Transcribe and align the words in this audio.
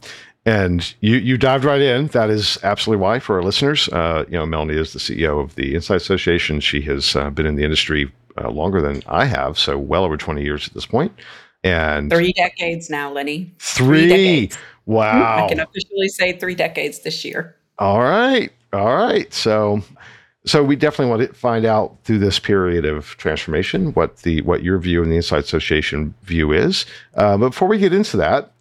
And 0.45 0.93
you 1.01 1.17
you 1.17 1.39
dived 1.39 1.65
right 1.65 1.81
in. 1.81 2.09
That 2.09 2.29
is 2.29 2.59
absolutely 2.65 3.01
why 3.01 3.21
for 3.21 3.37
our 3.37 3.43
listeners. 3.43 3.89
Uh, 3.89 4.25
you 4.27 4.37
know, 4.37 4.45
Melanie 4.45 4.75
is 4.75 4.93
the 4.93 4.99
CEO 4.99 5.43
of 5.43 5.55
the 5.55 5.75
Insight 5.75 5.99
Association. 5.99 6.59
She 6.59 6.81
has 6.83 7.15
uh, 7.15 7.31
been 7.31 7.47
in 7.47 7.55
the 7.55 7.63
industry 7.63 8.11
uh, 8.37 8.51
longer 8.51 8.83
than 8.83 9.03
I 9.07 9.27
have, 9.27 9.57
so 9.57 9.79
well 9.79 10.05
over 10.05 10.17
twenty 10.17 10.43
years 10.43 10.67
at 10.67 10.75
this 10.75 10.87
point. 10.87 11.13
And 11.63 12.11
three 12.11 12.33
decades 12.33 12.91
now, 12.91 13.13
Lenny. 13.13 13.55
Three. 13.61 14.09
three 14.09 14.51
wow. 14.87 15.45
I 15.45 15.49
can 15.49 15.61
officially 15.61 16.09
say 16.09 16.37
three 16.37 16.57
decades 16.57 17.01
this 17.01 17.25
year. 17.25 17.55
All 17.79 18.01
right. 18.01 18.53
All 18.73 18.97
right. 18.97 19.33
So 19.33 19.83
so 20.45 20.63
we 20.65 20.75
definitely 20.75 21.11
want 21.11 21.23
to 21.23 21.35
find 21.35 21.65
out 21.65 21.97
through 22.05 22.19
this 22.19 22.39
period 22.39 22.85
of 22.85 23.07
transformation 23.17 23.93
what 23.93 24.19
the 24.19 24.43
what 24.43 24.63
your 24.63 24.79
view 24.79 25.03
and 25.03 25.13
the 25.13 25.17
Insight 25.17 25.45
Association 25.45 26.15
view 26.23 26.53
is. 26.53 26.85
Uh, 27.15 27.37
but 27.37 27.51
before 27.51 27.69
we 27.69 27.79
get 27.79 27.93
into 27.93 28.17
that, 28.17 28.52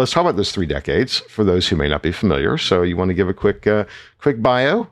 let's 0.00 0.12
talk 0.12 0.22
about 0.22 0.36
those 0.36 0.52
three 0.52 0.66
decades 0.66 1.20
for 1.20 1.44
those 1.44 1.68
who 1.68 1.76
may 1.76 1.88
not 1.88 2.02
be 2.02 2.12
familiar. 2.12 2.58
So, 2.58 2.82
you 2.82 2.96
want 2.96 3.10
to 3.10 3.14
give 3.14 3.28
a 3.28 3.34
quick, 3.34 3.66
uh, 3.66 3.84
quick 4.18 4.42
bio? 4.42 4.88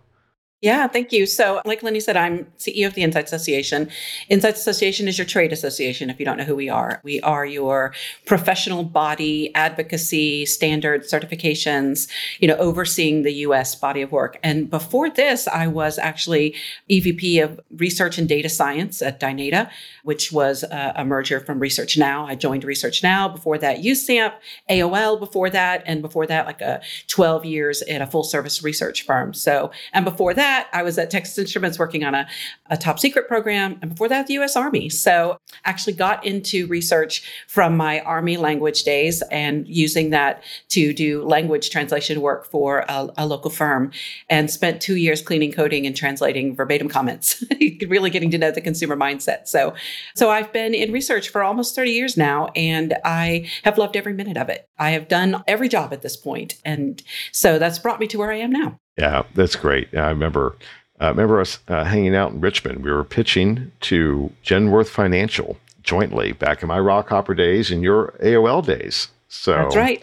Yeah, 0.60 0.88
thank 0.88 1.12
you. 1.12 1.24
So, 1.24 1.62
like 1.64 1.84
Lenny 1.84 2.00
said, 2.00 2.16
I'm 2.16 2.44
CEO 2.58 2.88
of 2.88 2.94
the 2.94 3.04
Insights 3.04 3.32
Association. 3.32 3.88
Insights 4.28 4.58
Association 4.60 5.06
is 5.06 5.16
your 5.16 5.24
trade 5.24 5.52
association, 5.52 6.10
if 6.10 6.18
you 6.18 6.24
don't 6.24 6.36
know 6.36 6.42
who 6.42 6.56
we 6.56 6.68
are. 6.68 7.00
We 7.04 7.20
are 7.20 7.46
your 7.46 7.94
professional 8.26 8.82
body, 8.82 9.54
advocacy, 9.54 10.46
standards, 10.46 11.12
certifications, 11.12 12.08
you 12.40 12.48
know, 12.48 12.56
overseeing 12.56 13.22
the 13.22 13.34
US 13.34 13.76
body 13.76 14.02
of 14.02 14.10
work. 14.10 14.36
And 14.42 14.68
before 14.68 15.08
this, 15.08 15.46
I 15.46 15.68
was 15.68 15.96
actually 15.96 16.56
EVP 16.90 17.40
of 17.44 17.60
research 17.76 18.18
and 18.18 18.28
data 18.28 18.48
science 18.48 19.00
at 19.00 19.20
Dynata, 19.20 19.70
which 20.02 20.32
was 20.32 20.64
a, 20.64 20.94
a 20.96 21.04
merger 21.04 21.38
from 21.38 21.60
Research 21.60 21.96
Now. 21.96 22.26
I 22.26 22.34
joined 22.34 22.64
Research 22.64 23.00
Now. 23.00 23.28
Before 23.28 23.58
that, 23.58 23.78
USAMP, 23.84 24.32
AOL 24.68 25.20
before 25.20 25.50
that, 25.50 25.84
and 25.86 26.02
before 26.02 26.26
that, 26.26 26.46
like 26.46 26.60
a 26.62 26.82
12 27.06 27.44
years 27.44 27.82
at 27.82 28.02
a 28.02 28.08
full 28.08 28.24
service 28.24 28.64
research 28.64 29.04
firm. 29.04 29.32
So, 29.32 29.70
and 29.92 30.04
before 30.04 30.34
that, 30.34 30.47
that, 30.48 30.68
I 30.72 30.82
was 30.82 30.96
at 30.98 31.10
Texas 31.10 31.36
Instruments 31.38 31.78
working 31.78 32.04
on 32.04 32.14
a, 32.14 32.26
a 32.70 32.76
top 32.76 32.98
secret 32.98 33.28
program. 33.28 33.78
And 33.82 33.90
before 33.90 34.08
that, 34.08 34.26
the 34.26 34.34
US 34.34 34.56
Army. 34.56 34.88
So 34.88 35.36
actually 35.64 35.92
got 35.92 36.24
into 36.24 36.66
research 36.66 37.44
from 37.46 37.76
my 37.76 38.00
Army 38.00 38.36
language 38.36 38.82
days 38.82 39.22
and 39.30 39.68
using 39.68 40.10
that 40.10 40.42
to 40.70 40.92
do 40.94 41.22
language 41.24 41.70
translation 41.70 42.20
work 42.20 42.46
for 42.46 42.84
a, 42.88 43.08
a 43.18 43.26
local 43.26 43.50
firm 43.50 43.92
and 44.30 44.50
spent 44.50 44.80
two 44.80 44.96
years 44.96 45.20
cleaning 45.20 45.52
coding 45.52 45.86
and 45.86 45.94
translating 45.94 46.56
verbatim 46.56 46.88
comments, 46.88 47.44
really 47.86 48.10
getting 48.10 48.30
to 48.30 48.38
know 48.38 48.50
the 48.50 48.60
consumer 48.60 48.96
mindset. 48.96 49.48
So, 49.48 49.74
so 50.14 50.30
I've 50.30 50.52
been 50.52 50.74
in 50.74 50.92
research 50.92 51.28
for 51.28 51.42
almost 51.42 51.74
30 51.74 51.90
years 51.90 52.16
now, 52.16 52.48
and 52.56 52.96
I 53.04 53.48
have 53.64 53.76
loved 53.76 53.96
every 53.96 54.14
minute 54.14 54.38
of 54.38 54.48
it. 54.48 54.66
I 54.78 54.90
have 54.90 55.08
done 55.08 55.42
every 55.46 55.68
job 55.68 55.92
at 55.92 56.02
this 56.02 56.16
point, 56.16 56.54
And 56.64 57.02
so 57.32 57.58
that's 57.58 57.78
brought 57.78 58.00
me 58.00 58.06
to 58.08 58.18
where 58.18 58.32
I 58.32 58.36
am 58.36 58.50
now. 58.50 58.78
Yeah, 58.98 59.22
that's 59.34 59.56
great. 59.56 59.94
I 59.96 60.08
remember 60.08 60.56
uh, 61.00 61.08
remember 61.10 61.40
us 61.40 61.60
uh, 61.68 61.84
hanging 61.84 62.14
out 62.14 62.32
in 62.32 62.40
Richmond. 62.40 62.82
We 62.82 62.90
were 62.90 63.04
pitching 63.04 63.70
to 63.82 64.32
Genworth 64.44 64.88
Financial 64.88 65.56
jointly 65.82 66.32
back 66.32 66.62
in 66.62 66.68
my 66.68 66.78
Rockhopper 66.78 67.36
days 67.36 67.70
and 67.70 67.82
your 67.82 68.14
AOL 68.22 68.66
days. 68.66 69.08
So 69.28 69.52
that's 69.52 69.76
right. 69.76 70.02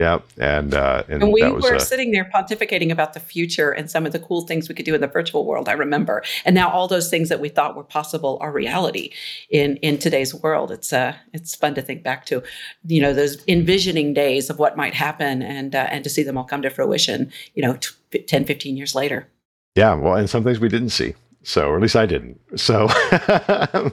Yeah, 0.00 0.20
and 0.38 0.72
uh, 0.72 1.02
and, 1.08 1.24
and 1.24 1.30
we 1.30 1.46
were 1.46 1.78
sitting 1.78 2.10
there 2.10 2.24
pontificating 2.24 2.90
about 2.90 3.12
the 3.12 3.20
future 3.20 3.70
and 3.70 3.90
some 3.90 4.06
of 4.06 4.12
the 4.12 4.18
cool 4.18 4.40
things 4.40 4.66
we 4.66 4.74
could 4.74 4.86
do 4.86 4.94
in 4.94 5.02
the 5.02 5.06
virtual 5.06 5.44
world. 5.44 5.68
I 5.68 5.72
remember, 5.72 6.22
and 6.46 6.54
now 6.54 6.70
all 6.70 6.88
those 6.88 7.10
things 7.10 7.28
that 7.28 7.38
we 7.38 7.50
thought 7.50 7.76
were 7.76 7.84
possible 7.84 8.38
are 8.40 8.50
reality 8.50 9.12
in 9.50 9.76
in 9.76 9.98
today's 9.98 10.34
world. 10.34 10.70
It's 10.70 10.90
uh, 10.90 11.16
it's 11.34 11.54
fun 11.54 11.74
to 11.74 11.82
think 11.82 12.02
back 12.02 12.24
to, 12.26 12.42
you 12.86 13.02
know, 13.02 13.12
those 13.12 13.46
envisioning 13.46 14.14
days 14.14 14.48
of 14.48 14.58
what 14.58 14.74
might 14.74 14.94
happen, 14.94 15.42
and 15.42 15.74
uh, 15.74 15.88
and 15.90 16.02
to 16.02 16.08
see 16.08 16.22
them 16.22 16.38
all 16.38 16.44
come 16.44 16.62
to 16.62 16.70
fruition. 16.70 17.30
You 17.52 17.62
know, 17.64 17.76
t- 18.10 18.22
10, 18.22 18.46
15 18.46 18.78
years 18.78 18.94
later. 18.94 19.28
Yeah, 19.76 19.92
well, 19.92 20.14
and 20.14 20.30
some 20.30 20.44
things 20.44 20.60
we 20.60 20.70
didn't 20.70 20.90
see. 20.90 21.14
So, 21.42 21.68
or 21.68 21.76
at 21.76 21.82
least 21.82 21.96
I 21.96 22.06
didn't. 22.06 22.40
So 22.56 22.88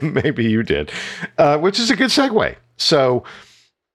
maybe 0.00 0.44
you 0.44 0.62
did, 0.62 0.90
uh, 1.36 1.58
which 1.58 1.78
is 1.78 1.90
a 1.90 1.96
good 1.96 2.08
segue. 2.08 2.56
So, 2.78 3.24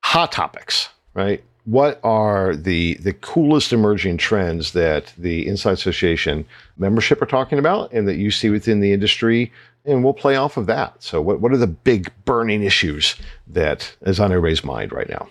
hot 0.04 0.32
topics, 0.32 0.90
right? 1.16 1.44
What 1.66 2.00
are 2.04 2.56
the 2.56 2.96
the 2.96 3.14
coolest 3.14 3.72
emerging 3.72 4.18
trends 4.18 4.74
that 4.74 5.14
the 5.18 5.48
Inside 5.48 5.74
Association 5.74 6.46
membership 6.78 7.22
are 7.22 7.28
talking 7.28 7.60
about 7.60 7.92
and 7.94 8.08
that 8.08 8.18
you 8.18 8.32
see 8.32 8.50
within 8.50 8.80
the 8.80 8.94
industry? 8.94 9.52
And 9.86 10.04
we'll 10.04 10.14
play 10.14 10.38
off 10.38 10.56
of 10.56 10.66
that. 10.68 11.04
So, 11.04 11.22
what, 11.22 11.42
what 11.42 11.52
are 11.52 11.58
the 11.58 11.68
big 11.68 12.12
burning 12.26 12.64
issues 12.64 13.16
that 13.48 13.96
is 14.02 14.20
on 14.20 14.32
everybody's 14.32 14.64
mind 14.64 14.94
right 14.94 15.10
now? 15.10 15.28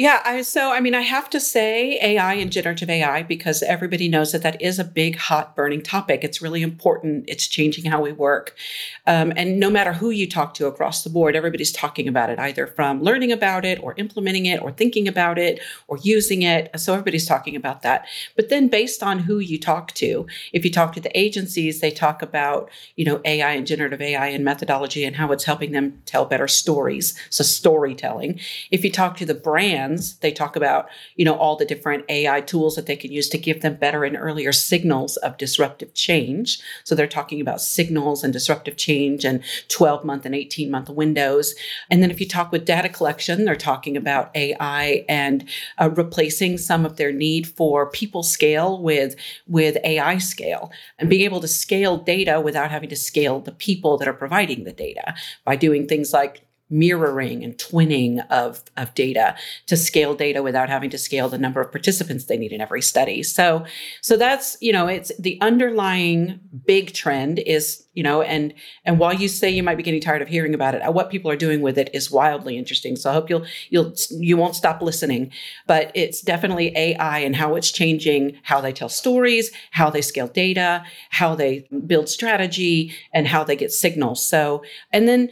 Yeah, 0.00 0.22
I, 0.24 0.40
so 0.40 0.72
I 0.72 0.80
mean, 0.80 0.94
I 0.94 1.02
have 1.02 1.28
to 1.28 1.38
say 1.38 1.98
AI 2.00 2.32
and 2.32 2.50
generative 2.50 2.88
AI 2.88 3.22
because 3.22 3.62
everybody 3.62 4.08
knows 4.08 4.32
that 4.32 4.40
that 4.40 4.62
is 4.62 4.78
a 4.78 4.84
big, 4.84 5.18
hot, 5.18 5.54
burning 5.54 5.82
topic. 5.82 6.24
It's 6.24 6.40
really 6.40 6.62
important. 6.62 7.26
It's 7.28 7.46
changing 7.46 7.84
how 7.84 8.00
we 8.00 8.10
work. 8.10 8.56
Um, 9.06 9.30
and 9.36 9.60
no 9.60 9.68
matter 9.68 9.92
who 9.92 10.08
you 10.08 10.26
talk 10.26 10.54
to 10.54 10.66
across 10.66 11.04
the 11.04 11.10
board, 11.10 11.36
everybody's 11.36 11.70
talking 11.70 12.08
about 12.08 12.30
it, 12.30 12.38
either 12.38 12.66
from 12.66 13.02
learning 13.02 13.30
about 13.30 13.66
it 13.66 13.78
or 13.82 13.92
implementing 13.98 14.46
it 14.46 14.62
or 14.62 14.72
thinking 14.72 15.06
about 15.06 15.38
it 15.38 15.60
or 15.86 15.98
using 15.98 16.40
it. 16.40 16.70
So 16.80 16.94
everybody's 16.94 17.26
talking 17.26 17.54
about 17.54 17.82
that. 17.82 18.06
But 18.36 18.48
then 18.48 18.68
based 18.68 19.02
on 19.02 19.18
who 19.18 19.38
you 19.38 19.58
talk 19.58 19.92
to, 19.96 20.26
if 20.54 20.64
you 20.64 20.70
talk 20.70 20.94
to 20.94 21.00
the 21.02 21.18
agencies, 21.18 21.80
they 21.80 21.90
talk 21.90 22.22
about, 22.22 22.70
you 22.96 23.04
know, 23.04 23.20
AI 23.26 23.50
and 23.50 23.66
generative 23.66 24.00
AI 24.00 24.28
and 24.28 24.46
methodology 24.46 25.04
and 25.04 25.16
how 25.16 25.30
it's 25.30 25.44
helping 25.44 25.72
them 25.72 26.00
tell 26.06 26.24
better 26.24 26.48
stories. 26.48 27.14
So 27.28 27.44
storytelling. 27.44 28.40
If 28.70 28.82
you 28.82 28.90
talk 28.90 29.18
to 29.18 29.26
the 29.26 29.34
brand, 29.34 29.89
they 29.96 30.32
talk 30.32 30.56
about, 30.56 30.88
you 31.16 31.24
know, 31.24 31.34
all 31.34 31.56
the 31.56 31.64
different 31.64 32.04
AI 32.08 32.40
tools 32.40 32.76
that 32.76 32.86
they 32.86 32.96
can 32.96 33.12
use 33.12 33.28
to 33.30 33.38
give 33.38 33.60
them 33.60 33.76
better 33.76 34.04
and 34.04 34.16
earlier 34.16 34.52
signals 34.52 35.16
of 35.18 35.36
disruptive 35.36 35.94
change. 35.94 36.60
So 36.84 36.94
they're 36.94 37.06
talking 37.06 37.40
about 37.40 37.60
signals 37.60 38.22
and 38.22 38.32
disruptive 38.32 38.76
change 38.76 39.24
and 39.24 39.42
12 39.68 40.04
month 40.04 40.26
and 40.26 40.34
18 40.34 40.70
month 40.70 40.88
windows. 40.88 41.54
And 41.90 42.02
then 42.02 42.10
if 42.10 42.20
you 42.20 42.28
talk 42.28 42.52
with 42.52 42.64
data 42.64 42.88
collection, 42.88 43.44
they're 43.44 43.56
talking 43.56 43.96
about 43.96 44.30
AI 44.34 45.04
and 45.08 45.48
uh, 45.78 45.90
replacing 45.90 46.58
some 46.58 46.84
of 46.84 46.96
their 46.96 47.12
need 47.12 47.46
for 47.46 47.90
people 47.90 48.22
scale 48.22 48.80
with, 48.82 49.16
with 49.46 49.76
AI 49.84 50.18
scale 50.18 50.70
and 50.98 51.08
being 51.08 51.22
able 51.22 51.40
to 51.40 51.48
scale 51.48 51.96
data 51.96 52.40
without 52.40 52.70
having 52.70 52.88
to 52.88 52.96
scale 52.96 53.40
the 53.40 53.52
people 53.52 53.96
that 53.98 54.08
are 54.08 54.12
providing 54.12 54.64
the 54.64 54.72
data 54.72 55.14
by 55.44 55.56
doing 55.56 55.86
things 55.86 56.12
like 56.12 56.44
mirroring 56.70 57.42
and 57.42 57.58
twinning 57.58 58.24
of, 58.30 58.62
of 58.76 58.94
data 58.94 59.34
to 59.66 59.76
scale 59.76 60.14
data 60.14 60.42
without 60.42 60.68
having 60.68 60.88
to 60.88 60.98
scale 60.98 61.28
the 61.28 61.38
number 61.38 61.60
of 61.60 61.72
participants 61.72 62.26
they 62.26 62.36
need 62.36 62.52
in 62.52 62.60
every 62.60 62.80
study. 62.80 63.22
So, 63.24 63.64
so 64.00 64.16
that's, 64.16 64.56
you 64.60 64.72
know, 64.72 64.86
it's 64.86 65.10
the 65.18 65.38
underlying 65.40 66.38
big 66.66 66.94
trend 66.94 67.40
is, 67.40 67.84
you 67.94 68.04
know, 68.04 68.22
and, 68.22 68.54
and 68.84 69.00
while 69.00 69.12
you 69.12 69.26
say 69.26 69.50
you 69.50 69.64
might 69.64 69.76
be 69.76 69.82
getting 69.82 70.00
tired 70.00 70.22
of 70.22 70.28
hearing 70.28 70.54
about 70.54 70.74
it, 70.76 70.94
what 70.94 71.10
people 71.10 71.30
are 71.30 71.36
doing 71.36 71.60
with 71.60 71.76
it 71.76 71.90
is 71.92 72.10
wildly 72.10 72.56
interesting. 72.56 72.94
So 72.94 73.10
I 73.10 73.14
hope 73.14 73.28
you'll, 73.28 73.44
you'll, 73.68 73.92
you 74.10 74.36
won't 74.36 74.54
stop 74.54 74.80
listening, 74.80 75.32
but 75.66 75.90
it's 75.94 76.20
definitely 76.20 76.76
AI 76.76 77.18
and 77.18 77.34
how 77.34 77.56
it's 77.56 77.72
changing 77.72 78.38
how 78.44 78.60
they 78.60 78.72
tell 78.72 78.88
stories, 78.88 79.50
how 79.72 79.90
they 79.90 80.02
scale 80.02 80.28
data, 80.28 80.84
how 81.10 81.34
they 81.34 81.66
build 81.86 82.08
strategy 82.08 82.94
and 83.12 83.26
how 83.26 83.42
they 83.42 83.56
get 83.56 83.72
signals. 83.72 84.24
So, 84.24 84.62
and 84.92 85.08
then, 85.08 85.30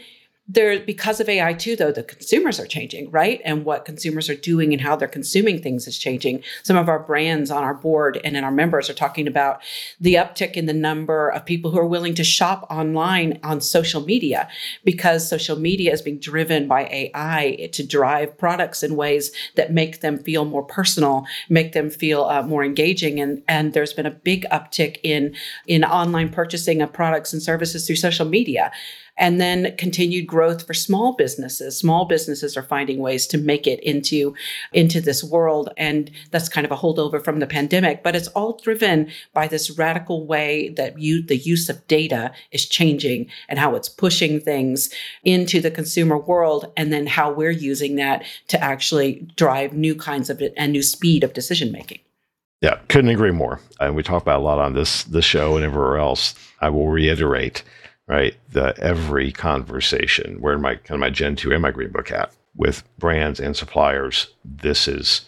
there 0.49 0.81
because 0.81 1.21
of 1.21 1.29
AI 1.29 1.53
too, 1.53 1.77
though, 1.77 1.93
the 1.93 2.03
consumers 2.03 2.59
are 2.59 2.67
changing, 2.67 3.11
right? 3.11 3.43
And 3.45 3.67
what 3.67 3.85
consumers 3.85 4.31
are 4.31 4.35
doing 4.35 4.73
and 4.73 4.81
how 4.81 4.97
they're 4.97 5.07
consuming 5.07 5.61
things 5.61 5.87
is 5.87 5.99
changing. 5.99 6.43
Some 6.63 6.79
of 6.79 6.89
our 6.89 6.99
brands 6.99 7.51
on 7.51 7.63
our 7.63 7.75
board 7.75 8.19
and 8.25 8.35
in 8.35 8.45
our 8.45 8.51
members 8.51 8.89
are 8.89 8.95
talking 8.95 9.27
about 9.27 9.61
the 10.01 10.15
uptick 10.15 10.55
in 10.55 10.65
the 10.65 10.73
number 10.73 11.29
of 11.29 11.45
people 11.45 11.71
who 11.71 11.79
are 11.79 11.87
willing 11.87 12.15
to 12.15 12.25
shop 12.25 12.67
online 12.71 13.39
on 13.43 13.61
social 13.61 14.01
media 14.01 14.49
because 14.85 15.29
social 15.29 15.59
media 15.59 15.93
is 15.93 16.01
being 16.01 16.19
driven 16.19 16.67
by 16.67 16.87
AI 16.87 17.69
to 17.73 17.87
drive 17.87 18.39
products 18.39 18.83
in 18.83 18.97
ways 18.97 19.31
that 19.57 19.73
make 19.73 20.01
them 20.01 20.19
feel 20.19 20.47
more 20.47 20.63
personal, 20.63 21.27
make 21.51 21.73
them 21.73 21.91
feel 21.91 22.25
uh, 22.25 22.43
more 22.43 22.65
engaging. 22.65 23.21
And, 23.21 23.43
and 23.49 23.75
there's 23.75 23.93
been 23.93 24.07
a 24.07 24.11
big 24.11 24.47
uptick 24.51 24.97
in, 25.03 25.35
in 25.67 25.85
online 25.85 26.31
purchasing 26.31 26.81
of 26.81 26.91
products 26.91 27.35
and 27.35 27.43
services 27.43 27.87
through 27.87 27.97
social 27.97 28.27
media 28.27 28.73
and 29.19 29.41
then 29.41 29.77
continued 29.77 30.27
growth 30.27 30.67
for 30.67 30.75
small 30.75 31.15
businesses. 31.15 31.77
Small 31.77 32.07
businesses 32.07 32.57
are 32.57 32.63
finding 32.63 32.99
ways 32.99 33.27
to 33.29 33.39
make 33.39 33.67
it 33.67 33.81
into, 33.81 34.35
into 34.73 35.01
this 35.01 35.23
world. 35.23 35.71
And 35.77 36.11
that's 36.31 36.49
kind 36.49 36.65
of 36.65 36.73
a 36.73 36.77
holdover 36.77 37.23
from 37.23 37.41
the 37.41 37.47
pandemic, 37.47 38.03
but 38.03 38.17
it's 38.17 38.29
all 38.29 38.59
driven 38.63 39.11
by 39.35 39.49
this 39.49 39.71
radical 39.71 40.27
way 40.27 40.71
that 40.71 40.99
you, 40.99 41.23
the 41.23 41.37
use 41.37 41.69
of 41.69 41.87
data 41.89 42.33
is 42.53 42.67
changing 42.67 43.29
and 43.49 43.59
how 43.59 43.75
it's 43.75 43.89
pushing 43.89 44.41
things 44.41 44.93
into 45.25 45.61
the 45.61 45.71
consumer 45.71 46.17
world. 46.17 46.73
And 46.77 46.93
then 46.93 47.07
how 47.07 47.33
we're 47.33 47.51
using 47.51 47.97
that 47.97 48.25
to 48.49 48.63
actually 48.63 49.27
drive 49.37 49.73
new 49.73 49.95
kinds 49.95 50.31
of 50.31 50.43
and 50.57 50.73
new 50.73 50.83
speed 50.83 51.25
of 51.25 51.33
decision 51.33 51.73
making. 51.73 51.99
Yeah, 52.61 52.79
couldn't 52.89 53.11
agree 53.11 53.31
more. 53.31 53.61
And 53.81 53.95
we 53.95 54.03
talk 54.03 54.23
about 54.23 54.41
a 54.41 54.43
lot 54.43 54.59
on 54.59 54.75
this 54.75 55.05
this 55.05 55.25
show 55.25 55.57
and 55.57 55.65
everywhere 55.65 55.99
else. 55.99 56.35
I 56.61 56.71
will 56.71 56.89
reiterate 56.89 57.63
right? 58.09 58.35
The 58.51 58.75
every 58.79 59.31
conversation, 59.31 60.41
where 60.41 60.59
my 60.59 60.77
kind 60.77 60.93
of 60.93 61.01
my 61.01 61.11
Gen 61.11 61.37
2 61.37 61.53
and 61.53 61.63
my 61.63 61.71
Greenbook 61.71 62.11
at 62.11 62.33
with 62.57 62.83
brands 62.99 63.39
and 63.39 63.57
suppliers, 63.57 64.29
this 64.45 64.89
is 64.89 65.23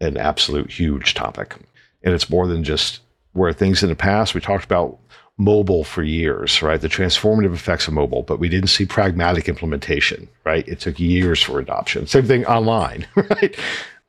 an 0.00 0.16
absolute 0.16 0.70
huge 0.70 1.14
topic. 1.14 1.56
And 2.02 2.14
it's 2.14 2.30
more 2.30 2.46
than 2.46 2.62
just 2.62 3.00
where 3.32 3.52
things 3.52 3.82
in 3.82 3.88
the 3.88 3.96
past, 3.96 4.34
we 4.34 4.40
talked 4.40 4.64
about 4.64 4.98
mobile 5.38 5.84
for 5.84 6.02
years, 6.02 6.62
right? 6.62 6.80
The 6.80 6.88
transformative 6.88 7.52
effects 7.52 7.88
of 7.88 7.94
mobile, 7.94 8.22
but 8.22 8.38
we 8.38 8.48
didn't 8.48 8.70
see 8.70 8.86
pragmatic 8.86 9.48
implementation, 9.48 10.28
right? 10.44 10.66
It 10.66 10.80
took 10.80 10.98
years 10.98 11.42
for 11.42 11.58
adoption. 11.58 12.06
Same 12.06 12.26
thing 12.26 12.46
online, 12.46 13.06
right? 13.16 13.56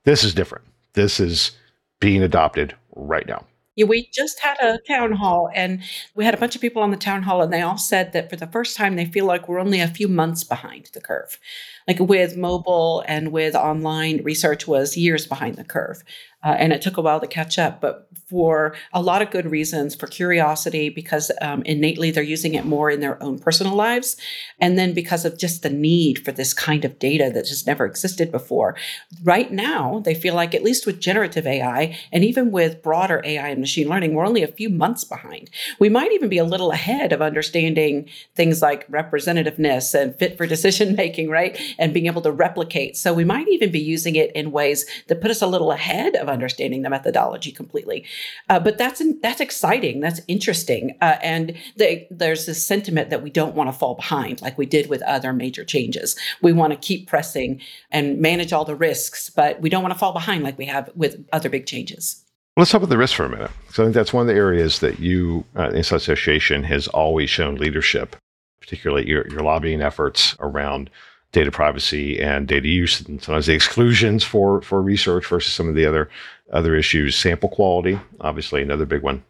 This 0.06 0.24
is 0.24 0.34
different. 0.34 0.66
This 0.94 1.20
is 1.20 1.52
being 2.00 2.24
adopted 2.24 2.76
right 2.96 3.28
now. 3.28 3.46
We 3.86 4.10
just 4.14 4.40
had 4.40 4.58
a 4.62 4.80
town 4.88 5.14
hall 5.14 5.50
and 5.54 5.82
we 6.16 6.26
had 6.26 6.34
a 6.34 6.38
bunch 6.38 6.56
of 6.56 6.62
people 6.62 6.82
on 6.82 6.92
the 6.92 6.98
town 6.98 7.24
hall 7.24 7.42
and 7.42 7.54
they 7.54 7.62
all 7.62 7.78
said 7.78 8.14
that 8.14 8.30
for 8.30 8.36
the 8.36 8.48
first 8.48 8.76
time 8.78 8.96
they 8.96 9.06
feel 9.06 9.26
like 9.26 9.48
we're 9.48 9.60
only 9.60 9.80
a 9.80 9.88
few 9.88 10.08
months 10.08 10.44
behind 10.44 10.90
the 10.94 11.02
curve. 11.02 11.38
Like 11.88 12.00
with 12.00 12.36
mobile 12.36 13.04
and 13.08 13.32
with 13.32 13.56
online 13.56 14.24
research 14.24 14.68
was 14.68 14.98
years 14.98 15.26
behind 15.26 15.56
the 15.56 15.64
curve. 15.64 16.04
Uh, 16.44 16.56
and 16.60 16.72
it 16.72 16.82
took 16.82 16.98
a 16.98 17.02
while 17.02 17.20
to 17.20 17.28
catch 17.28 17.58
up, 17.58 17.82
but 17.82 18.08
for 18.30 18.76
a 18.94 19.02
lot 19.02 19.22
of 19.22 19.32
good 19.32 19.50
reasons 19.50 19.96
for 19.96 20.06
curiosity, 20.06 20.90
because 20.90 21.32
um, 21.42 21.64
innately 21.64 22.12
they're 22.12 22.24
using 22.24 22.54
it 22.54 22.66
more 22.66 22.92
in 22.92 23.00
their 23.00 23.22
own 23.24 23.40
personal 23.40 23.74
lives. 23.74 24.18
And 24.60 24.78
then 24.78 24.94
because 24.94 25.26
of 25.26 25.38
just 25.38 25.64
the 25.64 25.70
need 25.70 26.24
for 26.24 26.32
this 26.32 26.54
kind 26.54 26.86
of 26.86 27.00
data 27.00 27.32
that 27.34 27.46
just 27.46 27.66
never 27.66 27.86
existed 27.86 28.32
before. 28.32 28.76
Right 29.24 29.52
now, 29.52 30.00
they 30.06 30.14
feel 30.14 30.36
like, 30.36 30.54
at 30.54 30.64
least 30.64 30.86
with 30.86 31.00
generative 31.00 31.48
AI 31.48 31.98
and 32.12 32.24
even 32.24 32.52
with 32.52 32.84
broader 32.84 33.22
AI 33.26 33.48
and 33.50 33.60
machine 33.60 33.90
learning, 33.90 34.14
we're 34.14 34.28
only 34.28 34.44
a 34.44 34.48
few 34.48 34.70
months 34.70 35.04
behind. 35.04 35.50
We 35.80 35.90
might 35.90 36.12
even 36.12 36.30
be 36.30 36.38
a 36.38 36.46
little 36.46 36.72
ahead 36.72 37.14
of 37.14 37.22
understanding 37.22 38.10
things 38.36 38.62
like 38.62 38.88
representativeness 38.90 40.00
and 40.00 40.16
fit 40.16 40.38
for 40.38 40.46
decision 40.46 40.96
making, 40.96 41.30
right? 41.30 41.60
And 41.80 41.94
being 41.94 42.08
able 42.08 42.22
to 42.22 42.32
replicate. 42.32 42.98
So 42.98 43.14
we 43.14 43.24
might 43.24 43.48
even 43.48 43.72
be 43.72 43.80
using 43.80 44.16
it 44.16 44.32
in 44.34 44.52
ways 44.52 44.86
that 45.08 45.22
put 45.22 45.32
us 45.32 45.42
a 45.42 45.48
little 45.48 45.72
ahead 45.72 46.16
of 46.16 46.30
understanding 46.30 46.82
the 46.82 46.90
methodology 46.90 47.52
completely. 47.52 48.06
Uh, 48.50 48.60
but 48.60 48.78
that's 48.78 49.02
that's 49.22 49.42
exciting. 49.42 50.00
That's 50.00 50.22
interesting. 50.28 50.98
Uh, 51.02 51.18
and 51.22 51.56
they, 51.76 52.08
there's 52.10 52.46
this 52.46 52.66
sentiment 52.66 53.10
that 53.10 53.24
we 53.24 53.30
don't 53.30 53.56
want 53.56 53.70
to 53.70 53.78
fall 53.78 53.96
behind, 53.96 54.42
like 54.42 54.58
we 54.58 54.66
did 54.66 54.90
with 54.90 55.02
other 55.04 55.34
major 55.34 55.64
changes. 55.64 56.16
We 56.42 56.54
want 56.54 56.74
to 56.74 56.78
keep 56.78 57.08
pressing 57.08 57.62
and 57.92 58.20
manage 58.20 58.54
all 58.54 58.66
the 58.66 58.76
risks, 58.76 59.30
but 59.30 59.62
we 59.62 59.70
don't 59.70 59.84
want 59.84 59.94
to 59.94 60.00
fall 60.00 60.14
behind 60.14 60.44
like 60.44 60.58
we 60.58 60.66
have 60.66 60.90
with 60.96 61.26
other 61.32 61.50
big 61.50 61.66
changes. 61.66 62.24
Let's 62.56 62.72
talk 62.72 62.80
about 62.80 62.90
the 62.90 62.98
risk 62.98 63.16
for 63.16 63.26
a 63.26 63.30
minute. 63.30 63.52
So 63.70 63.84
I 63.84 63.86
think 63.86 63.94
that's 63.94 64.14
one 64.14 64.22
of 64.22 64.28
the 64.28 64.34
areas 64.34 64.80
that 64.80 65.00
you, 65.00 65.46
uh, 65.56 65.72
Insights 65.76 66.04
Association, 66.04 66.64
has 66.64 66.88
always 66.88 67.30
shown 67.30 67.56
leadership, 67.56 68.16
particularly 68.60 69.08
your, 69.08 69.28
your 69.28 69.42
lobbying 69.42 69.82
efforts 69.82 70.36
around 70.40 70.90
data 71.38 71.52
privacy 71.52 72.20
and 72.20 72.48
data 72.48 72.68
use, 72.68 73.00
and 73.02 73.22
sometimes 73.22 73.46
the 73.46 73.54
exclusions 73.54 74.24
for 74.24 74.62
for 74.64 74.82
research 74.82 75.28
versus 75.28 75.54
some 75.54 75.70
of 75.70 75.76
the 75.76 75.86
other 75.86 76.10
other 76.52 76.76
issues. 76.76 77.16
Sample 77.16 77.50
quality, 77.50 78.00
obviously, 78.20 78.64
another 78.64 78.86
big 78.86 79.04
one. 79.04 79.24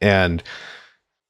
And 0.00 0.42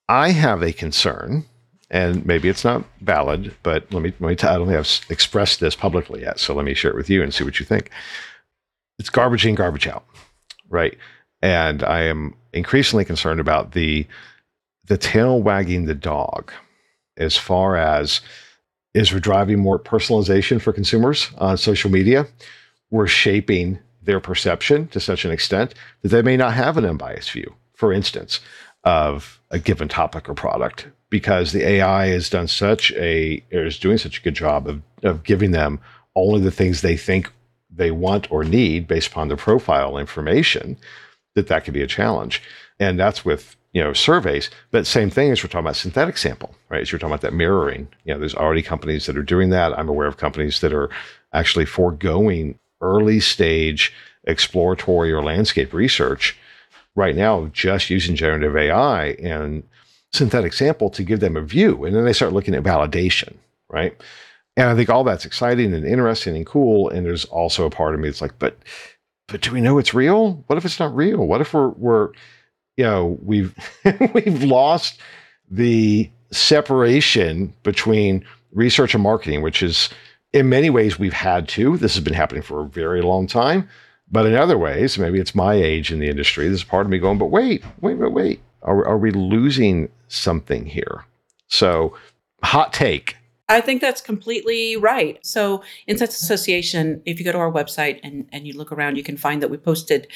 I 0.09 0.31
have 0.31 0.63
a 0.63 0.73
concern, 0.73 1.45
and 1.91 2.25
maybe 2.25 2.49
it's 2.49 2.65
not 2.65 2.83
valid, 3.03 3.55
but 3.63 3.93
let 3.93 4.03
me 4.03 4.15
let 4.21 4.29
me. 4.31 4.37
T- 4.37 4.47
I 4.47 4.57
don't 4.57 4.69
think 4.69 4.79
I've 4.79 5.11
expressed 5.11 5.61
this 5.61 5.77
publicly 5.77 6.23
yet, 6.23 6.41
so 6.41 6.55
let 6.55 6.65
me 6.65 6.73
share 6.73 6.93
it 6.93 6.97
with 6.97 7.11
you 7.11 7.23
and 7.23 7.35
see 7.35 7.45
what 7.45 7.61
you 7.61 7.67
think. 7.67 7.91
It's 8.99 9.11
garbage 9.11 9.45
in, 9.45 9.55
garbage 9.55 9.87
out, 9.87 10.07
right? 10.71 10.97
And 11.43 11.83
I 11.83 12.03
am 12.03 12.35
increasingly 12.55 13.05
concerned 13.05 13.41
about 13.41 13.73
the 13.73 14.07
the 14.87 14.97
tail 14.97 15.43
wagging 15.43 15.85
the 15.85 15.95
dog 15.95 16.53
as 17.19 17.37
far 17.37 17.77
as 17.77 18.23
is 18.95 19.13
we're 19.13 19.21
driving 19.21 19.59
more 19.59 19.79
personalization 19.79 20.61
for 20.61 20.73
consumers 20.73 21.31
on 21.39 21.57
social 21.57 21.91
media. 21.91 22.27
We're 22.91 23.07
shaping 23.07 23.79
their 24.03 24.21
perception 24.21 24.89
to 24.89 25.01
such 25.01 25.25
an 25.25 25.31
extent 25.31 25.75
that 26.03 26.09
they 26.09 26.23
may 26.23 26.37
not 26.37 26.55
have 26.55 26.77
an 26.77 26.85
unbiased 26.85 27.31
view, 27.31 27.55
for 27.75 27.93
instance, 27.93 28.41
of 28.85 29.41
a 29.51 29.59
given 29.59 29.89
topic 29.89 30.29
or 30.29 30.35
product 30.35 30.89
because 31.09 31.53
the 31.53 31.67
AI 31.67 32.07
has 32.07 32.29
done 32.29 32.49
such 32.49 32.91
a 32.93 33.43
is 33.51 33.79
doing 33.79 33.99
such 33.99 34.19
a 34.19 34.23
good 34.23 34.35
job 34.35 34.67
of, 34.67 34.83
of 35.03 35.23
giving 35.23 35.53
them 35.53 35.79
only 36.17 36.41
the 36.41 36.51
things 36.51 36.81
they 36.81 36.97
think 36.97 37.31
they 37.71 37.91
want 37.91 38.31
or 38.31 38.45
need 38.45 38.87
based 38.87 39.09
upon 39.09 39.29
their 39.29 39.37
profile 39.37 39.97
information 39.97 40.77
that 41.35 41.47
that 41.47 41.65
could 41.65 41.75
be 41.75 41.83
a 41.83 41.87
challenge. 41.87 42.43
And 42.79 42.99
that's 42.99 43.25
with 43.25 43.57
you 43.73 43.83
know 43.83 43.93
surveys 43.93 44.51
but 44.71 44.87
same 44.87 45.11
thing 45.11 45.31
as 45.31 45.43
we're 45.43 45.49
talking 45.49 45.65
about 45.65 45.77
synthetic 45.77 46.17
sample 46.17 46.55
right? 46.69 46.83
As 46.83 46.93
you're 46.93 46.99
talking 46.99 47.13
about 47.13 47.23
that 47.23 47.35
mirroring 47.35 47.89
you 48.05 48.13
know 48.13 48.21
there's 48.21 48.35
already 48.35 48.63
companies 48.63 49.07
that 49.07 49.17
are 49.17 49.23
doing 49.23 49.51
that. 49.51 49.79
I'm 49.79 49.89
aware 49.89 50.07
of 50.07 50.17
companies 50.17 50.61
that 50.61 50.73
are 50.73 50.91
actually 51.33 51.67
foregoing 51.67 52.59
early 52.81 53.21
stage 53.21 53.93
exploratory 54.25 55.13
or 55.13 55.23
landscape 55.23 55.73
research 55.73 56.37
right 56.95 57.17
now 57.17 57.47
just 57.53 57.91
using 57.91 58.15
generative 58.15 58.57
ai 58.57 59.13
and 59.23 59.63
synthetic 60.13 60.53
sample 60.53 60.91
to 60.91 61.03
give 61.03 61.21
them 61.21 61.37
a 61.39 61.41
view. 61.43 61.85
And 61.85 61.97
then 61.97 62.05
they 62.05 62.13
start 62.13 62.35
looking 62.35 62.55
at 62.55 62.63
validation 62.63 63.35
right? 63.73 64.01
And 64.57 64.69
i 64.69 64.75
think 64.77 64.91
all 64.91 65.03
that's 65.03 65.25
exciting 65.25 65.75
and 65.75 65.85
interesting 65.87 66.37
and 66.37 66.47
cool. 66.47 66.89
And 66.91 67.05
there's 67.05 67.25
also 67.27 67.67
a 67.67 67.71
part 67.71 67.95
of 67.95 68.01
me 68.01 68.09
that's 68.09 68.21
like 68.21 68.39
but 68.39 68.59
but 69.29 69.41
do 69.41 69.53
we 69.53 69.63
know 69.63 69.79
it's 69.79 69.95
real? 69.95 70.45
What 70.47 70.59
if 70.59 70.65
it's 70.65 70.79
not 70.79 70.95
real? 70.95 71.27
What 71.27 71.41
if 71.41 71.55
we're 71.55 71.69
we're 71.71 72.11
you 72.77 72.85
know 72.85 73.19
we've 73.23 73.55
we've 74.15 74.43
lost 74.43 75.01
the 75.51 76.11
separation 76.31 77.53
between 77.63 78.25
research 78.53 78.95
and 78.95 79.03
marketing, 79.03 79.43
which 79.43 79.63
is 79.63 79.91
in 80.33 80.49
many 80.49 80.71
ways 80.71 80.99
we've 80.99 81.13
had 81.13 81.49
to. 81.49 81.77
This 81.77 81.95
has 81.95 82.03
been 82.03 82.15
happening 82.15 82.43
for 82.43 82.63
a 82.63 82.69
very 82.69 83.03
long 83.03 83.27
time. 83.27 83.69
But 84.11 84.27
in 84.27 84.35
other 84.35 84.59
ways, 84.59 84.99
maybe 84.99 85.19
it's 85.19 85.35
my 85.35 85.55
age 85.55 85.91
in 85.91 85.99
the 85.99 86.09
industry. 86.09 86.47
This 86.49 86.59
is 86.59 86.65
part 86.65 86.85
of 86.85 86.91
me 86.91 86.99
going, 86.99 87.19
but 87.19 87.27
wait, 87.27 87.65
wait, 87.81 87.95
wait, 87.95 88.13
wait. 88.13 88.41
Are, 88.63 88.87
are 88.87 88.99
we 88.99 89.11
losing 89.11 89.89
something 90.09 90.67
here? 90.67 91.05
So, 91.49 91.97
hot 92.43 92.73
take 92.73 93.17
I 93.53 93.61
think 93.61 93.81
that's 93.81 94.01
completely 94.01 94.77
right. 94.77 95.19
So, 95.25 95.63
Insights 95.87 96.23
Association, 96.23 97.03
if 97.05 97.19
you 97.19 97.25
go 97.25 97.33
to 97.33 97.39
our 97.39 97.53
website 97.53 98.01
and, 98.03 98.27
and 98.33 98.47
you 98.47 98.55
look 98.55 98.73
around, 98.73 98.97
you 98.97 99.03
can 99.03 99.17
find 99.17 99.43
that 99.43 99.51
we 99.51 99.59
posted 99.59 100.07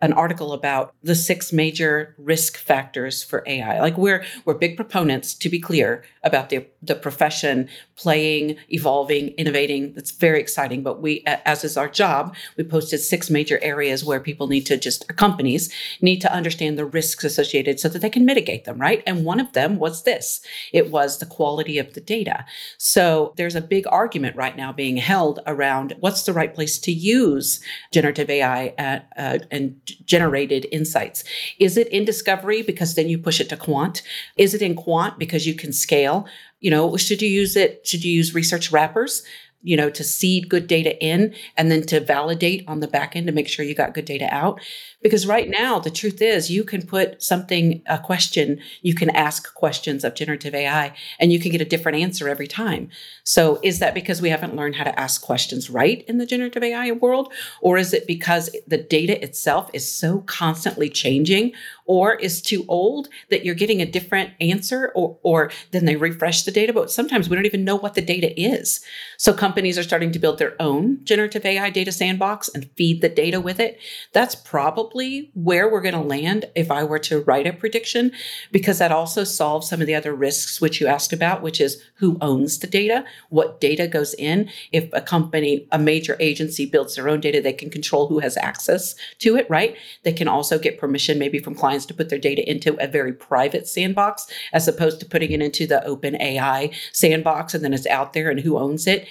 an 0.00 0.12
article 0.12 0.52
about 0.52 0.94
the 1.02 1.14
six 1.14 1.52
major 1.52 2.14
risk 2.18 2.56
factors 2.56 3.22
for 3.22 3.44
AI. 3.46 3.80
Like 3.80 3.98
we're 3.98 4.24
we're 4.44 4.54
big 4.54 4.76
proponents, 4.76 5.34
to 5.34 5.48
be 5.48 5.60
clear, 5.60 6.04
about 6.24 6.48
the 6.48 6.66
the 6.82 6.94
profession 6.94 7.68
playing, 7.96 8.56
evolving, 8.70 9.28
innovating. 9.30 9.92
That's 9.94 10.10
very 10.10 10.40
exciting. 10.40 10.82
But 10.82 11.02
we, 11.02 11.22
as 11.26 11.64
is 11.64 11.76
our 11.76 11.88
job, 11.88 12.34
we 12.56 12.64
posted 12.64 13.00
six 13.00 13.30
major 13.30 13.58
areas 13.62 14.04
where 14.04 14.20
people 14.20 14.46
need 14.46 14.66
to 14.66 14.76
just 14.76 15.06
companies 15.16 15.72
need 16.00 16.20
to 16.20 16.32
understand 16.32 16.78
the 16.78 16.84
risks 16.84 17.24
associated 17.24 17.80
so 17.80 17.88
that 17.88 18.00
they 18.00 18.10
can 18.10 18.24
mitigate 18.24 18.64
them, 18.64 18.78
right? 18.78 19.02
And 19.06 19.24
one 19.24 19.40
of 19.40 19.52
them 19.52 19.78
was 19.78 20.04
this. 20.04 20.40
It 20.72 20.90
was 20.90 21.18
the 21.18 21.26
quality 21.26 21.78
of 21.78 21.94
the 21.94 22.00
data. 22.00 22.44
So 22.86 23.34
there's 23.36 23.56
a 23.56 23.60
big 23.60 23.84
argument 23.88 24.36
right 24.36 24.56
now 24.56 24.72
being 24.72 24.96
held 24.96 25.40
around 25.44 25.94
what's 25.98 26.22
the 26.22 26.32
right 26.32 26.54
place 26.54 26.78
to 26.78 26.92
use 26.92 27.58
generative 27.92 28.30
AI 28.30 28.74
at, 28.78 29.08
uh, 29.16 29.38
and 29.50 29.80
generated 30.04 30.68
insights. 30.70 31.24
Is 31.58 31.76
it 31.76 31.88
in 31.88 32.04
discovery 32.04 32.62
because 32.62 32.94
then 32.94 33.08
you 33.08 33.18
push 33.18 33.40
it 33.40 33.48
to 33.48 33.56
quant? 33.56 34.02
Is 34.36 34.54
it 34.54 34.62
in 34.62 34.76
quant 34.76 35.18
because 35.18 35.48
you 35.48 35.54
can 35.54 35.72
scale? 35.72 36.28
You 36.60 36.70
know, 36.70 36.96
should 36.96 37.20
you 37.20 37.28
use 37.28 37.56
it? 37.56 37.84
Should 37.84 38.04
you 38.04 38.12
use 38.12 38.36
research 38.36 38.70
wrappers? 38.70 39.24
You 39.62 39.76
know, 39.76 39.90
to 39.90 40.04
seed 40.04 40.48
good 40.48 40.66
data 40.66 40.96
in 41.04 41.34
and 41.56 41.70
then 41.70 41.82
to 41.82 42.00
validate 42.00 42.64
on 42.68 42.80
the 42.80 42.88
back 42.88 43.16
end 43.16 43.26
to 43.26 43.32
make 43.32 43.48
sure 43.48 43.64
you 43.64 43.74
got 43.74 43.94
good 43.94 44.04
data 44.04 44.32
out. 44.32 44.60
Because 45.02 45.26
right 45.26 45.48
now, 45.48 45.78
the 45.78 45.90
truth 45.90 46.22
is, 46.22 46.50
you 46.50 46.64
can 46.64 46.86
put 46.86 47.22
something, 47.22 47.82
a 47.86 47.98
question, 47.98 48.60
you 48.82 48.94
can 48.94 49.10
ask 49.10 49.54
questions 49.54 50.04
of 50.04 50.14
generative 50.14 50.54
AI 50.54 50.94
and 51.18 51.32
you 51.32 51.40
can 51.40 51.52
get 51.52 51.60
a 51.60 51.64
different 51.64 51.98
answer 51.98 52.28
every 52.28 52.46
time. 52.46 52.88
So, 53.24 53.58
is 53.62 53.78
that 53.80 53.94
because 53.94 54.22
we 54.22 54.30
haven't 54.30 54.56
learned 54.56 54.76
how 54.76 54.84
to 54.84 54.98
ask 54.98 55.22
questions 55.22 55.68
right 55.68 56.04
in 56.08 56.18
the 56.18 56.26
generative 56.26 56.62
AI 56.62 56.92
world? 56.92 57.32
Or 57.60 57.78
is 57.78 57.92
it 57.92 58.06
because 58.06 58.50
the 58.66 58.78
data 58.78 59.22
itself 59.22 59.70
is 59.72 59.90
so 59.90 60.20
constantly 60.20 60.88
changing 60.88 61.52
or 61.84 62.14
is 62.14 62.42
too 62.42 62.64
old 62.68 63.08
that 63.30 63.44
you're 63.44 63.54
getting 63.54 63.80
a 63.80 63.86
different 63.86 64.30
answer 64.40 64.92
or, 64.94 65.18
or 65.22 65.50
then 65.72 65.84
they 65.84 65.96
refresh 65.96 66.44
the 66.44 66.52
data? 66.52 66.72
But 66.72 66.90
sometimes 66.90 67.28
we 67.28 67.36
don't 67.36 67.46
even 67.46 67.64
know 67.64 67.76
what 67.76 67.94
the 67.94 68.02
data 68.02 68.38
is. 68.40 68.80
So, 69.18 69.32
companies 69.46 69.78
are 69.78 69.84
starting 69.84 70.10
to 70.10 70.18
build 70.18 70.38
their 70.38 70.60
own 70.60 70.98
generative 71.04 71.46
AI 71.46 71.70
data 71.70 71.92
sandbox 71.92 72.48
and 72.48 72.68
feed 72.76 73.00
the 73.00 73.08
data 73.08 73.40
with 73.40 73.60
it. 73.60 73.78
That's 74.12 74.34
probably 74.34 75.30
where 75.34 75.70
we're 75.70 75.82
going 75.82 75.94
to 75.94 76.00
land 76.00 76.46
if 76.56 76.68
I 76.68 76.82
were 76.82 76.98
to 77.10 77.20
write 77.20 77.46
a 77.46 77.52
prediction, 77.52 78.10
because 78.50 78.80
that 78.80 78.90
also 78.90 79.22
solves 79.22 79.68
some 79.68 79.80
of 79.80 79.86
the 79.86 79.94
other 79.94 80.12
risks 80.16 80.60
which 80.60 80.80
you 80.80 80.88
asked 80.88 81.12
about, 81.12 81.42
which 81.42 81.60
is 81.60 81.80
who 81.94 82.18
owns 82.20 82.58
the 82.58 82.66
data, 82.66 83.04
what 83.28 83.60
data 83.60 83.86
goes 83.86 84.14
in. 84.14 84.50
If 84.72 84.90
a 84.92 85.00
company, 85.00 85.68
a 85.70 85.78
major 85.78 86.16
agency 86.18 86.66
builds 86.66 86.96
their 86.96 87.08
own 87.08 87.20
data, 87.20 87.40
they 87.40 87.52
can 87.52 87.70
control 87.70 88.08
who 88.08 88.18
has 88.18 88.36
access 88.36 88.96
to 89.20 89.36
it, 89.36 89.48
right? 89.48 89.76
They 90.02 90.12
can 90.12 90.26
also 90.26 90.58
get 90.58 90.80
permission 90.80 91.20
maybe 91.20 91.38
from 91.38 91.54
clients 91.54 91.86
to 91.86 91.94
put 91.94 92.08
their 92.08 92.18
data 92.18 92.42
into 92.50 92.74
a 92.82 92.88
very 92.88 93.12
private 93.12 93.68
sandbox 93.68 94.26
as 94.52 94.66
opposed 94.66 94.98
to 94.98 95.06
putting 95.06 95.30
it 95.30 95.40
into 95.40 95.68
the 95.68 95.84
open 95.84 96.20
AI 96.20 96.72
sandbox 96.92 97.54
and 97.54 97.62
then 97.62 97.72
it's 97.72 97.86
out 97.86 98.12
there 98.12 98.28
and 98.28 98.40
who 98.40 98.58
owns 98.58 98.88
it 98.88 99.06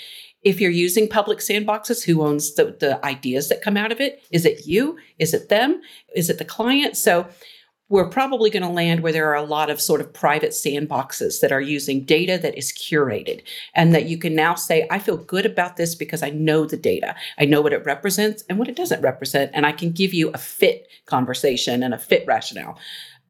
if 0.45 0.61
you're 0.61 0.71
using 0.71 1.09
public 1.09 1.39
sandboxes, 1.39 2.05
who 2.05 2.21
owns 2.21 2.53
the, 2.53 2.77
the 2.79 3.03
ideas 3.03 3.49
that 3.49 3.63
come 3.63 3.75
out 3.75 3.91
of 3.91 3.99
it? 3.99 4.23
Is 4.31 4.45
it 4.45 4.65
you? 4.67 4.97
Is 5.17 5.33
it 5.33 5.49
them? 5.49 5.81
Is 6.15 6.29
it 6.29 6.37
the 6.37 6.45
client? 6.45 6.95
So 6.95 7.27
we're 7.89 8.09
probably 8.09 8.49
going 8.49 8.63
to 8.63 8.69
land 8.69 9.01
where 9.01 9.11
there 9.11 9.29
are 9.29 9.35
a 9.35 9.43
lot 9.43 9.69
of 9.69 9.79
sort 9.79 10.01
of 10.01 10.11
private 10.11 10.51
sandboxes 10.51 11.39
that 11.39 11.51
are 11.51 11.61
using 11.61 12.03
data 12.03 12.39
that 12.41 12.57
is 12.57 12.71
curated 12.71 13.43
and 13.75 13.93
that 13.93 14.05
you 14.05 14.17
can 14.17 14.33
now 14.33 14.55
say, 14.55 14.87
I 14.89 14.97
feel 14.97 15.17
good 15.17 15.45
about 15.45 15.77
this 15.77 15.93
because 15.93 16.23
I 16.23 16.31
know 16.31 16.65
the 16.65 16.77
data. 16.77 17.15
I 17.37 17.45
know 17.45 17.61
what 17.61 17.73
it 17.73 17.85
represents 17.85 18.43
and 18.49 18.57
what 18.57 18.67
it 18.67 18.75
doesn't 18.75 19.01
represent. 19.01 19.51
And 19.53 19.67
I 19.67 19.71
can 19.71 19.91
give 19.91 20.15
you 20.15 20.29
a 20.29 20.37
fit 20.37 20.87
conversation 21.05 21.83
and 21.83 21.93
a 21.93 21.99
fit 21.99 22.23
rationale. 22.27 22.79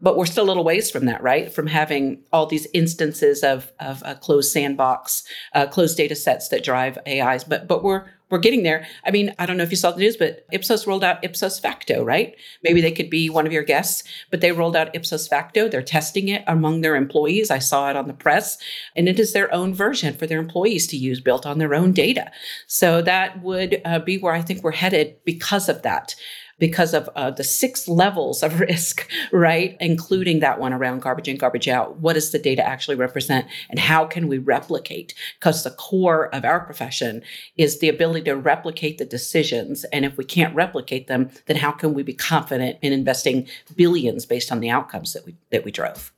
But 0.06 0.18
we're 0.18 0.28
still 0.28 0.44
a 0.44 0.52
little 0.52 0.64
ways 0.64 0.92
from 0.92 1.06
that, 1.06 1.24
right? 1.24 1.52
From 1.52 1.66
having 1.66 2.22
all 2.32 2.46
these 2.46 2.68
instances 2.76 3.44
of, 3.44 3.74
of 3.80 4.04
a 4.06 4.14
closed 4.14 4.52
sandbox, 4.52 5.24
uh, 5.56 5.66
closed 5.66 5.98
data 5.98 6.16
sets 6.16 6.50
that 6.50 6.64
drive 6.64 7.00
AIs. 7.08 7.44
But 7.44 7.68
but 7.68 7.84
we're 7.84 8.06
we're 8.30 8.38
getting 8.40 8.62
there. 8.62 8.86
I 9.04 9.12
mean, 9.12 9.34
I 9.40 9.46
don't 9.46 9.58
know 9.58 9.64
if 9.64 9.72
you 9.72 9.78
saw 9.78 9.92
the 9.92 10.00
news, 10.00 10.18
but 10.18 10.46
Ipsos 10.52 10.86
rolled 10.86 11.04
out 11.04 11.24
Ipsos 11.24 11.60
Facto, 11.60 12.04
right? 12.04 12.36
Maybe 12.64 12.82
they 12.82 12.92
could 12.92 13.10
be 13.10 13.30
one 13.30 13.48
of 13.48 13.54
your 13.54 13.64
guests, 13.64 14.04
but 14.30 14.42
they 14.42 14.52
rolled 14.52 14.76
out 14.76 14.96
Ipsos 14.96 15.28
Facto. 15.28 15.68
They're 15.68 15.82
testing 15.82 16.28
it 16.30 16.44
among 16.46 16.82
their 16.82 16.96
employees. 16.96 17.50
I 17.50 17.60
saw 17.60 17.90
it 17.90 17.96
on 17.96 18.08
the 18.08 18.14
press, 18.14 18.58
and 18.96 19.08
it 19.08 19.20
is 19.20 19.34
their 19.34 19.54
own 19.54 19.74
version 19.74 20.16
for 20.16 20.28
their 20.28 20.40
employees 20.40 20.88
to 20.88 20.98
use, 20.98 21.20
built 21.20 21.46
on 21.46 21.60
their 21.60 21.76
own 21.76 21.94
data. 21.94 22.32
So 22.68 23.02
that 23.04 23.42
would 23.42 23.82
uh, 23.86 24.00
be 24.00 24.18
where 24.18 24.34
I 24.34 24.42
think 24.42 24.64
we're 24.64 24.72
headed 24.72 25.18
because 25.24 25.70
of 25.70 25.84
that 25.84 26.16
because 26.60 26.94
of 26.94 27.10
uh, 27.16 27.32
the 27.32 27.44
six 27.44 27.88
levels 27.88 28.44
of 28.44 28.60
risk, 28.60 29.10
right? 29.32 29.76
Including 29.80 30.40
that 30.40 30.60
one 30.60 30.74
around 30.74 31.02
garbage 31.02 31.28
in, 31.28 31.38
garbage 31.38 31.68
out. 31.68 31.98
What 31.98 32.14
does 32.14 32.32
the 32.32 32.40
data 32.40 32.66
actually 32.66 32.96
represent? 32.96 33.46
And 33.70 33.80
how 33.80 34.06
can 34.06 34.28
we 34.28 34.38
replicate? 34.38 35.14
Because 35.40 35.64
the 35.64 35.72
core 35.72 36.34
of 36.34 36.46
our 36.46 36.60
profession 36.60 37.22
is 37.58 37.80
the 37.80 37.90
ability 37.90 38.26
to 38.26 38.36
replicate 38.36 38.98
the 38.98 39.06
decisions. 39.06 39.84
And 39.86 40.06
if 40.06 40.18
we 40.18 40.24
can't 40.24 40.56
replicate 40.56 41.08
them, 41.08 41.30
then 41.48 41.58
how 41.58 41.72
can 41.72 41.94
we 41.94 42.04
be 42.04 42.14
confident 42.14 42.78
in 42.82 42.94
investing 42.94 43.48
billions 43.76 44.26
based 44.26 44.52
on 44.52 44.60
the 44.60 44.70
outcomes 44.70 45.14
that 45.14 45.26
we 45.26 45.36
that 45.52 45.66
we 45.66 45.72
drove? 45.72 46.12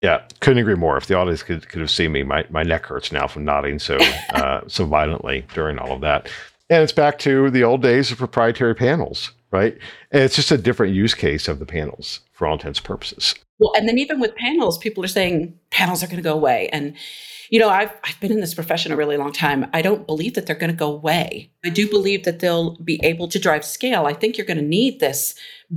Yeah, 0.00 0.22
couldn't 0.40 0.58
agree 0.58 0.74
more. 0.74 0.96
If 0.96 1.06
the 1.06 1.14
audience 1.14 1.44
could, 1.44 1.68
could 1.68 1.80
have 1.80 1.90
seen 1.90 2.10
me, 2.10 2.24
my, 2.24 2.44
my 2.50 2.64
neck 2.64 2.86
hurts 2.86 3.12
now 3.12 3.28
from 3.28 3.44
nodding 3.44 3.78
so 3.78 3.98
uh, 4.34 4.62
so 4.66 4.84
violently 4.84 5.46
during 5.54 5.78
all 5.78 5.92
of 5.92 6.00
that. 6.00 6.28
And 6.68 6.82
it's 6.82 6.92
back 6.92 7.18
to 7.20 7.50
the 7.50 7.64
old 7.64 7.82
days 7.82 8.10
of 8.10 8.18
proprietary 8.18 8.74
panels 8.74 9.30
right? 9.52 9.78
And 10.10 10.22
it's 10.22 10.34
just 10.34 10.50
a 10.50 10.58
different 10.58 10.94
use 10.94 11.14
case 11.14 11.46
of 11.46 11.58
the 11.58 11.66
panels 11.66 12.20
for 12.32 12.46
all 12.46 12.54
intents 12.54 12.78
and 12.78 12.86
purposes. 12.86 13.34
Well, 13.58 13.72
and 13.76 13.88
then 13.88 13.98
even 13.98 14.18
with 14.18 14.34
panels, 14.34 14.78
people 14.78 15.04
are 15.04 15.08
saying 15.08 15.56
panels 15.70 16.02
are 16.02 16.06
going 16.06 16.16
to 16.16 16.22
go 16.22 16.32
away. 16.32 16.68
And, 16.72 16.96
you 17.50 17.60
know, 17.60 17.68
I've, 17.68 17.92
I've 18.02 18.18
been 18.18 18.32
in 18.32 18.40
this 18.40 18.54
profession 18.54 18.90
a 18.90 18.96
really 18.96 19.16
long 19.16 19.32
time. 19.32 19.66
I 19.72 19.82
don't 19.82 20.06
believe 20.06 20.34
that 20.34 20.46
they're 20.46 20.56
going 20.56 20.72
to 20.72 20.76
go 20.76 20.90
away. 20.90 21.50
I 21.64 21.68
do 21.68 21.88
believe 21.88 22.24
that 22.24 22.40
they'll 22.40 22.76
be 22.78 22.98
able 23.04 23.28
to 23.28 23.38
drive 23.38 23.64
scale. 23.64 24.06
I 24.06 24.14
think 24.14 24.36
you're 24.36 24.46
going 24.46 24.56
to 24.56 24.64
need 24.64 24.98
this 24.98 25.36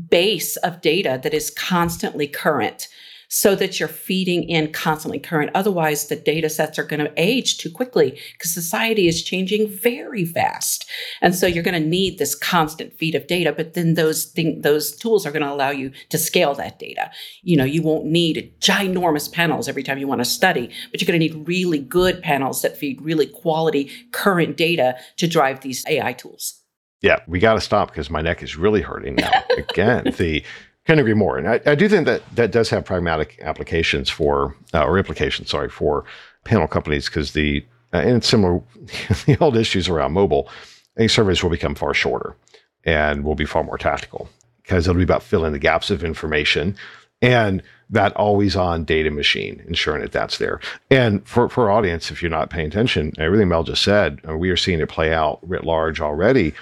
base 0.10 0.56
of 0.58 0.82
data 0.82 1.20
that 1.22 1.34
is 1.34 1.52
constantly 1.52 2.28
current 2.28 2.88
so 3.28 3.56
that 3.56 3.80
you're 3.80 3.90
feeding 3.90 4.44
in 4.44 4.72
constantly 4.72 5.20
current. 5.20 5.52
Otherwise, 5.54 6.08
the 6.08 6.16
data 6.16 6.50
sets 6.50 6.78
are 6.80 6.84
going 6.84 7.00
to 7.00 7.12
age 7.18 7.58
too 7.58 7.70
quickly 7.70 8.20
because 8.34 8.54
society 8.54 9.08
is 9.08 9.24
changing 9.24 9.68
very 9.68 10.26
fast. 10.26 10.90
And 11.22 11.36
so 11.36 11.48
you're 11.48 11.64
going 11.64 11.82
to 11.82 11.90
need 11.90 12.18
this 12.18 12.36
constant 12.36 12.94
feed 12.94 13.16
of 13.16 13.28
data, 13.28 13.52
but 13.52 13.74
then 13.74 13.96
those 13.96 14.26
thing, 14.26 14.62
those 14.62 14.96
tools 14.96 15.26
are 15.26 15.32
going 15.32 15.44
to 15.44 15.52
allow 15.52 15.70
you 15.70 15.92
to 16.10 16.18
scale 16.18 16.54
that 16.56 16.80
data. 16.80 17.12
You 17.42 17.58
know, 17.58 17.66
you 17.66 17.82
won't 17.82 18.06
need 18.06 18.54
ginormous 18.60 19.32
panels 19.32 19.68
every 19.68 19.84
time 19.84 19.98
you 19.98 20.08
want 20.08 20.22
to 20.22 20.26
study, 20.26 20.70
but 20.92 21.02
you're 21.02 21.08
going 21.08 21.20
to 21.20 21.28
need 21.28 21.48
really 21.48 21.80
good 21.80 22.22
panels 22.22 22.62
that 22.62 22.78
feed 22.78 23.02
really 23.02 23.28
quality 23.28 23.92
current 24.12 24.58
data 24.58 24.96
to 25.18 25.28
drive 25.28 25.62
these 25.62 25.86
AI 25.88 26.14
tools. 26.14 26.62
Yeah, 27.02 27.20
we 27.28 27.40
got 27.40 27.54
to 27.54 27.62
stop 27.62 27.90
because 27.90 28.10
my 28.10 28.22
neck 28.22 28.42
is 28.42 28.56
really 28.56 28.82
hurting 28.82 29.16
now. 29.16 29.32
Again, 29.58 30.14
the 30.18 30.44
can 30.86 31.00
agree 31.00 31.14
more. 31.14 31.38
And 31.38 31.48
I, 31.48 31.60
I, 31.66 31.76
do 31.76 31.90
think 31.90 32.06
that 32.06 32.22
that 32.36 32.52
does 32.52 32.70
have 32.70 32.86
pragmatic 32.86 33.40
applications 33.42 34.10
for, 34.10 34.56
uh, 34.74 34.86
or 34.86 34.98
implications, 34.98 35.50
sorry, 35.50 35.70
for 35.70 36.06
panel 36.44 36.68
companies 36.68 37.06
because 37.08 37.34
the, 37.34 37.66
uh, 37.94 37.98
and 37.98 38.24
similar, 38.24 38.62
the 39.26 39.38
old 39.42 39.58
issues 39.58 39.90
around 39.90 40.14
mobile, 40.14 40.50
any 40.98 41.08
surveys 41.08 41.42
will 41.42 41.50
become 41.50 41.76
far 41.76 41.94
shorter 41.94 42.36
and 42.84 43.24
will 43.24 43.36
be 43.36 43.46
far 43.46 43.64
more 43.64 43.78
tactical 43.78 44.30
because 44.62 44.88
it'll 44.88 44.98
be 44.98 45.04
about 45.04 45.24
filling 45.24 45.54
the 45.54 45.60
gaps 45.60 45.90
of 45.90 46.04
information 46.04 46.76
and 47.22 47.64
that 47.90 48.16
always 48.16 48.56
on 48.56 48.84
data 48.84 49.12
machine, 49.12 49.64
ensuring 49.68 50.02
that 50.02 50.12
that's 50.12 50.38
there. 50.38 50.60
And 50.90 51.26
for, 51.28 51.50
for 51.50 51.70
audience, 51.72 52.12
if 52.12 52.22
you're 52.22 52.32
not 52.32 52.50
paying 52.50 52.68
attention, 52.68 53.14
everything 53.18 53.48
Mel 53.48 53.64
just 53.64 53.84
said, 53.84 54.20
uh, 54.28 54.38
we 54.38 54.50
are 54.50 54.58
seeing 54.58 54.80
it 54.80 54.90
play 54.90 55.14
out 55.14 55.40
writ 55.44 55.64
large 55.64 56.02
already 56.02 56.54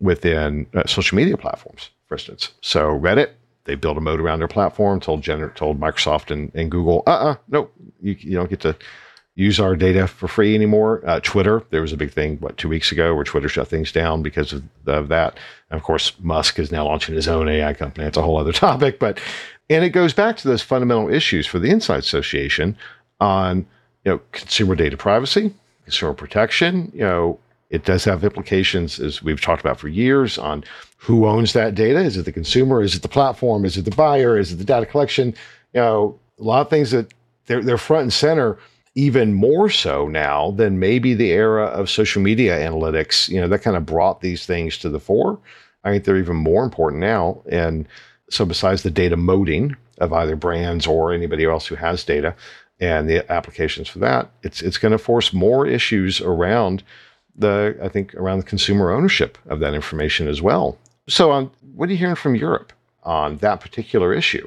within 0.00 0.66
uh, 0.74 0.86
social 0.86 1.16
media 1.16 1.36
platforms, 1.36 1.90
for 2.06 2.14
instance. 2.16 2.52
So 2.60 2.98
Reddit, 2.98 3.30
they 3.64 3.74
built 3.74 3.96
a 3.96 4.00
moat 4.00 4.20
around 4.20 4.38
their 4.38 4.48
platform, 4.48 5.00
told 5.00 5.24
told 5.24 5.80
Microsoft 5.80 6.30
and, 6.30 6.52
and 6.54 6.70
Google, 6.70 7.02
uh 7.06 7.10
uh 7.10 7.36
no, 7.48 7.70
you, 8.00 8.16
you 8.18 8.36
don't 8.36 8.50
get 8.50 8.60
to 8.60 8.76
use 9.34 9.58
our 9.58 9.74
data 9.76 10.06
for 10.06 10.28
free 10.28 10.54
anymore. 10.54 11.02
Uh, 11.06 11.20
Twitter, 11.20 11.64
there 11.70 11.80
was 11.80 11.92
a 11.92 11.96
big 11.96 12.12
thing, 12.12 12.36
what, 12.38 12.58
two 12.58 12.68
weeks 12.68 12.92
ago 12.92 13.14
where 13.14 13.24
Twitter 13.24 13.48
shut 13.48 13.68
things 13.68 13.90
down 13.90 14.22
because 14.22 14.52
of, 14.52 14.62
of 14.86 15.08
that. 15.08 15.38
And 15.70 15.78
of 15.78 15.84
course, 15.84 16.12
Musk 16.20 16.58
is 16.58 16.70
now 16.70 16.84
launching 16.84 17.14
his 17.14 17.28
own 17.28 17.48
AI 17.48 17.72
company. 17.72 18.06
It's 18.06 18.18
a 18.18 18.22
whole 18.22 18.36
other 18.36 18.52
topic. 18.52 18.98
But, 18.98 19.20
and 19.70 19.84
it 19.84 19.90
goes 19.90 20.12
back 20.12 20.36
to 20.38 20.48
those 20.48 20.62
fundamental 20.62 21.08
issues 21.08 21.46
for 21.46 21.58
the 21.58 21.70
Insights 21.70 22.06
Association 22.06 22.76
on, 23.20 23.66
you 24.04 24.12
know, 24.12 24.20
consumer 24.32 24.74
data 24.74 24.96
privacy, 24.96 25.54
consumer 25.84 26.12
protection, 26.12 26.92
you 26.94 27.00
know, 27.00 27.38
it 27.72 27.86
does 27.86 28.04
have 28.04 28.22
implications, 28.22 29.00
as 29.00 29.22
we've 29.22 29.40
talked 29.40 29.62
about 29.62 29.80
for 29.80 29.88
years, 29.88 30.36
on 30.36 30.62
who 30.98 31.26
owns 31.26 31.54
that 31.54 31.74
data. 31.74 32.00
Is 32.00 32.18
it 32.18 32.26
the 32.26 32.32
consumer? 32.32 32.82
Is 32.82 32.94
it 32.94 33.00
the 33.00 33.08
platform? 33.08 33.64
Is 33.64 33.78
it 33.78 33.86
the 33.86 33.96
buyer? 33.96 34.38
Is 34.38 34.52
it 34.52 34.56
the 34.56 34.64
data 34.64 34.84
collection? 34.84 35.28
You 35.72 35.80
know, 35.80 36.20
a 36.38 36.42
lot 36.42 36.60
of 36.60 36.68
things 36.68 36.90
that 36.90 37.14
they're, 37.46 37.62
they're 37.62 37.78
front 37.78 38.02
and 38.02 38.12
center 38.12 38.58
even 38.94 39.32
more 39.32 39.70
so 39.70 40.06
now 40.06 40.50
than 40.50 40.78
maybe 40.78 41.14
the 41.14 41.30
era 41.30 41.64
of 41.64 41.88
social 41.88 42.20
media 42.20 42.58
analytics. 42.58 43.30
You 43.30 43.40
know, 43.40 43.48
that 43.48 43.62
kind 43.62 43.76
of 43.76 43.86
brought 43.86 44.20
these 44.20 44.44
things 44.44 44.76
to 44.78 44.90
the 44.90 45.00
fore. 45.00 45.38
I 45.82 45.90
think 45.90 46.04
they're 46.04 46.18
even 46.18 46.36
more 46.36 46.64
important 46.64 47.00
now. 47.00 47.42
And 47.50 47.88
so, 48.28 48.44
besides 48.44 48.82
the 48.82 48.90
data 48.90 49.16
moating 49.16 49.76
of 49.96 50.12
either 50.12 50.36
brands 50.36 50.86
or 50.86 51.14
anybody 51.14 51.46
else 51.46 51.66
who 51.66 51.76
has 51.76 52.04
data 52.04 52.36
and 52.80 53.08
the 53.08 53.30
applications 53.32 53.88
for 53.88 53.98
that, 54.00 54.30
it's 54.42 54.60
it's 54.60 54.76
going 54.76 54.92
to 54.92 54.98
force 54.98 55.32
more 55.32 55.66
issues 55.66 56.20
around 56.20 56.82
the 57.36 57.76
I 57.82 57.88
think 57.88 58.14
around 58.14 58.46
consumer 58.46 58.90
ownership 58.90 59.38
of 59.46 59.60
that 59.60 59.74
information 59.74 60.28
as 60.28 60.42
well. 60.42 60.78
So, 61.08 61.32
um, 61.32 61.50
what 61.74 61.88
are 61.88 61.92
you 61.92 61.98
hearing 61.98 62.14
from 62.14 62.34
Europe 62.34 62.72
on 63.02 63.38
that 63.38 63.60
particular 63.60 64.12
issue? 64.12 64.46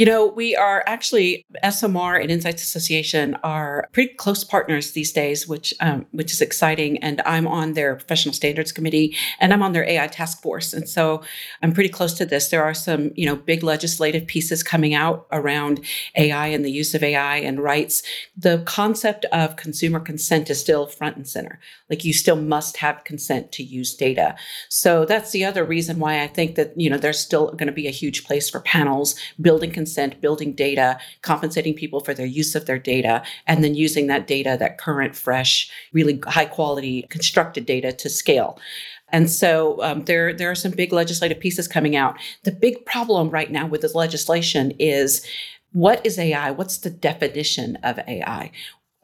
You 0.00 0.06
know, 0.06 0.28
we 0.28 0.56
are 0.56 0.82
actually 0.86 1.44
ESOMAR 1.62 2.22
and 2.22 2.30
Insights 2.30 2.62
Association 2.62 3.36
are 3.44 3.86
pretty 3.92 4.14
close 4.14 4.44
partners 4.44 4.92
these 4.92 5.12
days, 5.12 5.46
which 5.46 5.74
um, 5.80 6.06
which 6.12 6.32
is 6.32 6.40
exciting. 6.40 6.96
And 7.04 7.20
I'm 7.26 7.46
on 7.46 7.74
their 7.74 7.96
professional 7.96 8.32
standards 8.32 8.72
committee, 8.72 9.14
and 9.40 9.52
I'm 9.52 9.62
on 9.62 9.74
their 9.74 9.84
AI 9.84 10.06
task 10.06 10.40
force, 10.40 10.72
and 10.72 10.88
so 10.88 11.22
I'm 11.62 11.74
pretty 11.74 11.90
close 11.90 12.14
to 12.14 12.24
this. 12.24 12.48
There 12.48 12.64
are 12.64 12.72
some 12.72 13.10
you 13.14 13.26
know 13.26 13.36
big 13.36 13.62
legislative 13.62 14.26
pieces 14.26 14.62
coming 14.62 14.94
out 14.94 15.26
around 15.32 15.84
AI 16.16 16.46
and 16.46 16.64
the 16.64 16.72
use 16.72 16.94
of 16.94 17.02
AI 17.02 17.36
and 17.36 17.60
rights. 17.60 18.02
The 18.34 18.62
concept 18.64 19.26
of 19.26 19.56
consumer 19.56 20.00
consent 20.00 20.48
is 20.48 20.58
still 20.58 20.86
front 20.86 21.18
and 21.18 21.28
center. 21.28 21.60
Like 21.90 22.06
you 22.06 22.14
still 22.14 22.36
must 22.36 22.78
have 22.78 23.04
consent 23.04 23.52
to 23.52 23.62
use 23.62 23.94
data. 23.94 24.34
So 24.70 25.04
that's 25.04 25.32
the 25.32 25.44
other 25.44 25.62
reason 25.62 25.98
why 25.98 26.22
I 26.22 26.26
think 26.26 26.54
that 26.54 26.72
you 26.80 26.88
know 26.88 26.96
there's 26.96 27.20
still 27.20 27.48
going 27.48 27.66
to 27.66 27.72
be 27.72 27.86
a 27.86 27.90
huge 27.90 28.24
place 28.24 28.48
for 28.48 28.60
panels 28.60 29.14
building 29.38 29.70
consent 29.70 29.89
consent, 29.90 30.20
building 30.20 30.52
data, 30.52 30.98
compensating 31.22 31.74
people 31.74 32.00
for 32.00 32.14
their 32.14 32.26
use 32.26 32.54
of 32.54 32.66
their 32.66 32.78
data, 32.78 33.22
and 33.46 33.64
then 33.64 33.74
using 33.74 34.06
that 34.06 34.26
data, 34.26 34.56
that 34.58 34.78
current, 34.78 35.16
fresh, 35.16 35.70
really 35.92 36.20
high 36.26 36.44
quality 36.44 37.06
constructed 37.10 37.66
data 37.66 37.92
to 37.92 38.08
scale. 38.08 38.58
And 39.12 39.28
so 39.28 39.82
um, 39.82 40.04
there, 40.04 40.32
there 40.32 40.50
are 40.50 40.54
some 40.54 40.70
big 40.70 40.92
legislative 40.92 41.40
pieces 41.40 41.66
coming 41.66 41.96
out. 41.96 42.16
The 42.44 42.52
big 42.52 42.86
problem 42.86 43.30
right 43.30 43.50
now 43.50 43.66
with 43.66 43.80
this 43.80 43.96
legislation 43.96 44.72
is 44.78 45.26
what 45.72 46.04
is 46.06 46.18
AI? 46.18 46.52
What's 46.52 46.78
the 46.78 46.90
definition 46.90 47.76
of 47.82 47.98
AI? 48.06 48.52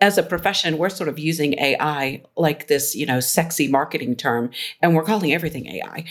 As 0.00 0.18
a 0.18 0.22
profession, 0.22 0.78
we're 0.78 0.90
sort 0.90 1.08
of 1.08 1.18
using 1.18 1.58
AI 1.58 2.22
like 2.36 2.68
this, 2.68 2.94
you 2.94 3.06
know, 3.06 3.18
sexy 3.18 3.66
marketing 3.66 4.14
term, 4.14 4.50
and 4.82 4.94
we're 4.94 5.04
calling 5.04 5.32
everything 5.32 5.66
AI. 5.66 6.04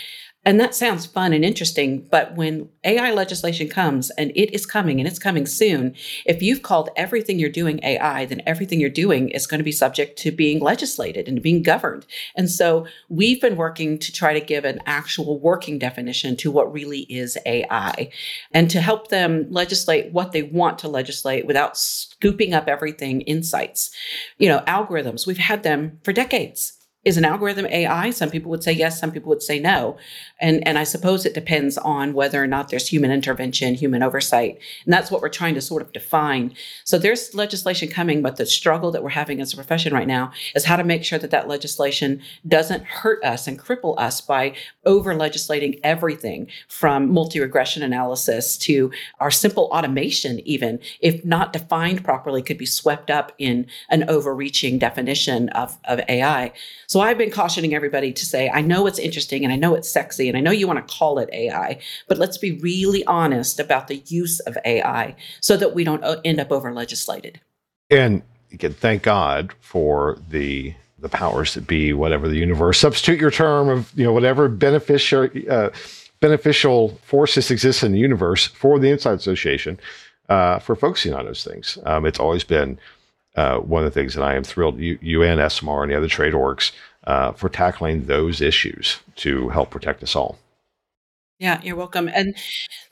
And 0.46 0.60
that 0.60 0.75
sounds 0.75 1.08
fun 1.08 1.34
and 1.34 1.44
interesting, 1.44 2.08
but 2.12 2.36
when 2.36 2.70
AI 2.84 3.12
legislation 3.12 3.68
comes, 3.68 4.12
and 4.12 4.32
it 4.36 4.54
is 4.54 4.68
coming 4.68 5.00
and 5.00 5.08
it's 5.08 5.18
coming 5.18 5.48
soon, 5.48 5.96
if 6.24 6.40
you've 6.44 6.62
called 6.62 6.92
everything 6.96 7.40
you're 7.40 7.50
doing 7.50 7.80
AI, 7.84 8.25
then 8.25 8.44
everything 8.46 8.80
you're 8.80 8.92
doing 8.92 9.30
is 9.30 9.48
going 9.48 9.58
to 9.58 9.64
be 9.64 9.72
subject 9.72 10.20
to 10.20 10.32
being 10.32 10.60
legislated 10.60 11.28
and 11.28 11.42
being 11.42 11.64
governed. 11.64 12.06
And 12.36 12.50
so 12.50 12.86
we've 13.10 13.42
been 13.42 13.56
working 13.56 13.98
to 13.98 14.12
try 14.12 14.34
to 14.34 14.46
give 14.46 14.66
an 14.66 14.82
actual 14.86 15.40
working 15.40 15.80
definition 15.80 16.38
to 16.38 16.52
what 16.52 16.72
really 16.72 17.02
is 17.02 17.40
AI 17.48 18.12
and 18.52 18.70
to 18.70 18.82
help 18.82 19.08
them 19.08 19.48
legislate 19.50 20.12
what 20.12 20.32
they 20.32 20.44
want 20.44 20.78
to 20.80 20.88
legislate 20.88 21.48
without 21.48 21.75
scooping 21.75 22.54
up 22.54 22.68
everything 22.68 23.22
insights. 23.22 23.90
You 24.38 24.50
know, 24.50 24.60
algorithms, 24.68 25.25
we've 25.25 25.40
had 25.40 25.64
them 25.64 26.00
for 26.04 26.14
decades 26.14 26.75
is 27.06 27.18
an 27.18 27.26
algorithm 27.26 27.68
AI? 27.68 28.10
Some 28.10 28.32
people 28.32 28.50
would 28.50 28.64
say 28.64 28.74
yes, 28.74 29.00
some 29.00 29.12
people 29.12 29.30
would 29.30 29.44
say 29.44 29.60
no. 29.60 29.98
And, 30.42 30.68
and 30.68 30.78
I 30.78 30.84
suppose 30.84 31.26
it 31.26 31.36
depends 31.36 31.78
on 31.78 32.14
whether 32.14 32.44
or 32.44 32.48
not 32.48 32.70
there's 32.70 32.88
human 32.88 33.12
intervention, 33.12 33.76
human 33.76 34.04
oversight. 34.04 34.60
And 34.84 34.94
that's 34.94 35.12
what 35.12 35.22
we're 35.22 35.30
trying 35.30 35.54
to 35.56 35.62
sort 35.62 35.84
of 35.84 35.94
define. 35.94 36.56
So 36.84 36.98
there's 36.98 37.34
legislation 37.36 37.90
coming, 37.90 38.22
but 38.22 38.38
the 38.38 38.46
struggle 38.46 38.92
that 38.92 39.04
we're 39.04 39.10
having 39.10 39.40
as 39.40 39.54
a 39.54 39.56
profession 39.56 39.94
right 39.94 40.08
now 40.08 40.32
is 40.56 40.66
how 40.66 40.76
to 40.76 40.84
make 40.84 41.06
sure 41.06 41.20
that 41.20 41.32
that 41.32 41.48
legislation 41.48 42.22
doesn't 42.48 42.84
hurt 42.84 43.24
us 43.24 43.48
and 43.48 43.60
cripple 43.60 43.98
us 44.00 44.20
by 44.20 44.56
over 44.86 45.16
legislating 45.16 45.80
everything 45.84 46.48
from 46.68 47.12
multi 47.12 47.40
regression 47.40 47.84
analysis 47.84 48.58
to 48.58 48.92
our 49.20 49.32
simple 49.32 49.66
automation, 49.66 50.40
even 50.40 50.80
if 51.00 51.24
not 51.24 51.54
defined 51.54 52.04
properly, 52.04 52.42
could 52.42 52.58
be 52.58 52.66
swept 52.66 53.12
up 53.12 53.32
in 53.38 53.68
an 53.90 54.10
overreaching 54.10 54.80
definition 54.80 55.50
of, 55.50 55.78
of 55.86 56.02
AI. 56.10 56.52
So 56.88 56.95
I've 57.00 57.18
been 57.18 57.32
cautioning 57.32 57.74
everybody 57.74 58.12
to 58.14 58.25
say, 58.25 58.50
I 58.50 58.62
know 58.62 58.88
it's 58.88 59.00
interesting 59.00 59.44
and 59.44 59.52
I 59.52 59.56
know 59.56 59.75
it's 59.75 59.90
sexy 59.90 60.28
and 60.28 60.38
I 60.38 60.42
know 60.42 60.52
you 60.52 60.68
want 60.68 60.86
to 60.86 60.94
call 60.94 61.20
it 61.20 61.30
AI, 61.34 61.80
but 62.08 62.18
let's 62.18 62.38
be 62.38 62.54
really 62.60 63.06
honest 63.06 63.60
about 63.60 63.88
the 63.88 64.04
use 64.08 64.40
of 64.42 64.58
AI 64.66 65.16
so 65.42 65.58
that 65.58 65.74
we 65.74 65.84
don't 65.84 66.04
uh, 66.04 66.22
end 66.24 66.40
up 66.40 66.52
over 66.52 66.74
legislated. 66.74 67.40
And 67.90 68.22
again, 68.51 68.74
thank 68.74 69.03
God 69.03 69.53
for 69.62 70.18
the 70.29 70.74
the 70.98 71.10
powers 71.10 71.53
that 71.53 71.68
be, 71.68 71.94
whatever 71.94 72.27
the 72.27 72.38
universe. 72.38 72.79
Substitute 72.79 73.20
your 73.20 73.29
term 73.29 73.70
of 73.70 73.92
you 73.96 74.03
know 74.03 74.14
whatever 74.14 74.48
beneficial 74.48 75.29
uh, 75.50 75.70
beneficial 76.20 76.98
forces 77.03 77.51
exist 77.51 77.84
in 77.84 77.92
the 77.92 78.00
universe 78.00 78.48
for 78.48 78.79
the 78.79 78.90
Inside 78.90 79.20
Association 79.20 79.79
uh, 80.29 80.60
for 80.60 80.75
focusing 80.75 81.14
on 81.14 81.25
those 81.25 81.44
things. 81.44 81.77
Um, 81.86 82.05
it's 82.05 82.20
always 82.20 82.44
been 82.44 82.79
uh, 83.36 83.58
one 83.58 83.84
of 83.84 83.94
the 83.94 84.00
things 84.00 84.14
that 84.16 84.24
I 84.24 84.36
am 84.36 84.44
thrilled, 84.44 84.80
you, 84.80 85.24
and 85.24 85.40
ESOMAR 85.40 85.84
and 85.84 85.92
the 85.92 85.98
other 85.98 86.08
trade 86.08 86.34
orgs, 86.34 86.72
uh, 87.06 87.32
for 87.34 87.50
tackling 87.50 88.06
those 88.06 88.42
issues 88.42 89.00
to 89.18 89.50
help 89.50 89.70
protect 89.70 90.02
us 90.04 90.16
all. 90.16 90.40
Yeah, 91.38 91.62
you're 91.64 91.76
welcome. 91.76 92.10
And 92.14 92.34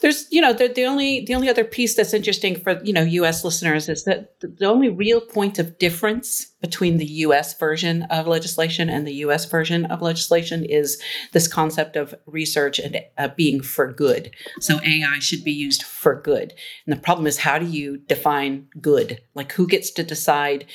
there's, 0.01 0.27
you 0.29 0.41
know, 0.41 0.51
the, 0.51 0.67
the 0.67 0.83
only 0.83 1.23
the 1.23 1.33
only 1.33 1.47
other 1.47 1.63
piece 1.63 1.95
that's 1.95 2.13
interesting 2.13 2.59
for 2.59 2.83
you 2.83 2.91
know 2.91 3.01
U.S. 3.01 3.45
listeners 3.45 3.87
is 3.87 4.03
that 4.03 4.37
the, 4.41 4.65
only 4.65 4.89
real 4.89 5.21
point 5.21 5.59
of 5.59 5.77
difference 5.79 6.47
between 6.59 6.97
the 6.97 7.05
U.S. 7.05 7.57
version 7.57 8.03
of 8.03 8.27
legislation 8.27 8.89
and 8.89 9.07
the 9.07 9.13
U.S. 9.15 9.45
version 9.45 9.85
of 9.85 10.01
legislation 10.01 10.65
is 10.65 11.01
this 11.31 11.47
concept 11.47 11.95
of 11.95 12.13
research 12.25 12.79
and 12.79 12.99
uh, 13.17 13.29
being 13.29 13.61
for 13.61 13.93
good. 13.93 14.35
So 14.59 14.81
AI 14.85 15.19
should 15.19 15.45
be 15.45 15.53
used 15.53 15.83
for 15.83 16.19
good. 16.19 16.53
And 16.85 16.93
the 16.93 17.01
problem 17.01 17.27
is, 17.27 17.37
how 17.37 17.59
do 17.59 17.65
you 17.65 17.97
define 17.97 18.67
good? 18.81 19.21
Like, 19.35 19.53
who 19.53 19.67
gets 19.67 19.89
to 19.91 20.03
decide? 20.03 20.65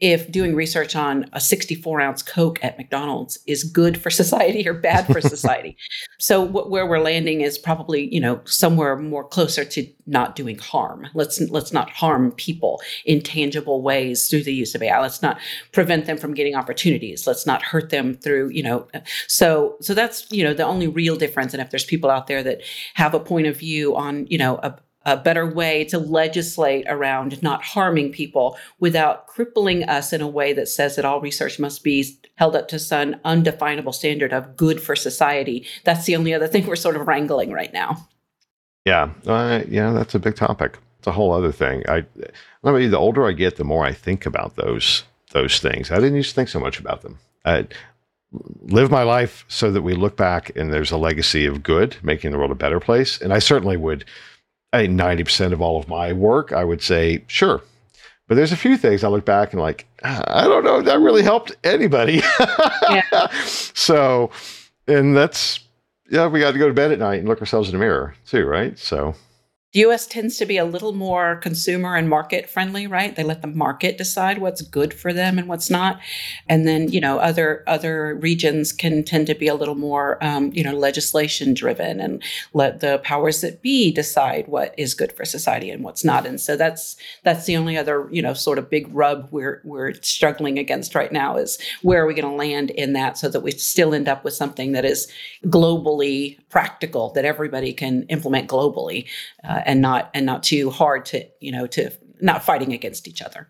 If 0.00 0.30
doing 0.30 0.54
research 0.54 0.96
on 0.96 1.24
a 1.32 1.40
64 1.40 2.00
ounce 2.00 2.22
Coke 2.22 2.58
at 2.62 2.76
McDonald's 2.76 3.38
is 3.46 3.64
good 3.64 4.00
for 4.00 4.10
society 4.24 4.68
or 4.68 4.74
bad 4.74 5.06
for 5.06 5.20
society. 5.20 5.76
so 6.18 6.46
wh- 6.46 6.70
where 6.70 6.86
we're 6.86 6.98
landing 6.98 7.40
is 7.40 7.58
probably, 7.58 8.12
you 8.12 8.20
know, 8.20 8.40
somewhere 8.44 8.96
more 8.96 9.24
closer 9.24 9.64
to 9.64 9.86
not 10.06 10.36
doing 10.36 10.58
harm. 10.58 11.06
Let's 11.14 11.40
let's 11.40 11.72
not 11.72 11.90
harm 11.90 12.32
people 12.32 12.80
in 13.04 13.22
tangible 13.22 13.82
ways 13.82 14.28
through 14.28 14.42
the 14.42 14.52
use 14.52 14.74
of 14.74 14.82
AI. 14.82 15.00
Let's 15.00 15.22
not 15.22 15.40
prevent 15.72 16.06
them 16.06 16.18
from 16.18 16.34
getting 16.34 16.54
opportunities. 16.54 17.26
Let's 17.26 17.46
not 17.46 17.62
hurt 17.62 17.90
them 17.90 18.14
through, 18.14 18.50
you 18.50 18.62
know. 18.62 18.86
So 19.28 19.76
so 19.80 19.94
that's, 19.94 20.30
you 20.30 20.44
know, 20.44 20.54
the 20.54 20.64
only 20.64 20.88
real 20.88 21.16
difference. 21.16 21.54
And 21.54 21.62
if 21.62 21.70
there's 21.70 21.84
people 21.84 22.10
out 22.10 22.26
there 22.26 22.42
that 22.42 22.62
have 22.94 23.14
a 23.14 23.20
point 23.20 23.46
of 23.46 23.56
view 23.56 23.96
on, 23.96 24.26
you 24.26 24.38
know, 24.38 24.56
a, 24.62 24.78
a 25.04 25.16
better 25.16 25.46
way 25.46 25.84
to 25.84 25.98
legislate 25.98 26.86
around 26.88 27.42
not 27.42 27.62
harming 27.62 28.12
people 28.12 28.56
without 28.78 29.26
crippling 29.26 29.84
us 29.84 30.12
in 30.12 30.20
a 30.20 30.28
way 30.28 30.52
that 30.52 30.68
says 30.68 30.96
that 30.96 31.04
all 31.04 31.20
research 31.20 31.58
must 31.58 31.84
be 31.84 32.18
held 32.36 32.56
up 32.56 32.68
to 32.68 32.78
some 32.78 33.16
undefinable 33.24 33.92
standard 33.92 34.32
of 34.32 34.56
good 34.56 34.80
for 34.80 34.96
society. 34.96 35.66
That's 35.84 36.06
the 36.06 36.16
only 36.16 36.34
other 36.34 36.48
thing 36.48 36.66
we're 36.66 36.76
sort 36.76 36.96
of 36.96 37.06
wrangling 37.06 37.52
right 37.52 37.72
now. 37.72 38.08
Yeah, 38.84 39.10
uh, 39.26 39.62
yeah, 39.68 39.92
that's 39.92 40.14
a 40.14 40.18
big 40.18 40.36
topic. 40.36 40.78
It's 40.98 41.06
a 41.06 41.12
whole 41.12 41.32
other 41.32 41.52
thing. 41.52 41.82
I, 41.88 42.04
I 42.62 42.72
mean, 42.72 42.90
the 42.90 42.98
older 42.98 43.26
I 43.26 43.32
get, 43.32 43.56
the 43.56 43.64
more 43.64 43.84
I 43.84 43.92
think 43.92 44.26
about 44.26 44.56
those 44.56 45.04
those 45.32 45.58
things. 45.58 45.90
I 45.90 45.96
didn't 45.96 46.14
used 46.14 46.30
to 46.30 46.34
think 46.34 46.48
so 46.48 46.60
much 46.60 46.78
about 46.78 47.02
them. 47.02 47.18
I 47.44 47.66
live 48.62 48.90
my 48.90 49.02
life 49.02 49.44
so 49.48 49.70
that 49.70 49.82
we 49.82 49.94
look 49.94 50.16
back 50.16 50.56
and 50.56 50.72
there's 50.72 50.90
a 50.90 50.96
legacy 50.96 51.44
of 51.44 51.62
good, 51.62 51.96
making 52.02 52.30
the 52.30 52.38
world 52.38 52.50
a 52.50 52.56
better 52.56 52.80
place. 52.80 53.20
And 53.20 53.32
I 53.32 53.38
certainly 53.38 53.76
would 53.76 54.04
90% 54.82 55.52
of 55.52 55.60
all 55.60 55.78
of 55.78 55.88
my 55.88 56.12
work, 56.12 56.52
I 56.52 56.64
would 56.64 56.82
say, 56.82 57.24
sure. 57.26 57.62
But 58.26 58.36
there's 58.36 58.52
a 58.52 58.56
few 58.56 58.76
things 58.76 59.04
I 59.04 59.08
look 59.08 59.24
back 59.24 59.52
and 59.52 59.60
like, 59.60 59.86
ah, 60.02 60.22
I 60.26 60.44
don't 60.44 60.64
know 60.64 60.78
if 60.78 60.86
that 60.86 61.00
really 61.00 61.22
helped 61.22 61.52
anybody. 61.64 62.22
yeah. 62.90 63.28
So, 63.76 64.30
and 64.86 65.16
that's, 65.16 65.60
yeah, 66.10 66.26
we 66.28 66.40
got 66.40 66.52
to 66.52 66.58
go 66.58 66.68
to 66.68 66.74
bed 66.74 66.92
at 66.92 66.98
night 66.98 67.18
and 67.18 67.28
look 67.28 67.40
ourselves 67.40 67.68
in 67.68 67.72
the 67.74 67.78
mirror 67.78 68.14
too, 68.26 68.46
right? 68.46 68.78
So, 68.78 69.14
the 69.74 69.80
US 69.80 70.06
tends 70.06 70.36
to 70.38 70.46
be 70.46 70.56
a 70.56 70.64
little 70.64 70.92
more 70.92 71.36
consumer 71.36 71.96
and 71.96 72.08
market 72.08 72.48
friendly, 72.48 72.86
right? 72.86 73.14
They 73.14 73.24
let 73.24 73.42
the 73.42 73.48
market 73.48 73.98
decide 73.98 74.38
what's 74.38 74.62
good 74.62 74.94
for 74.94 75.12
them 75.12 75.36
and 75.36 75.48
what's 75.48 75.68
not. 75.68 76.00
And 76.48 76.66
then, 76.66 76.88
you 76.92 77.00
know, 77.00 77.18
other 77.18 77.64
other 77.66 78.14
regions 78.14 78.72
can 78.72 79.02
tend 79.02 79.26
to 79.26 79.34
be 79.34 79.48
a 79.48 79.54
little 79.54 79.74
more, 79.74 80.22
um, 80.24 80.52
you 80.52 80.62
know, 80.62 80.72
legislation 80.72 81.54
driven 81.54 81.98
and 81.98 82.22
let 82.52 82.78
the 82.78 82.98
powers 82.98 83.40
that 83.40 83.62
be 83.62 83.90
decide 83.90 84.46
what 84.46 84.72
is 84.78 84.94
good 84.94 85.10
for 85.10 85.24
society 85.24 85.70
and 85.70 85.82
what's 85.82 86.04
not. 86.04 86.24
And 86.24 86.40
so 86.40 86.56
that's 86.56 86.96
that's 87.24 87.46
the 87.46 87.56
only 87.56 87.76
other, 87.76 88.08
you 88.12 88.22
know, 88.22 88.32
sort 88.32 88.58
of 88.58 88.70
big 88.70 88.86
rub 88.94 89.26
we're 89.32 89.60
we're 89.64 89.94
struggling 89.94 90.56
against 90.56 90.94
right 90.94 91.10
now 91.10 91.36
is 91.36 91.58
where 91.82 92.00
are 92.00 92.06
we 92.06 92.14
going 92.14 92.30
to 92.30 92.36
land 92.36 92.70
in 92.70 92.92
that 92.92 93.18
so 93.18 93.28
that 93.28 93.40
we 93.40 93.50
still 93.50 93.92
end 93.92 94.06
up 94.06 94.22
with 94.22 94.34
something 94.34 94.70
that 94.70 94.84
is 94.84 95.10
globally 95.46 96.38
practical 96.48 97.10
that 97.10 97.24
everybody 97.24 97.72
can 97.72 98.04
implement 98.04 98.48
globally. 98.48 99.08
Uh, 99.42 99.62
and 99.66 99.80
not 99.80 100.10
and 100.14 100.26
not 100.26 100.42
too 100.42 100.70
hard 100.70 101.04
to 101.04 101.24
you 101.40 101.52
know 101.52 101.66
to 101.66 101.90
not 102.20 102.44
fighting 102.44 102.72
against 102.72 103.08
each 103.08 103.22
other 103.22 103.48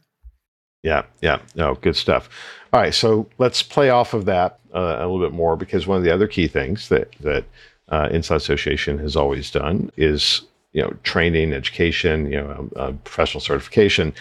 Yeah, 0.84 1.04
yeah, 1.22 1.38
no, 1.54 1.76
good 1.76 1.96
stuff. 1.96 2.28
All 2.72 2.80
right, 2.80 2.92
so 2.92 3.26
let's 3.38 3.62
play 3.62 3.88
off 3.88 4.12
of 4.12 4.26
that 4.26 4.58
uh, 4.74 4.96
a 4.98 5.06
little 5.08 5.20
bit 5.20 5.32
more 5.32 5.56
because 5.56 5.86
one 5.86 5.96
of 5.96 6.04
the 6.04 6.12
other 6.12 6.28
key 6.28 6.46
things 6.46 6.90
that 6.90 7.10
that 7.20 7.44
uh, 7.88 8.08
Inside 8.12 8.36
Association 8.36 8.98
has 8.98 9.16
always 9.16 9.50
done 9.50 9.90
is 9.96 10.42
you 10.72 10.82
know 10.82 10.92
training, 11.02 11.54
education, 11.54 12.30
you 12.30 12.38
know, 12.38 12.68
uh, 12.76 12.92
professional 13.04 13.40
certification. 13.40 14.12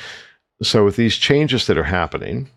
So 0.61 0.85
with 0.85 0.95
these 0.95 1.17
changes 1.17 1.67
that 1.67 1.77
are 1.77 1.83
happening, 1.83 2.49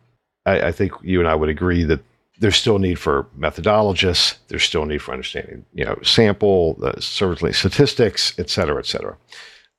I, 0.44 0.68
I 0.68 0.72
think 0.72 0.92
you 1.02 1.18
and 1.18 1.28
I 1.28 1.34
would 1.34 1.48
agree 1.48 1.82
that 1.84 2.00
there's 2.38 2.56
still 2.56 2.78
need 2.78 2.98
for 2.98 3.26
methodologists. 3.38 4.36
There's 4.48 4.64
still 4.64 4.84
need 4.84 5.02
for 5.02 5.12
understanding, 5.12 5.64
you 5.72 5.84
know, 5.84 5.98
sample, 6.02 6.78
uh, 6.82 7.00
certainly 7.00 7.52
statistics, 7.52 8.38
et 8.38 8.50
cetera, 8.50 8.78
et 8.78 8.86
cetera. 8.86 9.16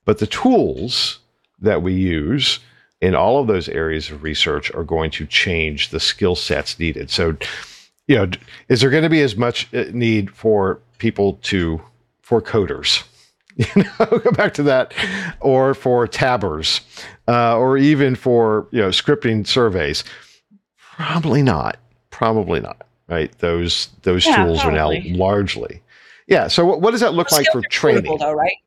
But 0.05 0.19
the 0.19 0.27
tools 0.27 1.19
that 1.59 1.81
we 1.81 1.93
use 1.93 2.59
in 3.01 3.13
all 3.13 3.39
of 3.39 3.47
those 3.47 3.69
areas 3.69 4.09
of 4.09 4.23
research 4.23 4.73
are 4.73 4.83
going 4.83 5.11
to 5.11 5.25
change 5.27 5.89
the 5.89 5.99
skill 5.99 6.35
sets 6.35 6.79
needed. 6.79 7.11
So, 7.11 7.37
you 8.07 8.15
know, 8.15 8.29
is 8.69 8.81
there 8.81 8.89
going 8.89 9.03
to 9.03 9.09
be 9.09 9.21
as 9.21 9.35
much 9.35 9.71
uh, 9.73 9.85
need 9.91 10.31
for 10.31 10.79
people 10.97 11.33
to 11.43 11.81
for 12.21 12.41
coders? 12.41 13.03
You 13.75 13.85
know, 13.99 14.19
go 14.19 14.29
back 14.33 14.53
to 14.53 14.63
that, 14.63 14.93
or 15.39 15.73
for 15.73 16.07
tabbers, 16.07 16.81
uh, 17.27 17.57
or 17.57 17.75
even 17.75 18.13
for 18.13 18.67
you 18.69 18.79
know 18.79 18.89
scripting 18.89 19.47
surveys. 19.47 20.03
Probably 20.77 21.41
not. 21.41 21.79
Probably 22.17 22.59
not. 22.59 22.87
Right. 23.07 23.31
Those 23.37 23.89
those 24.01 24.25
yeah, 24.25 24.43
tools 24.43 24.61
probably. 24.61 24.79
are 24.79 25.03
now 25.03 25.17
largely. 25.17 25.83
Yeah. 26.25 26.47
So 26.47 26.65
what, 26.65 26.81
what 26.81 26.91
does 26.91 27.01
that 27.01 27.13
look 27.13 27.31
like 27.31 27.45
for 27.51 27.61
training? 27.69 28.17
Though, 28.17 28.33
right? 28.33 28.57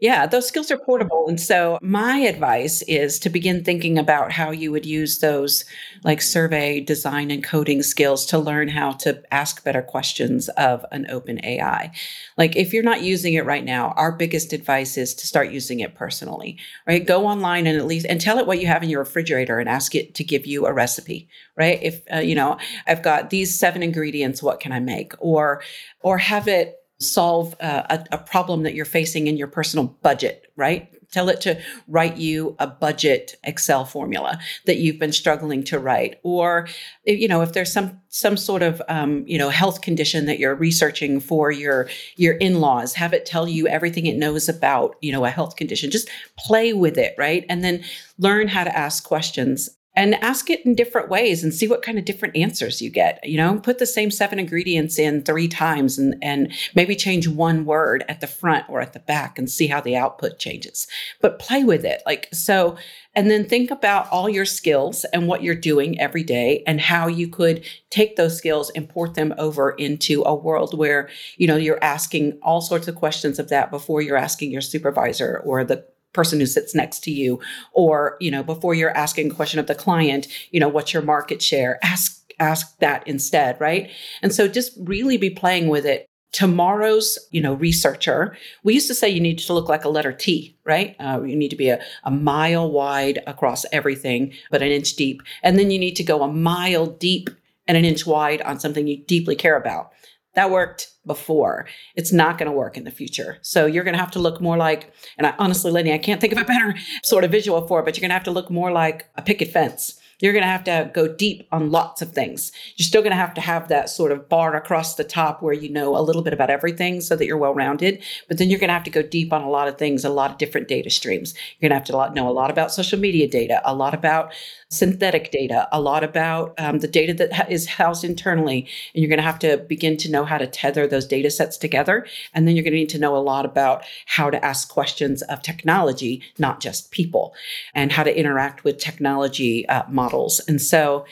Yeah, 0.00 0.26
those 0.26 0.48
skills 0.48 0.70
are 0.70 0.78
portable. 0.78 1.26
And 1.28 1.38
so 1.38 1.78
my 1.82 2.16
advice 2.20 2.80
is 2.82 3.18
to 3.18 3.28
begin 3.28 3.62
thinking 3.62 3.98
about 3.98 4.32
how 4.32 4.50
you 4.50 4.72
would 4.72 4.86
use 4.86 5.18
those 5.18 5.66
like 6.04 6.22
survey 6.22 6.80
design 6.80 7.30
and 7.30 7.44
coding 7.44 7.82
skills 7.82 8.24
to 8.26 8.38
learn 8.38 8.68
how 8.68 8.92
to 8.92 9.22
ask 9.30 9.62
better 9.62 9.82
questions 9.82 10.48
of 10.50 10.86
an 10.90 11.06
open 11.10 11.44
AI. 11.44 11.92
Like 12.38 12.56
if 12.56 12.72
you're 12.72 12.82
not 12.82 13.02
using 13.02 13.34
it 13.34 13.44
right 13.44 13.64
now, 13.64 13.90
our 13.90 14.10
biggest 14.10 14.54
advice 14.54 14.96
is 14.96 15.14
to 15.16 15.26
start 15.26 15.50
using 15.50 15.80
it 15.80 15.94
personally, 15.94 16.56
right? 16.86 17.06
Go 17.06 17.26
online 17.26 17.66
and 17.66 17.76
at 17.76 17.86
least 17.86 18.06
and 18.08 18.18
tell 18.22 18.38
it 18.38 18.46
what 18.46 18.58
you 18.58 18.68
have 18.68 18.82
in 18.82 18.88
your 18.88 19.00
refrigerator 19.00 19.58
and 19.58 19.68
ask 19.68 19.94
it 19.94 20.14
to 20.14 20.24
give 20.24 20.46
you 20.46 20.64
a 20.64 20.72
recipe, 20.72 21.28
right? 21.56 21.78
If 21.82 22.00
uh, 22.10 22.20
you 22.20 22.34
know, 22.34 22.56
I've 22.86 23.02
got 23.02 23.28
these 23.28 23.58
seven 23.58 23.82
ingredients, 23.82 24.42
what 24.42 24.60
can 24.60 24.72
I 24.72 24.80
make? 24.80 25.12
Or 25.18 25.62
or 26.00 26.16
have 26.16 26.48
it 26.48 26.79
solve 27.00 27.54
a, 27.60 28.04
a, 28.12 28.18
problem 28.18 28.62
that 28.62 28.74
you're 28.74 28.84
facing 28.84 29.26
in 29.26 29.36
your 29.36 29.46
personal 29.46 29.86
budget, 30.02 30.52
right? 30.54 30.92
Tell 31.10 31.28
it 31.28 31.40
to 31.40 31.60
write 31.88 32.18
you 32.18 32.54
a 32.60 32.68
budget 32.68 33.34
Excel 33.42 33.84
formula 33.84 34.38
that 34.66 34.76
you've 34.76 34.98
been 34.98 35.12
struggling 35.12 35.64
to 35.64 35.78
write, 35.78 36.20
or 36.22 36.68
you 37.04 37.26
know 37.26 37.40
if 37.42 37.52
there's 37.52 37.72
some 37.72 38.00
some 38.10 38.36
sort 38.36 38.62
of 38.62 38.80
um, 38.88 39.24
you 39.26 39.36
know 39.36 39.48
health 39.48 39.80
condition 39.80 40.26
that 40.26 40.38
you're 40.38 40.54
researching 40.54 41.18
for 41.18 41.50
your 41.50 41.88
your 42.14 42.34
in-laws, 42.34 42.94
have 42.94 43.12
it 43.12 43.26
tell 43.26 43.48
you 43.48 43.66
everything 43.66 44.06
it 44.06 44.16
knows 44.16 44.48
about 44.48 44.94
you 45.00 45.10
know 45.10 45.24
a 45.24 45.30
health 45.30 45.56
condition. 45.56 45.90
Just 45.90 46.08
play 46.38 46.72
with 46.72 46.96
it, 46.96 47.16
right? 47.18 47.44
And 47.48 47.64
then 47.64 47.82
learn 48.18 48.46
how 48.46 48.62
to 48.62 48.78
ask 48.78 49.02
questions 49.02 49.68
and 49.96 50.14
ask 50.16 50.48
it 50.50 50.64
in 50.64 50.74
different 50.74 51.08
ways 51.08 51.42
and 51.42 51.52
see 51.52 51.66
what 51.66 51.82
kind 51.82 51.98
of 51.98 52.04
different 52.04 52.36
answers 52.36 52.80
you 52.80 52.90
get. 52.90 53.18
You 53.24 53.36
know, 53.36 53.58
put 53.58 53.78
the 53.78 53.86
same 53.86 54.10
seven 54.10 54.38
ingredients 54.38 54.98
in 54.98 55.22
three 55.22 55.48
times 55.48 55.98
and, 55.98 56.14
and 56.22 56.52
maybe 56.76 56.94
change 56.94 57.26
one 57.26 57.64
word 57.64 58.04
at 58.08 58.20
the 58.20 58.28
front 58.28 58.66
or 58.68 58.80
at 58.80 58.92
the 58.92 59.00
back 59.00 59.38
and 59.38 59.50
see 59.50 59.66
how 59.66 59.80
the 59.80 59.96
output 59.96 60.38
changes. 60.38 60.86
But 61.20 61.40
play 61.40 61.64
with 61.64 61.84
it. 61.84 62.02
Like, 62.06 62.28
so, 62.32 62.76
and 63.16 63.28
then 63.28 63.44
think 63.44 63.72
about 63.72 64.08
all 64.12 64.28
your 64.28 64.44
skills 64.44 65.04
and 65.12 65.26
what 65.26 65.42
you're 65.42 65.56
doing 65.56 66.00
every 66.00 66.22
day 66.22 66.62
and 66.68 66.80
how 66.80 67.08
you 67.08 67.28
could 67.28 67.64
take 67.90 68.14
those 68.14 68.38
skills 68.38 68.70
and 68.70 68.88
port 68.88 69.14
them 69.14 69.34
over 69.38 69.72
into 69.72 70.22
a 70.22 70.34
world 70.34 70.78
where, 70.78 71.08
you 71.36 71.48
know, 71.48 71.56
you're 71.56 71.82
asking 71.82 72.38
all 72.42 72.60
sorts 72.60 72.86
of 72.86 72.94
questions 72.94 73.40
of 73.40 73.48
that 73.48 73.72
before 73.72 74.00
you're 74.00 74.16
asking 74.16 74.52
your 74.52 74.60
supervisor 74.60 75.42
or 75.44 75.64
the 75.64 75.84
person 76.12 76.40
who 76.40 76.46
sits 76.46 76.74
next 76.74 77.00
to 77.04 77.10
you 77.10 77.40
or 77.72 78.16
you 78.20 78.30
know 78.30 78.42
before 78.42 78.74
you're 78.74 78.96
asking 78.96 79.30
a 79.30 79.34
question 79.34 79.60
of 79.60 79.66
the 79.66 79.74
client 79.74 80.26
you 80.50 80.60
know 80.60 80.68
what's 80.68 80.92
your 80.92 81.02
market 81.02 81.42
share? 81.42 81.78
Ask 81.82 82.24
ask 82.38 82.78
that 82.78 83.06
instead 83.06 83.60
right? 83.60 83.90
And 84.22 84.34
so 84.34 84.48
just 84.48 84.72
really 84.80 85.16
be 85.16 85.30
playing 85.30 85.68
with 85.68 85.86
it. 85.86 86.06
Tomorrow's 86.32 87.18
you 87.30 87.40
know 87.40 87.54
researcher 87.54 88.36
we 88.62 88.74
used 88.74 88.88
to 88.88 88.94
say 88.94 89.08
you 89.08 89.20
need 89.20 89.38
to 89.38 89.52
look 89.52 89.68
like 89.68 89.84
a 89.84 89.88
letter 89.88 90.12
t 90.12 90.56
right? 90.64 90.96
Uh, 91.00 91.22
you 91.22 91.36
need 91.36 91.50
to 91.50 91.56
be 91.56 91.68
a, 91.68 91.80
a 92.04 92.10
mile 92.10 92.70
wide 92.70 93.20
across 93.26 93.64
everything 93.72 94.32
but 94.50 94.62
an 94.62 94.70
inch 94.70 94.94
deep. 94.94 95.22
And 95.42 95.58
then 95.58 95.70
you 95.70 95.78
need 95.78 95.96
to 95.96 96.04
go 96.04 96.22
a 96.22 96.32
mile 96.32 96.86
deep 96.86 97.30
and 97.66 97.76
an 97.76 97.84
inch 97.84 98.04
wide 98.06 98.42
on 98.42 98.58
something 98.58 98.86
you 98.86 99.04
deeply 99.04 99.36
care 99.36 99.56
about. 99.56 99.92
That 100.34 100.50
worked 100.50 100.90
before. 101.10 101.66
It's 101.96 102.12
not 102.12 102.38
going 102.38 102.46
to 102.46 102.56
work 102.56 102.76
in 102.76 102.84
the 102.84 102.90
future. 102.92 103.38
So 103.42 103.66
you're 103.66 103.82
going 103.82 103.94
to 103.94 104.00
have 104.00 104.12
to 104.12 104.20
look 104.20 104.40
more 104.40 104.56
like, 104.56 104.92
and 105.18 105.26
I 105.26 105.34
honestly, 105.40 105.72
Lenny, 105.72 105.92
I 105.92 105.98
can't 105.98 106.20
think 106.20 106.32
of 106.32 106.38
a 106.38 106.44
better 106.44 106.76
sort 107.02 107.24
of 107.24 107.32
visual 107.32 107.66
for 107.66 107.80
it, 107.80 107.84
but 107.84 107.96
you're 107.96 108.02
going 108.02 108.10
to 108.10 108.20
have 108.20 108.30
to 108.30 108.30
look 108.30 108.48
more 108.48 108.70
like 108.70 109.08
a 109.16 109.22
picket 109.22 109.48
fence 109.48 109.99
you're 110.20 110.32
going 110.32 110.44
to 110.44 110.48
have 110.48 110.64
to 110.64 110.90
go 110.94 111.08
deep 111.08 111.48
on 111.50 111.70
lots 111.70 112.02
of 112.02 112.12
things. 112.12 112.52
You're 112.76 112.86
still 112.86 113.02
going 113.02 113.12
to 113.12 113.16
have 113.16 113.34
to 113.34 113.40
have 113.40 113.68
that 113.68 113.90
sort 113.90 114.12
of 114.12 114.28
bar 114.28 114.54
across 114.54 114.94
the 114.94 115.04
top 115.04 115.42
where 115.42 115.54
you 115.54 115.68
know 115.68 115.96
a 115.96 116.02
little 116.02 116.22
bit 116.22 116.32
about 116.32 116.50
everything 116.50 117.00
so 117.00 117.16
that 117.16 117.26
you're 117.26 117.38
well 117.38 117.54
rounded. 117.54 118.02
But 118.28 118.38
then 118.38 118.50
you're 118.50 118.60
going 118.60 118.68
to 118.68 118.74
have 118.74 118.84
to 118.84 118.90
go 118.90 119.02
deep 119.02 119.32
on 119.32 119.42
a 119.42 119.50
lot 119.50 119.66
of 119.66 119.78
things, 119.78 120.04
a 120.04 120.10
lot 120.10 120.30
of 120.30 120.38
different 120.38 120.68
data 120.68 120.90
streams. 120.90 121.34
You're 121.58 121.68
going 121.68 121.80
to 121.82 121.92
have 121.92 122.08
to 122.08 122.14
know 122.14 122.28
a 122.28 122.32
lot 122.32 122.50
about 122.50 122.72
social 122.72 122.98
media 122.98 123.26
data, 123.26 123.60
a 123.64 123.74
lot 123.74 123.94
about 123.94 124.32
synthetic 124.68 125.32
data, 125.32 125.66
a 125.72 125.80
lot 125.80 126.04
about 126.04 126.54
um, 126.58 126.78
the 126.78 126.86
data 126.86 127.12
that 127.14 127.50
is 127.50 127.66
housed 127.66 128.04
internally. 128.04 128.68
And 128.94 129.02
you're 129.02 129.08
going 129.08 129.18
to 129.18 129.24
have 129.24 129.38
to 129.40 129.56
begin 129.56 129.96
to 129.98 130.10
know 130.10 130.24
how 130.24 130.38
to 130.38 130.46
tether 130.46 130.86
those 130.86 131.06
data 131.06 131.30
sets 131.30 131.56
together. 131.56 132.06
And 132.34 132.46
then 132.46 132.54
you're 132.54 132.62
going 132.62 132.74
to 132.74 132.78
need 132.78 132.88
to 132.90 132.98
know 132.98 133.16
a 133.16 133.18
lot 133.18 133.44
about 133.44 133.84
how 134.06 134.30
to 134.30 134.44
ask 134.44 134.68
questions 134.68 135.22
of 135.22 135.42
technology, 135.42 136.22
not 136.38 136.60
just 136.60 136.90
people, 136.92 137.34
and 137.74 137.90
how 137.90 138.04
to 138.04 138.16
interact 138.16 138.62
with 138.62 138.78
technology 138.78 139.68
uh, 139.68 139.82
models 139.88 140.09
models. 140.10 140.40
And 140.48 140.60
so 140.60 141.04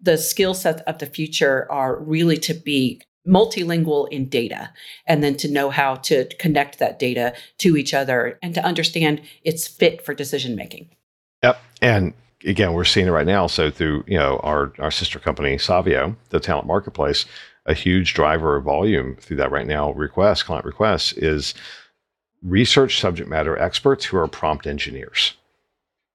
the 0.00 0.16
skill 0.16 0.54
sets 0.54 0.82
of 0.82 0.98
the 0.98 1.06
future 1.06 1.66
are 1.70 1.98
really 1.98 2.36
to 2.38 2.54
be 2.54 3.00
multilingual 3.26 4.08
in 4.10 4.28
data 4.28 4.70
and 5.06 5.22
then 5.22 5.36
to 5.36 5.50
know 5.50 5.68
how 5.70 5.96
to 5.96 6.26
connect 6.38 6.78
that 6.78 6.98
data 6.98 7.34
to 7.58 7.76
each 7.76 7.92
other 7.92 8.38
and 8.42 8.54
to 8.54 8.64
understand 8.64 9.20
its 9.42 9.66
fit 9.66 10.04
for 10.04 10.14
decision 10.14 10.54
making. 10.54 10.88
Yep. 11.42 11.60
And 11.82 12.14
again, 12.44 12.72
we're 12.72 12.84
seeing 12.84 13.08
it 13.08 13.10
right 13.10 13.26
now. 13.26 13.48
So 13.48 13.70
through, 13.70 14.04
you 14.06 14.16
know, 14.16 14.38
our, 14.44 14.72
our 14.78 14.92
sister 14.92 15.18
company, 15.18 15.58
Savio, 15.58 16.14
the 16.30 16.38
talent 16.38 16.66
marketplace, 16.66 17.26
a 17.66 17.74
huge 17.74 18.14
driver 18.14 18.56
of 18.56 18.64
volume 18.64 19.16
through 19.16 19.38
that 19.38 19.50
right 19.50 19.66
now 19.66 19.92
request, 19.92 20.46
client 20.46 20.64
requests 20.64 21.12
is 21.14 21.52
research 22.42 23.00
subject 23.00 23.28
matter 23.28 23.58
experts 23.58 24.04
who 24.04 24.16
are 24.16 24.28
prompt 24.28 24.68
engineers. 24.68 25.34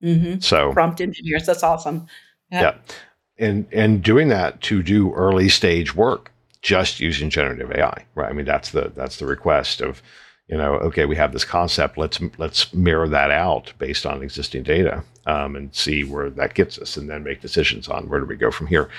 Mm-hmm. 0.02 0.40
So 0.40 0.72
prompt 0.72 1.02
engineers, 1.02 1.46
that's 1.46 1.64
awesome. 1.64 2.08
Yeah. 2.52 2.62
yeah. 2.62 2.76
And 3.38 3.68
and 3.72 4.04
doing 4.04 4.28
that 4.28 4.62
to 4.62 4.84
do 4.84 5.14
early 5.14 5.50
stage 5.50 5.96
work 5.96 6.32
just 6.62 7.00
using 7.00 7.30
generative 7.30 7.72
AI, 7.72 8.06
right? 8.16 8.30
I 8.30 8.34
mean, 8.34 8.46
that's 8.46 8.72
the 8.72 8.92
that's 8.96 9.18
the 9.18 9.26
request 9.26 9.82
of, 9.82 10.02
you 10.48 10.58
know, 10.58 10.76
okay, 10.76 11.06
we 11.06 11.16
have 11.16 11.34
this 11.34 11.46
concept. 11.46 11.98
Let's 11.98 12.20
let's 12.38 12.74
mirror 12.74 13.08
that 13.10 13.32
out 13.32 13.74
based 13.80 14.06
on 14.06 14.22
existing 14.22 14.64
data 14.64 15.04
um, 15.26 15.56
and 15.56 15.74
see 15.74 16.04
where 16.04 16.30
that 16.30 16.54
gets 16.54 16.78
us, 16.78 16.98
and 16.98 17.10
then 17.10 17.24
make 17.24 17.42
decisions 17.42 17.88
on 17.88 18.10
where 18.10 18.20
do 18.20 18.26
we 18.26 18.36
go 18.36 18.52
from 18.52 18.68
here. 18.68 18.90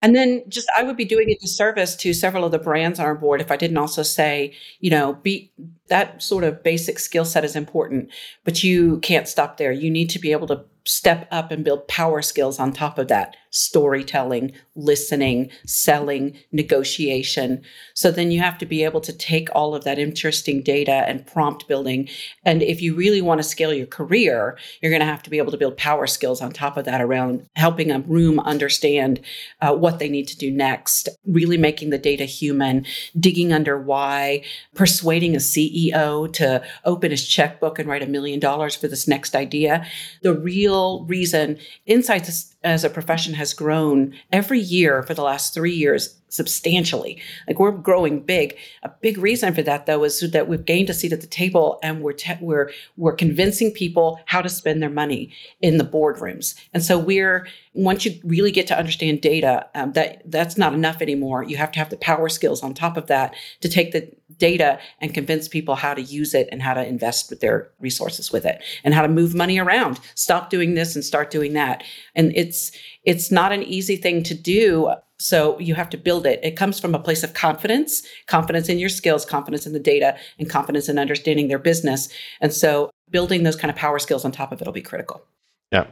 And 0.00 0.14
then 0.14 0.44
just 0.48 0.68
I 0.76 0.84
would 0.84 0.96
be 0.96 1.04
doing 1.04 1.28
a 1.30 1.34
disservice 1.36 1.96
to 1.96 2.14
several 2.14 2.44
of 2.44 2.52
the 2.52 2.58
brands 2.58 3.00
on 3.00 3.06
our 3.06 3.16
board 3.16 3.40
if 3.40 3.50
I 3.50 3.56
didn't 3.56 3.78
also 3.78 4.04
say, 4.04 4.54
you 4.78 4.90
know, 4.90 5.14
be 5.14 5.50
that 5.88 6.22
sort 6.22 6.44
of 6.44 6.62
basic 6.62 6.98
skill 6.98 7.24
set 7.24 7.44
is 7.44 7.56
important, 7.56 8.10
but 8.44 8.62
you 8.62 8.98
can't 9.00 9.28
stop 9.28 9.56
there. 9.56 9.72
You 9.72 9.90
need 9.90 10.10
to 10.10 10.18
be 10.18 10.32
able 10.32 10.46
to 10.48 10.64
step 10.88 11.28
up 11.30 11.50
and 11.50 11.64
build 11.64 11.86
power 11.86 12.22
skills 12.22 12.58
on 12.58 12.72
top 12.72 12.98
of 12.98 13.08
that 13.08 13.36
storytelling, 13.50 14.52
listening, 14.74 15.50
selling, 15.66 16.36
negotiation. 16.50 17.62
So 17.92 18.10
then 18.10 18.30
you 18.30 18.40
have 18.40 18.56
to 18.58 18.66
be 18.66 18.84
able 18.84 19.00
to 19.02 19.12
take 19.12 19.48
all 19.54 19.74
of 19.74 19.84
that 19.84 19.98
interesting 19.98 20.62
data 20.62 20.92
and 20.92 21.26
prompt 21.26 21.68
building. 21.68 22.08
And 22.44 22.62
if 22.62 22.80
you 22.80 22.94
really 22.94 23.20
want 23.20 23.38
to 23.38 23.42
scale 23.42 23.72
your 23.72 23.86
career, 23.86 24.58
you're 24.80 24.90
going 24.90 25.00
to 25.00 25.06
have 25.06 25.22
to 25.24 25.30
be 25.30 25.38
able 25.38 25.50
to 25.50 25.58
build 25.58 25.76
power 25.76 26.06
skills 26.06 26.40
on 26.40 26.52
top 26.52 26.76
of 26.76 26.86
that 26.86 27.02
around 27.02 27.46
helping 27.56 27.90
a 27.90 28.00
room 28.00 28.40
understand 28.40 29.20
uh, 29.60 29.74
what 29.74 29.98
they 29.98 30.08
need 30.08 30.28
to 30.28 30.38
do 30.38 30.50
next, 30.50 31.08
really 31.26 31.58
making 31.58 31.90
the 31.90 31.98
data 31.98 32.24
human, 32.24 32.86
digging 33.18 33.52
under 33.52 33.78
why, 33.78 34.42
persuading 34.74 35.34
a 35.34 35.38
CEO 35.38 35.77
CEO 35.78 36.32
to 36.34 36.62
open 36.84 37.10
his 37.10 37.26
checkbook 37.26 37.78
and 37.78 37.88
write 37.88 38.02
a 38.02 38.06
million 38.06 38.40
dollars 38.40 38.74
for 38.74 38.88
this 38.88 39.08
next 39.08 39.34
idea. 39.34 39.86
The 40.22 40.34
real 40.34 41.04
reason 41.04 41.58
insights 41.86 42.54
as 42.64 42.84
a 42.84 42.90
profession 42.90 43.34
has 43.34 43.54
grown 43.54 44.14
every 44.32 44.60
year 44.60 45.02
for 45.02 45.14
the 45.14 45.22
last 45.22 45.54
three 45.54 45.74
years 45.74 46.17
substantially. 46.28 47.20
Like 47.46 47.58
we're 47.58 47.72
growing 47.72 48.20
big. 48.20 48.56
A 48.82 48.90
big 49.00 49.18
reason 49.18 49.54
for 49.54 49.62
that, 49.62 49.86
though, 49.86 50.04
is 50.04 50.20
that 50.30 50.48
we've 50.48 50.64
gained 50.64 50.90
a 50.90 50.94
seat 50.94 51.12
at 51.12 51.20
the 51.20 51.26
table 51.26 51.78
and 51.82 52.02
we're 52.02 52.12
te- 52.12 52.38
we're 52.40 52.70
we're 52.96 53.14
convincing 53.14 53.72
people 53.72 54.20
how 54.26 54.42
to 54.42 54.48
spend 54.48 54.82
their 54.82 54.90
money 54.90 55.32
in 55.60 55.78
the 55.78 55.84
boardrooms. 55.84 56.54
And 56.74 56.82
so 56.82 56.98
we're 56.98 57.46
once 57.74 58.04
you 58.04 58.18
really 58.24 58.50
get 58.50 58.66
to 58.66 58.78
understand 58.78 59.20
data, 59.20 59.66
um, 59.74 59.92
that 59.92 60.22
that's 60.24 60.58
not 60.58 60.74
enough 60.74 61.00
anymore. 61.00 61.44
You 61.44 61.56
have 61.56 61.72
to 61.72 61.78
have 61.78 61.90
the 61.90 61.96
power 61.96 62.28
skills 62.28 62.62
on 62.62 62.74
top 62.74 62.96
of 62.96 63.06
that 63.06 63.34
to 63.60 63.68
take 63.68 63.92
the 63.92 64.10
data 64.36 64.78
and 65.00 65.14
convince 65.14 65.48
people 65.48 65.74
how 65.74 65.94
to 65.94 66.02
use 66.02 66.34
it 66.34 66.48
and 66.50 66.62
how 66.62 66.74
to 66.74 66.86
invest 66.86 67.30
with 67.30 67.40
their 67.40 67.70
resources 67.80 68.30
with 68.32 68.44
it 68.44 68.62
and 68.84 68.94
how 68.94 69.02
to 69.02 69.08
move 69.08 69.34
money 69.34 69.58
around. 69.58 70.00
Stop 70.14 70.50
doing 70.50 70.74
this 70.74 70.94
and 70.94 71.04
start 71.04 71.30
doing 71.30 71.52
that. 71.54 71.82
And 72.14 72.32
it's 72.36 72.72
it's 73.04 73.30
not 73.30 73.52
an 73.52 73.62
easy 73.62 73.96
thing 73.96 74.22
to 74.24 74.34
do. 74.34 74.92
So 75.18 75.58
you 75.58 75.74
have 75.74 75.90
to 75.90 75.96
build 75.96 76.26
it. 76.26 76.38
It 76.42 76.56
comes 76.56 76.78
from 76.78 76.94
a 76.94 76.98
place 76.98 77.24
of 77.24 77.34
confidence, 77.34 78.06
confidence 78.26 78.68
in 78.68 78.78
your 78.78 78.88
skills, 78.88 79.24
confidence 79.24 79.66
in 79.66 79.72
the 79.72 79.80
data, 79.80 80.16
and 80.38 80.48
confidence 80.48 80.88
in 80.88 80.98
understanding 80.98 81.48
their 81.48 81.58
business. 81.58 82.08
And 82.40 82.52
so 82.52 82.90
building 83.10 83.42
those 83.42 83.56
kind 83.56 83.70
of 83.70 83.76
power 83.76 83.98
skills 83.98 84.24
on 84.24 84.32
top 84.32 84.52
of 84.52 84.60
it 84.60 84.66
will 84.66 84.72
be 84.72 84.82
critical. 84.82 85.24
Yeah. 85.72 85.86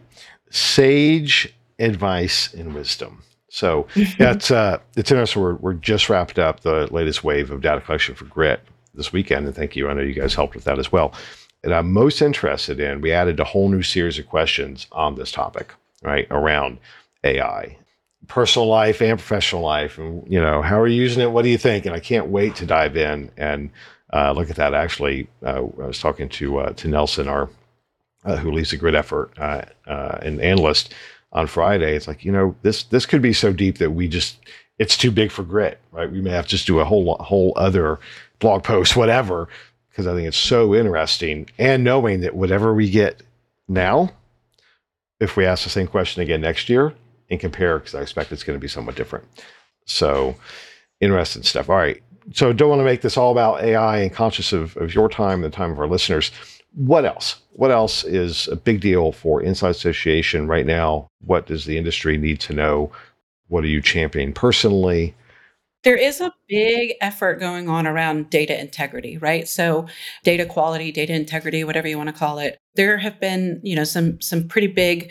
Sage 0.50 1.52
advice 1.78 2.54
and 2.54 2.74
wisdom. 2.74 3.22
So 3.48 3.86
that's 4.18 4.50
uh, 4.50 4.78
it's 4.96 5.10
interesting. 5.10 5.42
We're, 5.42 5.54
we're 5.54 5.74
just 5.74 6.08
wrapped 6.08 6.38
up 6.38 6.60
the 6.60 6.92
latest 6.92 7.24
wave 7.24 7.50
of 7.50 7.62
data 7.62 7.80
collection 7.80 8.14
for 8.14 8.26
Grit 8.26 8.60
this 8.94 9.12
weekend, 9.12 9.46
and 9.46 9.54
thank 9.54 9.76
you. 9.76 9.88
I 9.88 9.94
know 9.94 10.02
you 10.02 10.14
guys 10.14 10.34
helped 10.34 10.54
with 10.54 10.64
that 10.64 10.78
as 10.78 10.90
well. 10.90 11.12
And 11.64 11.74
I'm 11.74 11.92
most 11.92 12.22
interested 12.22 12.80
in. 12.80 13.00
We 13.00 13.12
added 13.12 13.40
a 13.40 13.44
whole 13.44 13.68
new 13.68 13.82
series 13.82 14.18
of 14.18 14.28
questions 14.28 14.86
on 14.92 15.14
this 15.14 15.32
topic, 15.32 15.72
right 16.02 16.26
around 16.30 16.78
AI, 17.24 17.76
personal 18.28 18.68
life 18.68 19.00
and 19.00 19.18
professional 19.18 19.62
life, 19.62 19.98
and 19.98 20.26
you 20.30 20.40
know 20.40 20.62
how 20.62 20.80
are 20.80 20.86
you 20.86 21.00
using 21.00 21.22
it? 21.22 21.30
What 21.30 21.42
do 21.42 21.48
you 21.48 21.58
think? 21.58 21.86
And 21.86 21.94
I 21.94 22.00
can't 22.00 22.28
wait 22.28 22.56
to 22.56 22.66
dive 22.66 22.96
in 22.96 23.30
and 23.36 23.70
uh, 24.12 24.32
look 24.32 24.50
at 24.50 24.56
that. 24.56 24.74
Actually, 24.74 25.28
uh, 25.44 25.58
I 25.58 25.86
was 25.86 26.00
talking 26.00 26.28
to 26.30 26.58
uh, 26.58 26.72
to 26.74 26.88
Nelson, 26.88 27.28
our 27.28 27.48
uh, 28.24 28.36
who 28.36 28.52
leads 28.52 28.70
the 28.70 28.76
Grit 28.76 28.94
effort, 28.94 29.32
uh, 29.38 29.62
uh, 29.86 30.18
an 30.22 30.40
analyst 30.40 30.94
on 31.32 31.46
Friday. 31.46 31.94
It's 31.94 32.08
like, 32.08 32.24
you 32.24 32.32
know, 32.32 32.56
this 32.62 32.84
this 32.84 33.06
could 33.06 33.22
be 33.22 33.32
so 33.32 33.52
deep 33.52 33.78
that 33.78 33.90
we 33.92 34.08
just 34.08 34.38
it's 34.78 34.96
too 34.96 35.10
big 35.10 35.30
for 35.30 35.42
grit, 35.42 35.80
right? 35.92 36.10
We 36.10 36.20
may 36.20 36.30
have 36.30 36.46
to 36.46 36.50
just 36.50 36.66
do 36.66 36.80
a 36.80 36.84
whole 36.84 37.16
whole 37.16 37.52
other 37.56 37.98
blog 38.38 38.64
post, 38.64 38.96
whatever, 38.96 39.48
because 39.90 40.06
I 40.06 40.14
think 40.14 40.28
it's 40.28 40.36
so 40.36 40.74
interesting. 40.74 41.48
And 41.58 41.84
knowing 41.84 42.20
that 42.20 42.34
whatever 42.34 42.74
we 42.74 42.90
get 42.90 43.22
now, 43.68 44.12
if 45.20 45.36
we 45.36 45.46
ask 45.46 45.64
the 45.64 45.70
same 45.70 45.86
question 45.86 46.22
again 46.22 46.40
next 46.40 46.68
year 46.68 46.94
and 47.30 47.40
compare, 47.40 47.78
because 47.78 47.94
I 47.94 48.02
expect 48.02 48.32
it's 48.32 48.44
going 48.44 48.58
to 48.58 48.62
be 48.62 48.68
somewhat 48.68 48.96
different. 48.96 49.26
So 49.84 50.36
interesting 51.00 51.42
stuff. 51.42 51.68
All 51.68 51.76
right. 51.76 52.02
So 52.32 52.52
don't 52.52 52.70
want 52.70 52.80
to 52.80 52.84
make 52.84 53.02
this 53.02 53.16
all 53.16 53.30
about 53.30 53.62
AI 53.62 53.98
and 53.98 54.12
conscious 54.12 54.52
of, 54.52 54.76
of 54.78 54.94
your 54.94 55.08
time 55.08 55.44
and 55.44 55.52
the 55.52 55.56
time 55.56 55.70
of 55.70 55.78
our 55.78 55.86
listeners 55.86 56.32
what 56.76 57.06
else? 57.06 57.36
What 57.52 57.70
else 57.70 58.04
is 58.04 58.48
a 58.48 58.56
big 58.56 58.80
deal 58.80 59.10
for 59.10 59.42
Inside 59.42 59.70
Association 59.70 60.46
right 60.46 60.66
now? 60.66 61.08
What 61.24 61.46
does 61.46 61.64
the 61.64 61.78
industry 61.78 62.18
need 62.18 62.38
to 62.40 62.52
know? 62.52 62.92
What 63.48 63.64
are 63.64 63.68
you 63.68 63.80
championing 63.80 64.34
personally? 64.34 65.14
There 65.84 65.96
is 65.96 66.20
a 66.20 66.34
big 66.48 66.94
effort 67.00 67.40
going 67.40 67.68
on 67.68 67.86
around 67.86 68.28
data 68.28 68.58
integrity, 68.60 69.16
right? 69.18 69.48
So 69.48 69.86
data 70.22 70.44
quality, 70.44 70.92
data 70.92 71.14
integrity, 71.14 71.64
whatever 71.64 71.88
you 71.88 71.96
want 71.96 72.08
to 72.08 72.14
call 72.14 72.38
it. 72.40 72.58
There 72.74 72.98
have 72.98 73.20
been, 73.20 73.60
you 73.62 73.74
know, 73.74 73.84
some 73.84 74.20
some 74.20 74.46
pretty 74.46 74.66
big 74.66 75.10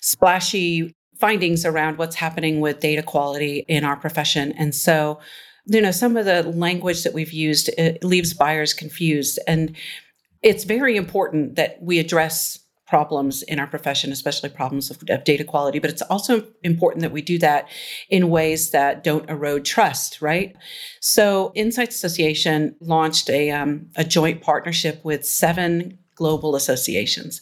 splashy 0.00 0.92
findings 1.24 1.64
around 1.64 1.96
what's 1.96 2.16
happening 2.16 2.60
with 2.60 2.80
data 2.80 3.02
quality 3.02 3.64
in 3.66 3.82
our 3.82 3.96
profession. 3.96 4.52
And 4.58 4.74
so 4.74 5.18
you 5.64 5.80
know 5.80 5.90
some 5.90 6.18
of 6.18 6.26
the 6.26 6.42
language 6.42 7.02
that 7.04 7.14
we've 7.14 7.32
used 7.32 7.70
leaves 8.02 8.34
buyers 8.34 8.74
confused 8.74 9.38
and 9.46 9.74
it's 10.42 10.64
very 10.64 10.94
important 10.98 11.56
that 11.56 11.78
we 11.80 11.98
address 11.98 12.58
problems 12.86 13.42
in 13.44 13.58
our 13.58 13.66
profession, 13.66 14.12
especially 14.12 14.50
problems 14.50 14.90
of, 14.90 15.02
of, 15.08 15.24
data 15.24 15.42
quality. 15.42 15.78
But 15.78 15.88
it's 15.88 16.02
also 16.02 16.46
important 16.62 17.00
that 17.00 17.12
we 17.12 17.22
do 17.22 17.38
that 17.38 17.66
in 18.10 18.28
ways 18.28 18.72
that 18.72 19.02
don't 19.02 19.28
erode 19.30 19.64
trust, 19.64 20.20
right? 20.20 20.54
So, 21.00 21.50
Insights 21.54 21.96
Association 21.96 22.76
launched 22.80 23.30
a, 23.30 23.50
um, 23.50 23.88
a 23.96 24.04
joint 24.04 24.42
partnership 24.42 25.02
with 25.02 25.24
seven 25.24 25.98
global 26.14 26.54
associations. 26.54 27.40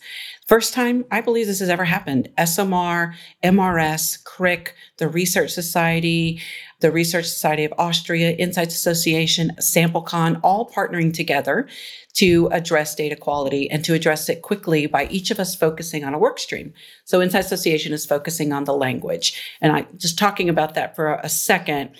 First 0.48 0.74
time 0.74 1.04
I 1.10 1.20
believe 1.20 1.46
this 1.46 1.60
has 1.60 1.68
ever 1.68 1.84
happened. 1.84 2.28
ESOMAR, 2.36 3.14
MRS, 3.44 4.22
CRIC, 4.24 4.74
the 4.98 5.08
Research 5.08 5.50
Society, 5.50 6.40
the 6.80 6.90
Research 6.90 7.26
Society 7.26 7.64
of 7.64 7.72
Austria, 7.78 8.32
Insights 8.32 8.74
Association, 8.74 9.52
SampleCon, 9.60 10.40
all 10.42 10.68
partnering 10.68 11.14
together 11.14 11.68
to 12.14 12.48
address 12.48 12.94
data 12.94 13.14
quality 13.14 13.70
and 13.70 13.84
to 13.84 13.94
address 13.94 14.28
it 14.28 14.42
quickly 14.42 14.86
by 14.86 15.06
each 15.06 15.30
of 15.30 15.38
us 15.38 15.54
focusing 15.54 16.04
on 16.04 16.12
a 16.12 16.18
work 16.18 16.40
stream. 16.40 16.74
So 17.04 17.22
Insights 17.22 17.46
Association 17.46 17.92
is 17.92 18.04
focusing 18.04 18.52
on 18.52 18.64
the 18.64 18.74
language. 18.74 19.40
And 19.60 19.72
I 19.72 19.86
just 19.96 20.18
talking 20.18 20.48
about 20.48 20.74
that 20.74 20.96
for 20.96 21.14
a 21.14 21.28
second, 21.28 21.90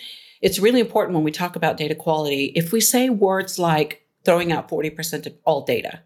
it's 0.42 0.58
really 0.58 0.80
important 0.80 1.14
when 1.14 1.24
we 1.24 1.30
talk 1.30 1.54
about 1.54 1.76
data 1.76 1.94
quality. 1.94 2.46
If 2.56 2.72
we 2.72 2.80
say 2.80 3.08
words 3.08 3.58
like 3.58 4.04
throwing 4.24 4.50
out 4.50 4.68
40% 4.68 5.26
of 5.26 5.34
all 5.44 5.64
data 5.64 6.02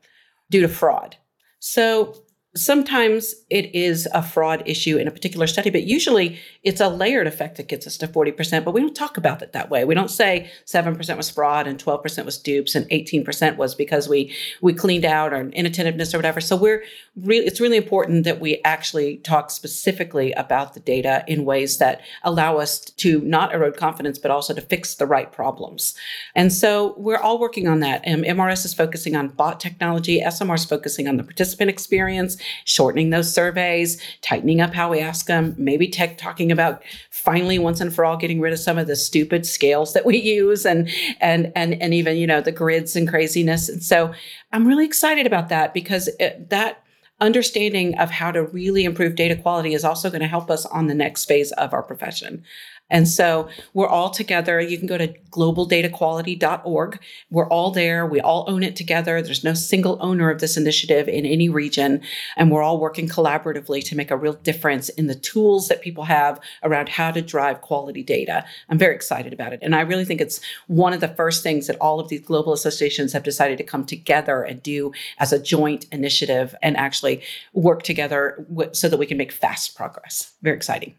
due 0.51 0.61
to 0.61 0.69
fraud. 0.69 1.17
So 1.59 2.23
sometimes 2.57 3.35
it 3.51 3.75
is 3.75 4.09
a 4.13 4.23
fraud 4.23 4.63
issue 4.67 4.97
in 4.97 5.07
a 5.07 5.11
particular 5.11 5.47
study, 5.47 5.71
but 5.71 5.85
usually 5.85 6.39
it's 6.65 6.81
a 6.81 6.89
layered 6.89 7.27
effect 7.27 7.57
that 7.57 7.69
gets 7.69 7.87
us 7.87 7.97
to 7.99 8.09
40%. 8.09 8.65
But 8.65 8.73
we 8.73 8.81
don't 8.81 8.97
talk 8.97 9.17
about 9.17 9.43
it 9.43 9.53
that 9.53 9.71
way. 9.71 9.85
We 9.85 9.95
don't 9.95 10.11
say 10.11 10.51
7% 10.65 11.17
was 11.17 11.31
fraud 11.31 11.67
and 11.67 11.83
12% 11.83 12.25
was 12.25 12.39
dupes 12.39 12.75
and 12.75 12.89
18% 12.91 13.57
was 13.57 13.75
because 13.75 14.09
we 14.09 14.35
we 14.61 14.73
cleaned 14.73 15.05
out 15.05 15.33
or 15.33 15.49
inattentiveness 15.51 16.15
or 16.15 16.19
whatever. 16.19 16.41
So 16.41 16.57
we're 16.57 16.83
really 17.17 17.47
it's 17.47 17.61
really 17.61 17.77
important 17.77 18.25
that 18.25 18.41
we 18.41 18.61
actually 18.65 19.19
talk 19.19 19.51
specifically 19.51 20.33
about 20.33 20.75
the 20.75 20.81
data 20.81 21.25
in 21.29 21.45
ways 21.45 21.79
that 21.79 22.01
allow 22.23 22.57
us 22.57 22.81
to 22.81 23.21
not 23.21 23.55
erode 23.55 23.77
confidence, 23.77 24.19
but 24.19 24.31
also 24.31 24.55
to 24.55 24.61
fix 24.61 24.95
the 24.95 25.07
right 25.07 25.31
problems. 25.31 25.95
And 26.35 26.53
so 26.53 26.95
we're 26.97 27.19
all 27.19 27.39
working 27.39 27.69
on 27.69 27.81
that. 27.81 28.05
MRS 28.05 28.65
is 28.65 28.75
focusing 28.75 29.15
on 29.15 29.29
bot 29.29 29.61
technology. 29.61 30.21
ESOMAR 30.21 30.55
is 30.55 30.65
focusing 30.65 31.07
on 31.07 31.17
the 31.17 31.25
participant 31.25 31.71
experience 31.71 32.37
shortening 32.65 33.11
those 33.11 33.33
surveys, 33.33 34.01
tightening 34.23 34.61
up 34.61 34.75
how 34.75 34.91
we 34.91 35.01
ask 35.01 35.27
them, 35.27 35.55
maybe 35.59 35.89
tech 35.89 36.19
talking 36.19 36.51
about 36.51 36.83
finally 37.11 37.59
once 37.59 37.81
and 37.81 37.95
for 37.95 38.05
all 38.05 38.17
getting 38.17 38.41
rid 38.41 38.53
of 38.53 38.59
some 38.59 38.79
of 38.79 38.87
the 38.87 38.97
stupid 38.97 39.47
scales 39.47 39.93
that 39.93 40.07
we 40.07 40.17
use 40.23 40.65
and 40.65 40.89
and 41.21 41.53
and 41.55 41.81
and 41.83 41.95
even 41.95 42.17
you 42.17 42.27
know 42.27 42.41
the 42.41 42.53
grids 42.53 42.97
and 42.97 43.09
craziness. 43.09 43.69
And 43.69 43.83
so 43.83 44.13
I'm 44.53 44.67
really 44.67 44.85
excited 44.85 45.27
about 45.27 45.49
that 45.49 45.75
because 45.75 46.09
it, 46.21 46.51
that 46.51 46.83
understanding 47.21 47.97
of 47.99 48.11
how 48.11 48.31
to 48.31 48.43
really 48.43 48.85
improve 48.85 49.15
data 49.15 49.37
quality 49.37 49.73
is 49.73 49.85
also 49.85 50.11
going 50.11 50.21
to 50.21 50.27
help 50.27 50.51
us 50.51 50.67
on 50.67 50.87
the 50.87 50.95
next 50.95 51.25
phase 51.25 51.51
of 51.53 51.73
our 51.73 51.83
profession. 51.83 52.45
And 52.91 53.09
so 53.09 53.49
we're 53.75 53.89
all 53.89 54.11
together. 54.11 54.61
You 54.61 54.79
can 54.79 54.87
go 54.87 54.99
to 54.99 55.09
globaldataquality.org. 55.31 57.01
We're 57.31 57.49
all 57.49 57.71
there. 57.71 58.07
We 58.07 58.21
all 58.21 58.45
own 58.49 58.63
it 58.63 58.77
together. 58.77 59.21
There's 59.21 59.45
no 59.45 59.55
single 59.55 59.99
owner 60.01 60.31
of 60.31 60.41
this 60.41 60.57
initiative 60.57 61.09
in 61.09 61.27
any 61.27 61.49
region. 61.49 62.03
And 62.37 62.51
we're 62.51 62.63
all 62.63 62.79
working 62.79 63.09
collaboratively 63.09 63.85
to 63.85 63.97
make 63.97 64.11
a 64.11 64.17
real 64.17 64.35
difference 64.35 64.89
in 64.91 65.09
the 65.09 65.15
tools 65.15 65.69
that 65.69 65.83
people 65.83 66.05
have 66.05 66.41
around 66.63 66.89
how 66.89 67.11
to 67.11 67.23
drive 67.23 67.61
quality 67.61 68.03
data. 68.03 68.45
I'm 68.69 68.79
very 68.79 68.95
excited 68.95 69.33
about 69.33 69.53
it. 69.53 69.61
And 69.63 69.75
I 69.75 69.81
really 69.81 70.05
think 70.05 70.21
it's 70.21 70.41
one 70.69 70.93
of 70.93 71.01
the 71.01 71.09
first 71.09 71.43
things 71.43 71.67
that 71.67 71.81
all 71.81 71.99
of 71.99 72.09
these 72.09 72.21
global 72.21 72.53
associations 72.53 73.13
have 73.13 73.23
decided 73.23 73.59
to 73.59 73.65
come 73.65 73.85
together 73.85 74.43
and 74.43 74.63
do 74.63 74.93
as 75.19 75.33
a 75.33 75.43
joint 75.43 75.87
initiative 75.91 76.55
and 76.63 76.77
actually 76.77 77.23
work 77.53 77.83
together 77.83 78.47
so 78.73 78.89
that 78.89 78.99
we 78.99 79.07
can 79.07 79.19
make 79.19 79.33
fast 79.33 79.77
progress. 79.77 80.35
Very 80.43 80.57
exciting. 80.57 80.95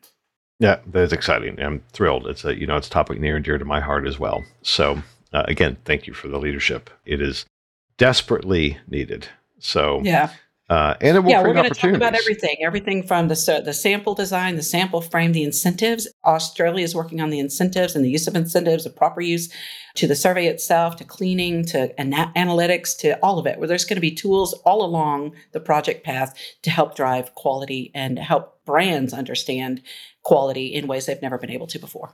Yeah, 0.59 0.79
that 0.87 1.03
is 1.03 1.13
exciting. 1.13 1.59
I'm 1.61 1.83
thrilled. 1.91 2.27
It's 2.27 2.43
a 2.43 2.57
you 2.57 2.65
know 2.65 2.77
it's 2.77 2.87
a 2.87 2.91
topic 2.91 3.19
near 3.19 3.35
and 3.35 3.45
dear 3.45 3.57
to 3.57 3.65
my 3.65 3.79
heart 3.79 4.07
as 4.07 4.19
well. 4.19 4.43
So 4.61 5.01
uh, 5.33 5.43
again, 5.47 5.77
thank 5.85 6.07
you 6.07 6.13
for 6.13 6.27
the 6.27 6.39
leadership. 6.39 6.89
It 7.05 7.21
is 7.21 7.45
desperately 7.97 8.77
needed. 8.87 9.27
So 9.59 10.01
yeah. 10.03 10.31
Uh, 10.69 10.95
and 10.99 11.15
it 11.15 11.21
will 11.21 11.30
yeah, 11.30 11.41
we're 11.41 11.53
going 11.53 11.69
to 11.69 11.73
talk 11.73 11.93
about 11.93 12.13
everything, 12.13 12.58
everything 12.62 13.01
from 13.01 13.30
the 13.30 13.62
the 13.63 13.73
sample 13.73 14.13
design, 14.13 14.58
the 14.58 14.63
sample 14.63 14.99
frame, 14.99 15.32
the 15.32 15.43
incentives. 15.43 16.10
Australia 16.25 16.84
is 16.84 16.93
working 16.93 17.21
on 17.21 17.30
the 17.30 17.39
incentives 17.39 17.95
and 17.95 18.03
the 18.03 18.10
use 18.10 18.27
of 18.27 18.36
incentives, 18.36 18.84
the 18.84 18.89
proper 18.89 19.21
use, 19.21 19.49
to 19.95 20.08
the 20.08 20.15
survey 20.15 20.47
itself, 20.47 20.97
to 20.97 21.06
cleaning, 21.06 21.63
to 21.63 21.97
ana- 21.97 22.34
analytics, 22.36 22.97
to 22.97 23.17
all 23.19 23.39
of 23.39 23.47
it. 23.47 23.60
Where 23.60 23.67
there's 23.67 23.86
going 23.86 23.95
to 23.95 24.01
be 24.01 24.12
tools 24.12 24.53
all 24.65 24.84
along 24.84 25.36
the 25.53 25.62
project 25.62 26.03
path 26.03 26.38
to 26.63 26.69
help 26.69 26.97
drive 26.97 27.34
quality 27.36 27.89
and 27.95 28.19
help 28.19 28.65
brands 28.65 29.13
understand 29.13 29.82
quality 30.23 30.67
in 30.67 30.88
ways 30.88 31.06
they've 31.06 31.21
never 31.21 31.38
been 31.38 31.51
able 31.51 31.67
to 31.67 31.80
before. 31.80 32.13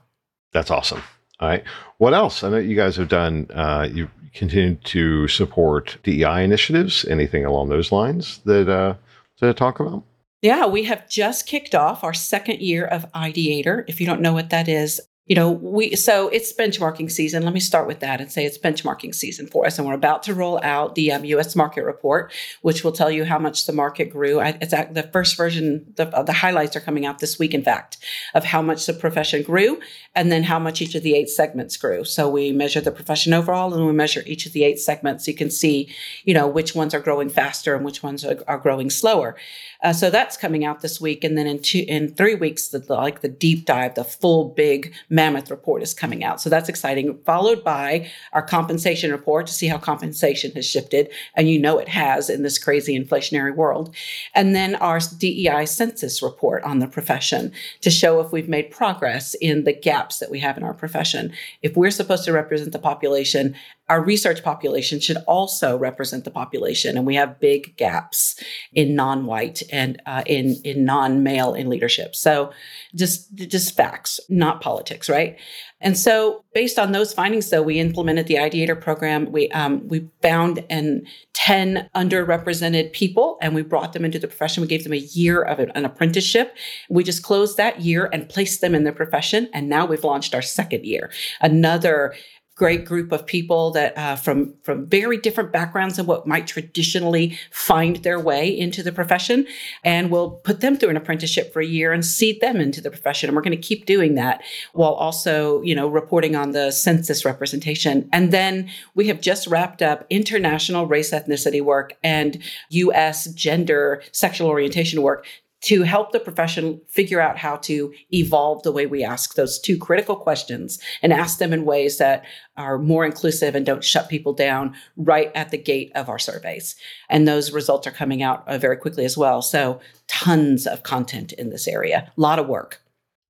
That's 0.52 0.70
awesome. 0.70 1.02
All 1.40 1.48
right. 1.48 1.64
What 1.98 2.14
else? 2.14 2.44
I 2.44 2.50
know 2.50 2.58
you 2.58 2.76
guys 2.76 2.94
have 2.96 3.08
done. 3.08 3.48
Uh, 3.52 3.88
you 3.92 4.08
continue 4.34 4.74
to 4.76 5.28
support 5.28 5.96
DEI 6.02 6.44
initiatives? 6.44 7.04
Anything 7.04 7.44
along 7.44 7.68
those 7.68 7.92
lines 7.92 8.40
that 8.44 8.68
uh, 8.68 8.94
to 9.38 9.54
talk 9.54 9.80
about? 9.80 10.04
Yeah, 10.42 10.66
we 10.66 10.84
have 10.84 11.08
just 11.08 11.46
kicked 11.46 11.74
off 11.74 12.04
our 12.04 12.12
second 12.12 12.60
year 12.60 12.84
of 12.84 13.10
Ideator. 13.12 13.84
If 13.88 14.00
you 14.00 14.06
don't 14.06 14.20
know 14.20 14.34
what 14.34 14.50
that 14.50 14.68
is, 14.68 15.00
you 15.26 15.34
know, 15.34 15.50
we 15.50 15.96
so 15.96 16.28
it's 16.28 16.52
benchmarking 16.52 17.10
season. 17.10 17.44
Let 17.44 17.54
me 17.54 17.60
start 17.60 17.86
with 17.86 18.00
that 18.00 18.20
and 18.20 18.30
say 18.30 18.44
it's 18.44 18.58
benchmarking 18.58 19.14
season 19.14 19.46
for 19.46 19.64
us, 19.64 19.78
and 19.78 19.88
we're 19.88 19.94
about 19.94 20.22
to 20.24 20.34
roll 20.34 20.60
out 20.62 20.96
the 20.96 21.12
um, 21.12 21.24
U.S. 21.24 21.56
market 21.56 21.84
report, 21.84 22.30
which 22.60 22.84
will 22.84 22.92
tell 22.92 23.10
you 23.10 23.24
how 23.24 23.38
much 23.38 23.66
the 23.66 23.72
market 23.72 24.10
grew. 24.10 24.40
It's 24.40 24.72
the 24.72 25.08
first 25.14 25.38
version. 25.38 25.94
The, 25.96 26.04
the 26.26 26.34
highlights 26.34 26.76
are 26.76 26.80
coming 26.80 27.06
out 27.06 27.20
this 27.20 27.38
week, 27.38 27.54
in 27.54 27.62
fact, 27.62 27.96
of 28.34 28.44
how 28.44 28.60
much 28.60 28.84
the 28.84 28.92
profession 28.92 29.42
grew, 29.42 29.80
and 30.14 30.30
then 30.30 30.42
how 30.42 30.58
much 30.58 30.82
each 30.82 30.94
of 30.94 31.02
the 31.02 31.14
eight 31.14 31.30
segments 31.30 31.78
grew. 31.78 32.04
So 32.04 32.28
we 32.28 32.52
measure 32.52 32.82
the 32.82 32.92
profession 32.92 33.32
overall, 33.32 33.72
and 33.72 33.86
we 33.86 33.92
measure 33.92 34.22
each 34.26 34.44
of 34.44 34.52
the 34.52 34.64
eight 34.64 34.78
segments. 34.78 35.26
You 35.26 35.34
can 35.34 35.50
see, 35.50 35.88
you 36.24 36.34
know, 36.34 36.46
which 36.46 36.74
ones 36.74 36.92
are 36.92 37.00
growing 37.00 37.30
faster 37.30 37.74
and 37.74 37.82
which 37.82 38.02
ones 38.02 38.26
are, 38.26 38.44
are 38.46 38.58
growing 38.58 38.90
slower. 38.90 39.36
Uh, 39.82 39.94
so 39.94 40.10
that's 40.10 40.36
coming 40.36 40.66
out 40.66 40.82
this 40.82 41.00
week, 41.00 41.24
and 41.24 41.38
then 41.38 41.46
in 41.46 41.62
two, 41.62 41.84
in 41.88 42.14
three 42.14 42.34
weeks, 42.34 42.68
the, 42.68 42.78
the, 42.78 42.94
like 42.94 43.22
the 43.22 43.28
deep 43.28 43.64
dive, 43.64 43.94
the 43.94 44.04
full 44.04 44.50
big 44.50 44.92
mammoth 45.14 45.50
report 45.50 45.82
is 45.82 45.94
coming 45.94 46.24
out. 46.24 46.40
So 46.40 46.50
that's 46.50 46.68
exciting. 46.68 47.16
Followed 47.24 47.62
by 47.62 48.10
our 48.32 48.42
compensation 48.42 49.12
report 49.12 49.46
to 49.46 49.52
see 49.52 49.68
how 49.68 49.78
compensation 49.78 50.50
has 50.52 50.66
shifted, 50.66 51.10
and 51.34 51.48
you 51.48 51.58
know 51.58 51.78
it 51.78 51.88
has 51.88 52.28
in 52.28 52.42
this 52.42 52.58
crazy 52.58 52.98
inflationary 52.98 53.54
world, 53.54 53.94
and 54.34 54.54
then 54.54 54.74
our 54.76 54.98
DEI 54.98 55.66
census 55.66 56.22
report 56.22 56.62
on 56.64 56.80
the 56.80 56.88
profession 56.88 57.52
to 57.80 57.90
show 57.90 58.20
if 58.20 58.32
we've 58.32 58.48
made 58.48 58.70
progress 58.70 59.34
in 59.34 59.64
the 59.64 59.72
gaps 59.72 60.18
that 60.18 60.30
we 60.30 60.40
have 60.40 60.56
in 60.56 60.64
our 60.64 60.74
profession. 60.74 61.32
If 61.62 61.76
we're 61.76 61.90
supposed 61.90 62.24
to 62.24 62.32
represent 62.32 62.72
the 62.72 62.78
population, 62.78 63.54
our 63.88 64.02
research 64.02 64.42
population 64.42 64.98
should 64.98 65.18
also 65.26 65.76
represent 65.76 66.24
the 66.24 66.30
population, 66.30 66.96
and 66.96 67.06
we 67.06 67.14
have 67.16 67.38
big 67.38 67.76
gaps 67.76 68.42
in 68.72 68.94
non-white 68.94 69.62
and 69.70 70.00
uh, 70.06 70.22
in 70.26 70.56
in 70.64 70.84
non-male 70.84 71.52
in 71.52 71.68
leadership. 71.68 72.14
So, 72.14 72.52
just 72.94 73.34
just 73.34 73.76
facts, 73.76 74.20
not 74.30 74.62
politics, 74.62 75.08
right? 75.08 75.38
And 75.82 75.98
so, 75.98 76.44
based 76.54 76.78
on 76.78 76.92
those 76.92 77.12
findings, 77.12 77.50
though, 77.50 77.62
we 77.62 77.78
implemented 77.78 78.26
the 78.26 78.36
Ideator 78.36 78.80
program. 78.80 79.30
We 79.30 79.50
um, 79.50 79.86
we 79.86 80.08
found 80.22 80.64
and 80.70 81.06
ten 81.34 81.90
underrepresented 81.94 82.94
people, 82.94 83.36
and 83.42 83.54
we 83.54 83.60
brought 83.60 83.92
them 83.92 84.06
into 84.06 84.18
the 84.18 84.28
profession. 84.28 84.62
We 84.62 84.68
gave 84.68 84.84
them 84.84 84.94
a 84.94 84.96
year 84.96 85.42
of 85.42 85.58
an 85.58 85.84
apprenticeship. 85.84 86.56
We 86.88 87.04
just 87.04 87.22
closed 87.22 87.58
that 87.58 87.82
year 87.82 88.08
and 88.14 88.30
placed 88.30 88.62
them 88.62 88.74
in 88.74 88.84
the 88.84 88.92
profession, 88.92 89.50
and 89.52 89.68
now 89.68 89.84
we've 89.84 90.04
launched 90.04 90.34
our 90.34 90.42
second 90.42 90.86
year, 90.86 91.10
another 91.42 92.14
great 92.54 92.84
group 92.84 93.10
of 93.10 93.26
people 93.26 93.70
that 93.72 93.96
uh, 93.98 94.16
from 94.16 94.54
from 94.62 94.86
very 94.86 95.16
different 95.16 95.52
backgrounds 95.52 95.96
than 95.96 96.06
what 96.06 96.26
might 96.26 96.46
traditionally 96.46 97.38
find 97.50 97.96
their 97.96 98.20
way 98.20 98.48
into 98.48 98.82
the 98.82 98.92
profession 98.92 99.46
and 99.82 100.10
we'll 100.10 100.30
put 100.30 100.60
them 100.60 100.76
through 100.76 100.90
an 100.90 100.96
apprenticeship 100.96 101.52
for 101.52 101.60
a 101.60 101.66
year 101.66 101.92
and 101.92 102.04
seed 102.04 102.40
them 102.40 102.60
into 102.60 102.80
the 102.80 102.90
profession 102.90 103.28
and 103.28 103.36
we're 103.36 103.42
going 103.42 103.56
to 103.56 103.56
keep 103.56 103.86
doing 103.86 104.14
that 104.14 104.40
while 104.72 104.92
also 104.92 105.62
you 105.62 105.74
know 105.74 105.88
reporting 105.88 106.36
on 106.36 106.52
the 106.52 106.70
census 106.70 107.24
representation. 107.24 108.08
And 108.12 108.32
then 108.32 108.70
we 108.94 109.08
have 109.08 109.20
just 109.20 109.46
wrapped 109.46 109.82
up 109.82 110.06
international 110.10 110.86
race 110.86 111.10
ethnicity 111.10 111.62
work 111.62 111.94
and 112.02 112.42
us 112.70 113.26
gender 113.26 114.02
sexual 114.12 114.48
orientation 114.48 115.02
work 115.02 115.26
to 115.64 115.82
help 115.82 116.12
the 116.12 116.20
profession 116.20 116.78
figure 116.88 117.20
out 117.20 117.38
how 117.38 117.56
to 117.56 117.92
evolve 118.12 118.62
the 118.62 118.72
way 118.72 118.84
we 118.84 119.02
ask 119.02 119.34
those 119.34 119.58
two 119.58 119.78
critical 119.78 120.14
questions 120.14 120.78
and 121.00 121.10
ask 121.10 121.38
them 121.38 121.54
in 121.54 121.64
ways 121.64 121.96
that 121.96 122.22
are 122.58 122.76
more 122.76 123.06
inclusive 123.06 123.54
and 123.54 123.64
don't 123.64 123.82
shut 123.82 124.10
people 124.10 124.34
down 124.34 124.74
right 124.98 125.32
at 125.34 125.50
the 125.50 125.56
gate 125.56 125.90
of 125.94 126.10
our 126.10 126.18
surveys. 126.18 126.76
And 127.08 127.26
those 127.26 127.50
results 127.50 127.86
are 127.86 127.92
coming 127.92 128.22
out 128.22 128.46
uh, 128.46 128.58
very 128.58 128.76
quickly 128.76 129.06
as 129.06 129.16
well. 129.16 129.40
So, 129.40 129.80
tons 130.06 130.66
of 130.66 130.82
content 130.82 131.32
in 131.32 131.48
this 131.48 131.66
area, 131.66 132.12
a 132.14 132.20
lot 132.20 132.38
of 132.38 132.46
work. 132.46 132.82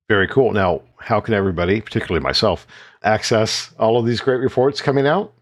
Very 0.09 0.27
cool. 0.27 0.51
Now, 0.51 0.81
how 0.97 1.21
can 1.21 1.33
everybody, 1.33 1.79
particularly 1.79 2.21
myself, 2.21 2.67
access 3.03 3.73
all 3.79 3.97
of 3.97 4.05
these 4.05 4.19
great 4.19 4.41
reports 4.41 4.81
coming 4.81 5.07
out? 5.07 5.33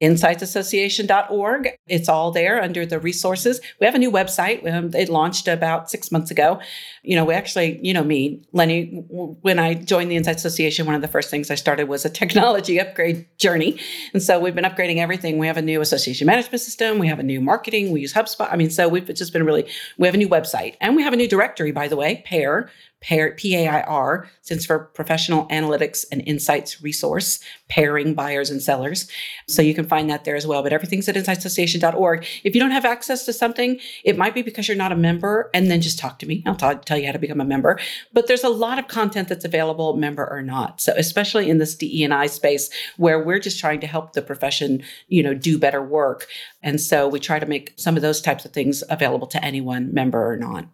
insightsassociation.org. 0.00 1.68
It's 1.86 2.08
all 2.08 2.30
there 2.30 2.62
under 2.62 2.86
the 2.86 2.98
resources. 2.98 3.60
We 3.80 3.86
have 3.86 3.94
a 3.94 3.98
new 3.98 4.10
website. 4.10 4.70
Um, 4.70 4.90
it 4.94 5.08
launched 5.08 5.46
about 5.46 5.90
six 5.90 6.10
months 6.10 6.30
ago. 6.30 6.60
You 7.02 7.16
know, 7.16 7.24
we 7.24 7.34
actually, 7.34 7.78
you 7.82 7.92
know, 7.92 8.02
me, 8.02 8.42
Lenny, 8.52 9.04
when 9.08 9.58
I 9.58 9.74
joined 9.74 10.10
the 10.10 10.16
Insights 10.16 10.44
Association, 10.44 10.86
one 10.86 10.94
of 10.94 11.02
the 11.02 11.08
first 11.08 11.30
things 11.30 11.50
I 11.50 11.54
started 11.54 11.88
was 11.88 12.04
a 12.04 12.10
technology 12.10 12.78
upgrade 12.80 13.26
journey. 13.38 13.78
And 14.14 14.22
so 14.22 14.40
we've 14.40 14.54
been 14.54 14.64
upgrading 14.64 14.96
everything. 14.96 15.38
We 15.38 15.46
have 15.46 15.58
a 15.58 15.62
new 15.62 15.80
association 15.80 16.26
management 16.26 16.60
system. 16.60 16.98
We 16.98 17.08
have 17.08 17.18
a 17.18 17.24
new 17.24 17.40
marketing. 17.40 17.92
We 17.92 18.00
use 18.00 18.14
HubSpot. 18.14 18.48
I 18.50 18.56
mean, 18.56 18.70
so 18.70 18.88
we've 18.88 19.06
just 19.14 19.32
been 19.32 19.44
really, 19.44 19.68
we 19.98 20.06
have 20.06 20.14
a 20.14 20.18
new 20.18 20.28
website 20.28 20.76
and 20.80 20.96
we 20.96 21.02
have 21.02 21.12
a 21.12 21.16
new 21.16 21.28
directory, 21.28 21.72
by 21.72 21.88
the 21.88 21.96
way, 21.96 22.22
PAIR, 22.26 22.70
PAIR, 23.00 23.32
P-A-I-R, 23.32 24.28
stands 24.42 24.66
for 24.66 24.78
Professional 24.78 25.46
Analytics 25.48 26.04
and 26.12 26.22
Insights 26.26 26.82
Resource, 26.82 27.40
pairing 27.68 28.14
buyers 28.14 28.50
and 28.50 28.62
sellers. 28.62 29.10
So 29.46 29.62
you 29.62 29.74
can 29.74 29.86
find 29.86 30.10
that 30.10 30.24
there 30.24 30.36
as 30.36 30.46
well. 30.46 30.62
But 30.62 30.72
everything's 30.72 31.08
at 31.08 31.14
insightsassociation.org. 31.14 32.26
If 32.44 32.54
you 32.54 32.60
don't 32.60 32.70
have 32.72 32.84
access 32.84 33.24
to 33.24 33.32
something, 33.32 33.80
it 34.04 34.18
might 34.18 34.34
be 34.34 34.42
because 34.42 34.68
you're 34.68 34.76
not 34.76 34.92
a 34.92 34.96
member, 34.96 35.50
and 35.54 35.70
then 35.70 35.80
just 35.80 35.98
talk 35.98 36.18
to 36.18 36.26
me. 36.26 36.42
I'll 36.46 36.56
tell 36.56 36.98
you 36.98 37.06
how 37.06 37.12
to 37.12 37.18
become 37.18 37.40
a 37.40 37.44
member. 37.44 37.78
But 38.12 38.26
there's 38.26 38.44
a 38.44 38.48
lot 38.48 38.78
of 38.78 38.88
content 38.88 39.28
that's 39.28 39.44
available, 39.44 39.96
member 39.96 40.28
or 40.30 40.42
not. 40.42 40.80
So 40.80 40.92
especially 40.96 41.48
in 41.48 41.58
this 41.58 41.74
DE&I 41.74 42.26
space 42.26 42.70
where 42.96 43.22
we're 43.22 43.38
just 43.38 43.58
trying 43.58 43.80
to 43.80 43.86
help 43.86 44.12
the 44.12 44.22
profession, 44.22 44.82
you 45.08 45.22
know, 45.22 45.32
do 45.32 45.58
better 45.58 45.82
work. 45.82 46.26
And 46.62 46.80
so 46.80 47.08
we 47.08 47.18
try 47.18 47.38
to 47.38 47.46
make 47.46 47.72
some 47.76 47.96
of 47.96 48.02
those 48.02 48.20
types 48.20 48.44
of 48.44 48.52
things 48.52 48.84
available 48.90 49.26
to 49.28 49.42
anyone, 49.44 49.94
member 49.94 50.30
or 50.30 50.36
not. 50.36 50.66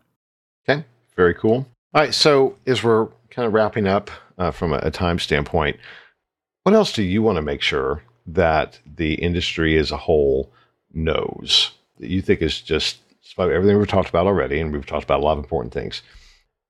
Okay, 0.69 0.85
very 1.15 1.35
cool. 1.35 1.69
All 1.95 2.03
right. 2.03 2.15
So 2.15 2.57
as 2.67 2.83
we're 2.83 3.09
kind 3.31 3.47
of 3.47 3.55
wrapping 3.55 3.87
up 3.87 4.11
uh, 4.39 4.51
from 4.51 4.73
a, 4.73 4.79
a 4.83 4.91
time 4.91 5.19
standpoint, 5.19 5.79
what 6.65 6.75
else 6.75 6.93
do 6.93 7.03
you 7.03 7.23
want 7.23 7.37
to 7.37 7.43
make 7.43 7.63
sure 7.63 8.03
that 8.27 8.81
the 8.85 9.15
industry 9.15 9.77
as 9.79 9.91
a 9.91 9.97
whole 9.97 10.53
knows 10.93 11.71
that 11.99 12.11
you 12.11 12.21
think 12.21 12.43
is 12.43 12.61
just 12.61 12.99
everything 13.39 13.79
we've 13.79 13.89
talked 13.89 14.09
about 14.09 14.27
already, 14.27 14.61
and 14.61 14.73
we've 14.73 14.87
talked 14.87 15.05
about 15.05 15.21
a 15.21 15.23
lot 15.23 15.33
of 15.33 15.39
important 15.39 15.73
things. 15.73 16.03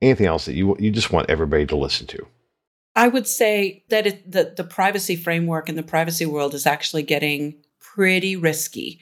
Anything 0.03 0.27
else 0.27 0.45
that 0.45 0.55
you 0.55 0.77
you 0.79 0.91
just 0.91 1.13
want 1.13 1.31
everybody 1.31 1.67
to 1.67 1.77
listen 1.77 2.07
to? 2.09 2.27
I 2.95 3.09
would 3.09 3.27
say 3.27 3.85
that 3.89 4.07
it, 4.07 4.31
the 4.31 4.53
the 4.57 4.65
privacy 4.65 5.17
framework 5.17 5.69
in 5.69 5.77
the 5.77 5.83
privacy 5.83 6.27
world 6.27 6.55
is 6.55 6.67
actually 6.67 7.03
getting 7.03 7.63
pretty 7.81 8.37
risky. 8.37 9.01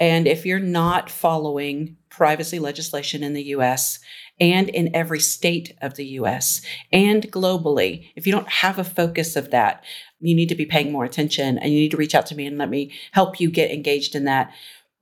And 0.00 0.26
if 0.26 0.44
you're 0.44 0.58
not 0.58 1.10
following 1.10 1.96
privacy 2.08 2.58
legislation 2.58 3.22
in 3.22 3.34
the 3.34 3.44
US 3.44 4.00
and 4.42 4.68
in 4.70 4.92
every 4.92 5.20
state 5.20 5.72
of 5.80 5.94
the 5.94 6.04
US 6.18 6.62
and 6.90 7.30
globally, 7.30 8.08
if 8.16 8.26
you 8.26 8.32
don't 8.32 8.48
have 8.48 8.76
a 8.76 8.84
focus 8.84 9.36
of 9.36 9.52
that, 9.52 9.84
you 10.18 10.34
need 10.34 10.48
to 10.48 10.56
be 10.56 10.66
paying 10.66 10.90
more 10.90 11.04
attention 11.04 11.58
and 11.58 11.72
you 11.72 11.78
need 11.78 11.92
to 11.92 11.96
reach 11.96 12.16
out 12.16 12.26
to 12.26 12.34
me 12.34 12.44
and 12.46 12.58
let 12.58 12.68
me 12.68 12.90
help 13.12 13.38
you 13.38 13.48
get 13.48 13.70
engaged 13.70 14.16
in 14.16 14.24
that. 14.24 14.52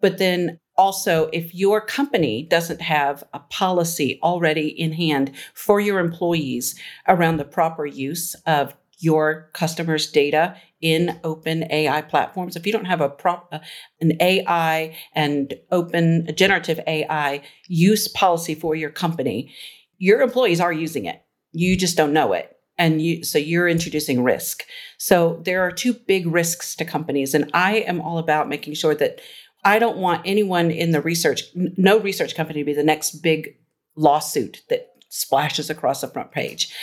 But 0.03 0.19
then 0.19 0.61
also, 0.77 1.31
if 1.33 1.55
your 1.55 1.81
company 1.81 2.43
doesn't 2.43 2.83
have 2.83 3.25
a 3.33 3.39
policy 3.39 4.19
already 4.23 4.69
in 4.69 4.93
hand 4.93 5.33
for 5.55 5.81
your 5.81 6.01
employees 6.01 6.79
around 7.09 7.39
the 7.39 7.45
proper 7.45 7.87
use 7.87 8.35
of 8.47 8.75
your 9.01 9.51
customers' 9.55 10.11
data 10.11 10.57
in 10.81 11.19
open 11.25 11.71
AI 11.71 12.03
platforms. 12.03 12.57
If 12.57 12.67
you 12.67 12.73
don't 12.73 12.85
have 12.85 13.01
a 13.01 13.09
prop, 13.09 13.49
uh, 13.53 13.59
an 14.01 14.13
AI 14.21 14.97
and 15.15 15.55
open 15.71 16.29
generative 16.37 16.81
AI 16.87 17.43
use 17.69 18.09
policy 18.09 18.55
for 18.55 18.75
your 18.75 18.91
company, 18.91 19.53
your 19.99 20.21
employees 20.21 20.61
are 20.61 20.73
using 20.73 21.05
it. 21.05 21.23
You 21.53 21.77
just 21.77 21.97
don't 21.97 22.13
know 22.13 22.33
it. 22.33 22.57
And 22.79 23.03
you, 23.03 23.25
so 23.25 23.39
you're 23.39 23.69
introducing 23.69 24.23
risk. 24.23 24.65
So 24.97 25.43
there 25.45 25.63
are 25.63 25.71
two 25.71 25.93
big 25.93 26.27
risks 26.27 26.75
to 26.77 26.85
companies. 26.85 27.35
And 27.35 27.51
I 27.53 27.79
am 27.81 28.01
all 28.01 28.19
about 28.19 28.49
making 28.49 28.75
sure 28.75 28.95
that 28.95 29.21
I 29.65 29.79
don't 29.79 29.99
want 29.99 30.23
anyone 30.25 30.71
in 30.71 30.93
the 30.93 31.03
research, 31.03 31.43
no 31.55 31.99
research 31.99 32.35
company 32.35 32.61
to 32.61 32.65
be 32.65 32.73
the 32.73 32.83
next 32.83 33.17
big 33.17 33.57
lawsuit 33.97 34.63
that 34.71 34.93
splashes 35.11 35.69
across 35.69 36.01
the 36.01 36.09
front 36.09 36.33
page 36.33 36.75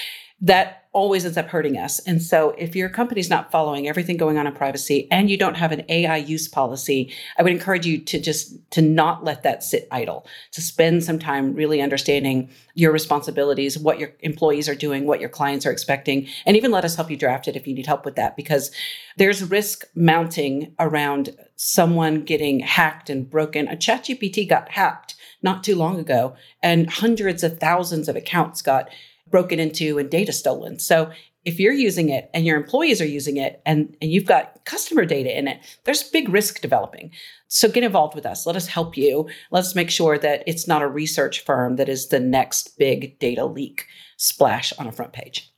that 0.42 0.87
always 0.98 1.24
ends 1.24 1.38
up 1.38 1.48
hurting 1.48 1.78
us. 1.78 2.00
And 2.00 2.24
so 2.24 2.56
if 2.58 2.76
your 2.76 2.90
company's 2.90 3.30
not 3.30 3.52
following 3.52 3.88
everything 3.88 4.18
going 4.18 4.40
on 4.40 4.48
in 4.48 4.54
privacy 4.54 5.08
and 5.12 5.30
you 5.30 5.38
don't 5.38 5.54
have 5.54 5.72
an 5.72 5.86
AI 5.90 6.18
use 6.18 6.48
policy, 6.48 7.14
I 7.38 7.44
would 7.44 7.52
encourage 7.52 7.86
you 7.86 8.00
to 8.00 8.20
just 8.20 8.58
to 8.72 8.82
not 8.82 9.24
let 9.24 9.44
that 9.44 9.64
sit 9.64 9.88
idle, 9.92 10.26
to 10.54 10.62
spend 10.62 11.04
some 11.04 11.20
time 11.20 11.54
really 11.54 11.84
understanding 11.84 12.50
your 12.74 12.92
responsibilities, 12.92 13.78
what 13.78 14.00
your 14.00 14.12
employees 14.22 14.68
are 14.68 14.74
doing, 14.74 15.06
what 15.06 15.20
your 15.20 15.30
clients 15.30 15.68
are 15.68 15.72
expecting, 15.72 16.28
and 16.48 16.58
even 16.58 16.72
let 16.72 16.84
us 16.84 16.96
help 16.96 17.12
you 17.12 17.16
draft 17.16 17.48
it 17.48 17.56
if 17.56 17.68
you 17.68 17.76
need 17.76 17.86
help 17.86 18.04
with 18.04 18.16
that 18.16 18.36
because 18.36 18.72
there's 19.18 19.44
risk 19.44 19.84
mounting 19.94 20.74
around 20.80 21.38
someone 21.58 22.24
getting 22.24 22.62
hacked 22.62 23.08
and 23.08 23.30
broken. 23.30 23.68
A 23.68 23.76
ChatGPT 23.76 24.50
got 24.50 24.70
hacked 24.70 25.14
not 25.44 25.64
too 25.64 25.76
long 25.76 26.00
ago 26.00 26.36
and 26.64 26.90
hundreds 26.90 27.44
of 27.44 27.60
thousands 27.60 28.10
of 28.10 28.16
accounts 28.16 28.64
got 28.64 28.90
broken 29.30 29.60
into 29.60 29.98
and 29.98 30.10
data 30.10 30.34
stolen. 30.34 30.80
So 30.80 31.12
if 31.46 31.62
you're 31.62 31.72
using 31.72 32.10
it 32.10 32.30
and 32.34 32.46
your 32.46 32.58
employees 32.58 33.00
are 33.00 33.06
using 33.06 33.38
it 33.38 33.62
and, 33.66 33.96
and 34.02 34.12
you've 34.12 34.26
got 34.26 34.66
customer 34.66 35.06
data 35.06 35.38
in 35.38 35.48
it, 35.48 35.60
there's 35.86 36.04
big 36.04 36.28
risk 36.28 36.62
developing. 36.62 37.12
So 37.48 37.70
get 37.70 37.86
involved 37.86 38.16
with 38.16 38.26
us. 38.26 38.46
Let 38.46 38.58
us 38.58 38.68
help 38.68 38.98
you. 38.98 39.30
Let's 39.50 39.74
make 39.74 39.90
sure 39.90 40.18
that 40.18 40.44
it's 40.46 40.68
not 40.68 40.82
a 40.82 40.88
research 40.88 41.46
firm 41.46 41.78
that 41.78 41.88
is 41.88 42.10
the 42.10 42.20
next 42.20 42.78
big 42.78 43.18
data 43.20 43.46
leak 43.46 43.86
splash 44.18 44.74
on 44.78 44.88
a 44.88 44.92
front 44.92 45.14
page. 45.14 45.50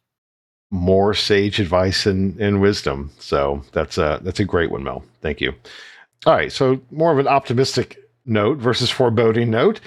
More 0.69 1.15
sage 1.15 1.59
advice 1.59 2.05
and, 2.05 2.39
and 2.39 2.61
wisdom. 2.61 3.09
So 3.17 3.63
that's 3.71 3.97
a 3.97 4.19
that's 4.21 4.39
a 4.39 4.45
great 4.45 4.69
one, 4.69 4.83
Mel. 4.83 5.03
Thank 5.21 5.41
you. 5.41 5.53
All 6.27 6.35
right. 6.35 6.51
So 6.51 6.79
more 6.91 7.11
of 7.11 7.17
an 7.17 7.27
optimistic 7.27 7.97
note 8.25 8.59
versus 8.59 8.91
foreboding 8.91 9.49
note. 9.49 9.81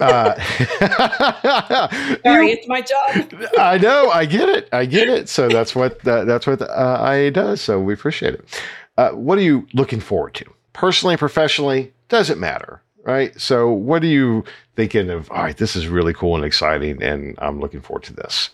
Uh, 0.00 0.34
Sorry, 2.22 2.50
it's 2.50 2.68
my 2.68 2.80
job. 2.80 3.32
I 3.58 3.78
know. 3.78 4.10
I 4.10 4.26
get 4.26 4.48
it. 4.48 4.68
I 4.72 4.86
get 4.86 5.08
it. 5.08 5.28
So 5.28 5.48
that's 5.48 5.74
what 5.74 6.00
that, 6.02 6.26
that's 6.26 6.46
what 6.46 6.62
uh, 6.62 7.10
IA 7.12 7.30
does. 7.30 7.60
So 7.60 7.80
we 7.80 7.94
appreciate 7.94 8.34
it. 8.34 8.62
Uh, 8.96 9.10
what 9.10 9.38
are 9.38 9.42
you 9.42 9.66
looking 9.74 10.00
forward 10.00 10.34
to? 10.34 10.44
Personally, 10.72 11.14
and 11.14 11.18
professionally, 11.18 11.92
doesn't 12.08 12.38
matter, 12.38 12.82
right? 13.04 13.38
So 13.40 13.70
what 13.70 14.02
are 14.02 14.06
you 14.06 14.44
thinking 14.76 15.10
of? 15.10 15.30
All 15.30 15.42
right, 15.42 15.56
this 15.56 15.74
is 15.76 15.88
really 15.88 16.14
cool 16.14 16.36
and 16.36 16.44
exciting, 16.44 17.02
and 17.02 17.36
I'm 17.38 17.60
looking 17.60 17.80
forward 17.80 18.04
to 18.04 18.14
this. 18.14 18.50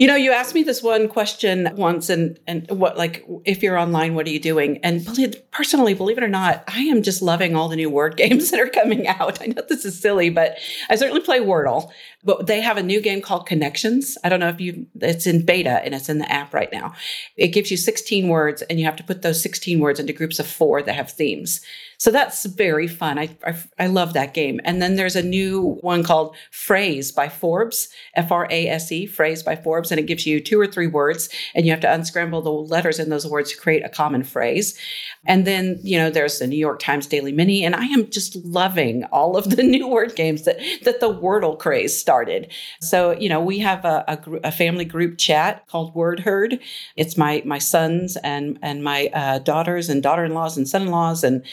You 0.00 0.06
know, 0.06 0.16
you 0.16 0.32
asked 0.32 0.54
me 0.54 0.62
this 0.62 0.82
one 0.82 1.08
question 1.08 1.68
once, 1.76 2.08
and 2.08 2.40
and 2.46 2.66
what 2.70 2.96
like 2.96 3.22
if 3.44 3.62
you're 3.62 3.76
online, 3.76 4.14
what 4.14 4.26
are 4.26 4.30
you 4.30 4.40
doing? 4.40 4.78
And 4.78 5.06
personally, 5.50 5.92
believe 5.92 6.16
it 6.16 6.24
or 6.24 6.28
not, 6.28 6.64
I 6.68 6.80
am 6.84 7.02
just 7.02 7.20
loving 7.20 7.54
all 7.54 7.68
the 7.68 7.76
new 7.76 7.90
word 7.90 8.16
games 8.16 8.50
that 8.50 8.58
are 8.58 8.70
coming 8.70 9.06
out. 9.06 9.42
I 9.42 9.48
know 9.48 9.60
this 9.68 9.84
is 9.84 10.00
silly, 10.00 10.30
but 10.30 10.56
I 10.88 10.96
certainly 10.96 11.20
play 11.20 11.40
Wordle. 11.40 11.90
But 12.24 12.46
they 12.46 12.62
have 12.62 12.78
a 12.78 12.82
new 12.82 13.02
game 13.02 13.20
called 13.20 13.44
Connections. 13.44 14.16
I 14.24 14.30
don't 14.30 14.40
know 14.40 14.48
if 14.48 14.58
you. 14.58 14.86
It's 15.02 15.26
in 15.26 15.44
beta 15.44 15.84
and 15.84 15.94
it's 15.94 16.08
in 16.08 16.16
the 16.16 16.32
app 16.32 16.54
right 16.54 16.72
now. 16.72 16.94
It 17.36 17.48
gives 17.48 17.70
you 17.70 17.76
16 17.76 18.26
words, 18.26 18.62
and 18.62 18.80
you 18.80 18.86
have 18.86 18.96
to 18.96 19.04
put 19.04 19.20
those 19.20 19.42
16 19.42 19.80
words 19.80 20.00
into 20.00 20.14
groups 20.14 20.38
of 20.38 20.46
four 20.46 20.82
that 20.82 20.94
have 20.94 21.12
themes. 21.12 21.60
So 22.00 22.10
that's 22.10 22.46
very 22.46 22.88
fun. 22.88 23.18
I, 23.18 23.36
I, 23.46 23.54
I 23.78 23.86
love 23.86 24.14
that 24.14 24.32
game. 24.32 24.58
And 24.64 24.80
then 24.80 24.96
there's 24.96 25.16
a 25.16 25.22
new 25.22 25.76
one 25.82 26.02
called 26.02 26.34
Frase 26.50 27.14
by 27.14 27.28
Forbes, 27.28 27.88
F 28.14 28.32
R 28.32 28.48
A 28.50 28.68
S 28.68 28.90
E, 28.90 29.06
Frase 29.06 29.44
by 29.44 29.54
Forbes, 29.54 29.90
and 29.90 30.00
it 30.00 30.06
gives 30.06 30.26
you 30.26 30.40
two 30.40 30.58
or 30.58 30.66
three 30.66 30.86
words, 30.86 31.28
and 31.54 31.66
you 31.66 31.72
have 31.72 31.80
to 31.80 31.92
unscramble 31.92 32.40
the 32.40 32.50
letters 32.50 32.98
in 32.98 33.10
those 33.10 33.26
words 33.26 33.50
to 33.50 33.58
create 33.58 33.84
a 33.84 33.90
common 33.90 34.24
phrase. 34.24 34.78
And 35.26 35.46
then 35.46 35.78
you 35.82 35.98
know 35.98 36.08
there's 36.08 36.38
the 36.38 36.46
New 36.46 36.56
York 36.56 36.80
Times 36.80 37.06
Daily 37.06 37.32
Mini, 37.32 37.66
and 37.66 37.76
I 37.76 37.84
am 37.84 38.08
just 38.08 38.34
loving 38.46 39.04
all 39.12 39.36
of 39.36 39.54
the 39.54 39.62
new 39.74 39.86
word 39.86 40.16
games 40.16 40.44
that 40.44 40.58
that 40.84 41.00
the 41.00 41.12
Wordle 41.12 41.58
craze 41.58 42.00
started. 42.00 42.50
So 42.80 43.10
you 43.10 43.28
know 43.28 43.42
we 43.42 43.58
have 43.58 43.84
a, 43.84 44.04
a, 44.08 44.30
a 44.44 44.52
family 44.52 44.86
group 44.86 45.18
chat 45.18 45.66
called 45.66 45.94
Word 45.94 46.20
Herd. 46.20 46.60
It's 46.96 47.18
my 47.18 47.42
my 47.44 47.58
sons 47.58 48.16
and 48.24 48.58
and 48.62 48.82
my 48.82 49.10
uh, 49.12 49.40
daughters 49.40 49.90
and 49.90 50.02
daughter-in-laws 50.02 50.56
and 50.56 50.66
son-in-laws 50.66 51.24
and 51.24 51.44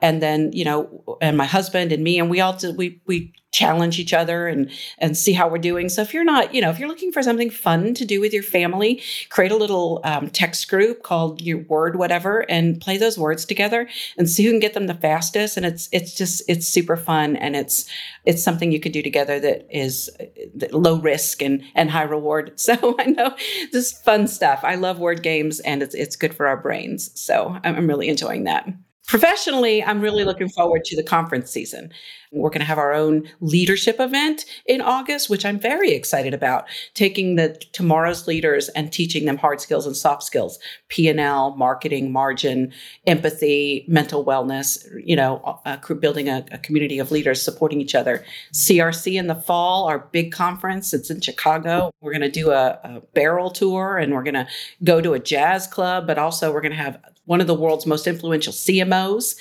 and 0.00 0.22
then 0.22 0.50
you 0.52 0.64
know 0.64 1.18
and 1.20 1.36
my 1.36 1.46
husband 1.46 1.92
and 1.92 2.02
me 2.02 2.18
and 2.18 2.30
we 2.30 2.40
all 2.40 2.58
we 2.76 3.00
we 3.06 3.32
challenge 3.52 3.98
each 3.98 4.12
other 4.12 4.46
and 4.46 4.70
and 4.98 5.16
see 5.16 5.32
how 5.32 5.48
we're 5.48 5.58
doing. 5.58 5.88
So 5.88 6.02
if 6.02 6.14
you're 6.14 6.24
not 6.24 6.54
you 6.54 6.60
know 6.60 6.70
if 6.70 6.78
you're 6.78 6.88
looking 6.88 7.12
for 7.12 7.22
something 7.22 7.50
fun 7.50 7.94
to 7.94 8.04
do 8.04 8.20
with 8.20 8.32
your 8.32 8.42
family 8.42 9.02
create 9.28 9.50
a 9.50 9.56
little 9.56 10.00
um, 10.04 10.30
text 10.30 10.68
group 10.68 11.02
called 11.02 11.40
your 11.40 11.58
word 11.58 11.96
whatever 11.96 12.40
and 12.50 12.80
play 12.80 12.96
those 12.96 13.18
words 13.18 13.44
together 13.44 13.88
and 14.16 14.28
see 14.28 14.44
who 14.44 14.50
can 14.50 14.60
get 14.60 14.74
them 14.74 14.86
the 14.86 14.94
fastest. 14.94 15.56
And 15.56 15.66
it's 15.66 15.88
it's 15.92 16.14
just 16.14 16.42
it's 16.48 16.68
super 16.68 16.96
fun 16.96 17.36
and 17.36 17.56
it's 17.56 17.88
it's 18.24 18.42
something 18.42 18.70
you 18.70 18.80
could 18.80 18.92
do 18.92 19.02
together 19.02 19.40
that 19.40 19.66
is 19.70 20.10
uh, 20.20 20.66
low 20.70 21.00
risk 21.00 21.42
and 21.42 21.62
and 21.74 21.90
high 21.90 22.02
reward. 22.02 22.52
So 22.70 22.94
i 23.00 23.06
know 23.06 23.34
this 23.72 23.90
fun 23.90 24.28
stuff. 24.28 24.60
I 24.62 24.76
love 24.76 25.00
word 25.00 25.24
games 25.24 25.58
and 25.60 25.82
it's 25.82 25.94
it's 25.94 26.14
good 26.14 26.34
for 26.34 26.46
our 26.46 26.56
brains. 26.56 27.10
So 27.20 27.58
i'm, 27.64 27.74
I'm 27.74 27.88
really 27.88 28.08
enjoying 28.08 28.44
that 28.44 28.68
Professionally, 29.10 29.82
I'm 29.82 30.00
really 30.00 30.22
looking 30.22 30.48
forward 30.48 30.84
to 30.84 30.94
the 30.94 31.02
conference 31.02 31.50
season. 31.50 31.92
We're 32.30 32.50
going 32.50 32.60
to 32.60 32.64
have 32.64 32.78
our 32.78 32.92
own 32.92 33.28
leadership 33.40 33.98
event 33.98 34.44
in 34.66 34.80
August, 34.80 35.28
which 35.28 35.44
I'm 35.44 35.58
very 35.58 35.90
excited 35.90 36.32
about, 36.32 36.66
taking 36.94 37.34
the 37.34 37.60
tomorrow's 37.72 38.28
leaders 38.28 38.68
and 38.68 38.92
teaching 38.92 39.24
them 39.24 39.36
hard 39.36 39.60
skills 39.60 39.84
and 39.84 39.96
soft 39.96 40.22
skills, 40.22 40.60
P&L, 40.90 41.56
marketing, 41.56 42.12
margin, 42.12 42.72
empathy, 43.08 43.84
mental 43.88 44.24
wellness, 44.24 44.86
you 45.04 45.16
know, 45.16 45.58
uh, 45.66 45.76
building 45.94 46.28
a, 46.28 46.46
a, 46.52 46.58
community 46.58 47.00
of 47.00 47.10
leaders 47.10 47.42
supporting 47.42 47.80
each 47.80 47.96
other. 47.96 48.24
CRC 48.52 49.18
in 49.18 49.26
the 49.26 49.34
fall, 49.34 49.88
our 49.88 49.98
big 50.12 50.30
conference, 50.30 50.94
it's 50.94 51.10
in 51.10 51.20
Chicago. 51.20 51.90
We're 52.00 52.12
going 52.12 52.20
to 52.20 52.30
do 52.30 52.52
a, 52.52 52.78
a 52.84 53.02
barrel 53.12 53.50
tour 53.50 53.98
and 53.98 54.14
we're 54.14 54.22
going 54.22 54.34
to 54.34 54.46
go 54.84 55.00
to 55.00 55.14
a 55.14 55.18
jazz 55.18 55.66
club, 55.66 56.06
but 56.06 56.16
also 56.16 56.52
we're 56.52 56.60
going 56.60 56.70
to 56.70 56.78
have 56.78 57.00
one 57.24 57.40
of 57.40 57.46
the 57.46 57.54
world's 57.54 57.86
most 57.86 58.06
influential 58.06 58.52
CMOs. 58.52 59.36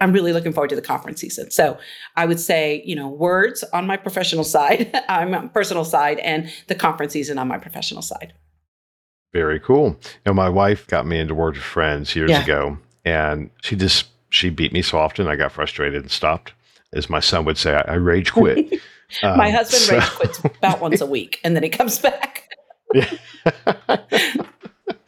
I'm 0.00 0.12
really 0.12 0.32
looking 0.32 0.52
forward 0.52 0.70
to 0.70 0.76
the 0.76 0.82
conference 0.82 1.20
season. 1.20 1.50
So 1.50 1.78
I 2.16 2.26
would 2.26 2.40
say, 2.40 2.82
you 2.84 2.96
know, 2.96 3.08
words 3.08 3.62
on 3.72 3.86
my 3.86 3.96
professional 3.96 4.44
side, 4.44 4.90
I'm 5.08 5.34
on 5.34 5.48
personal 5.50 5.84
side, 5.84 6.18
and 6.18 6.52
the 6.66 6.74
conference 6.74 7.12
season 7.12 7.38
on 7.38 7.48
my 7.48 7.58
professional 7.58 8.02
side. 8.02 8.32
Very 9.32 9.58
cool. 9.58 9.88
You 9.88 9.96
know, 10.26 10.34
my 10.34 10.48
wife 10.48 10.86
got 10.86 11.06
me 11.06 11.18
into 11.18 11.34
Word 11.34 11.54
with 11.54 11.64
Friends 11.64 12.14
years 12.14 12.30
yeah. 12.30 12.42
ago, 12.42 12.78
and 13.04 13.50
she 13.62 13.76
just 13.76 14.06
she 14.30 14.50
beat 14.50 14.72
me 14.72 14.82
so 14.82 14.98
often 14.98 15.26
I 15.26 15.36
got 15.36 15.52
frustrated 15.52 16.02
and 16.02 16.10
stopped. 16.10 16.52
As 16.92 17.10
my 17.10 17.20
son 17.20 17.44
would 17.44 17.58
say, 17.58 17.74
I, 17.74 17.92
I 17.92 17.94
rage 17.94 18.32
quit. 18.32 18.80
my 19.22 19.48
um, 19.48 19.54
husband 19.54 19.82
so. 19.82 19.94
rage 19.94 20.10
quits 20.10 20.38
about 20.38 20.80
once 20.80 21.00
a 21.00 21.06
week, 21.06 21.40
and 21.42 21.56
then 21.56 21.62
he 21.62 21.68
comes 21.68 21.98
back. 22.00 22.48
yeah. 22.94 23.10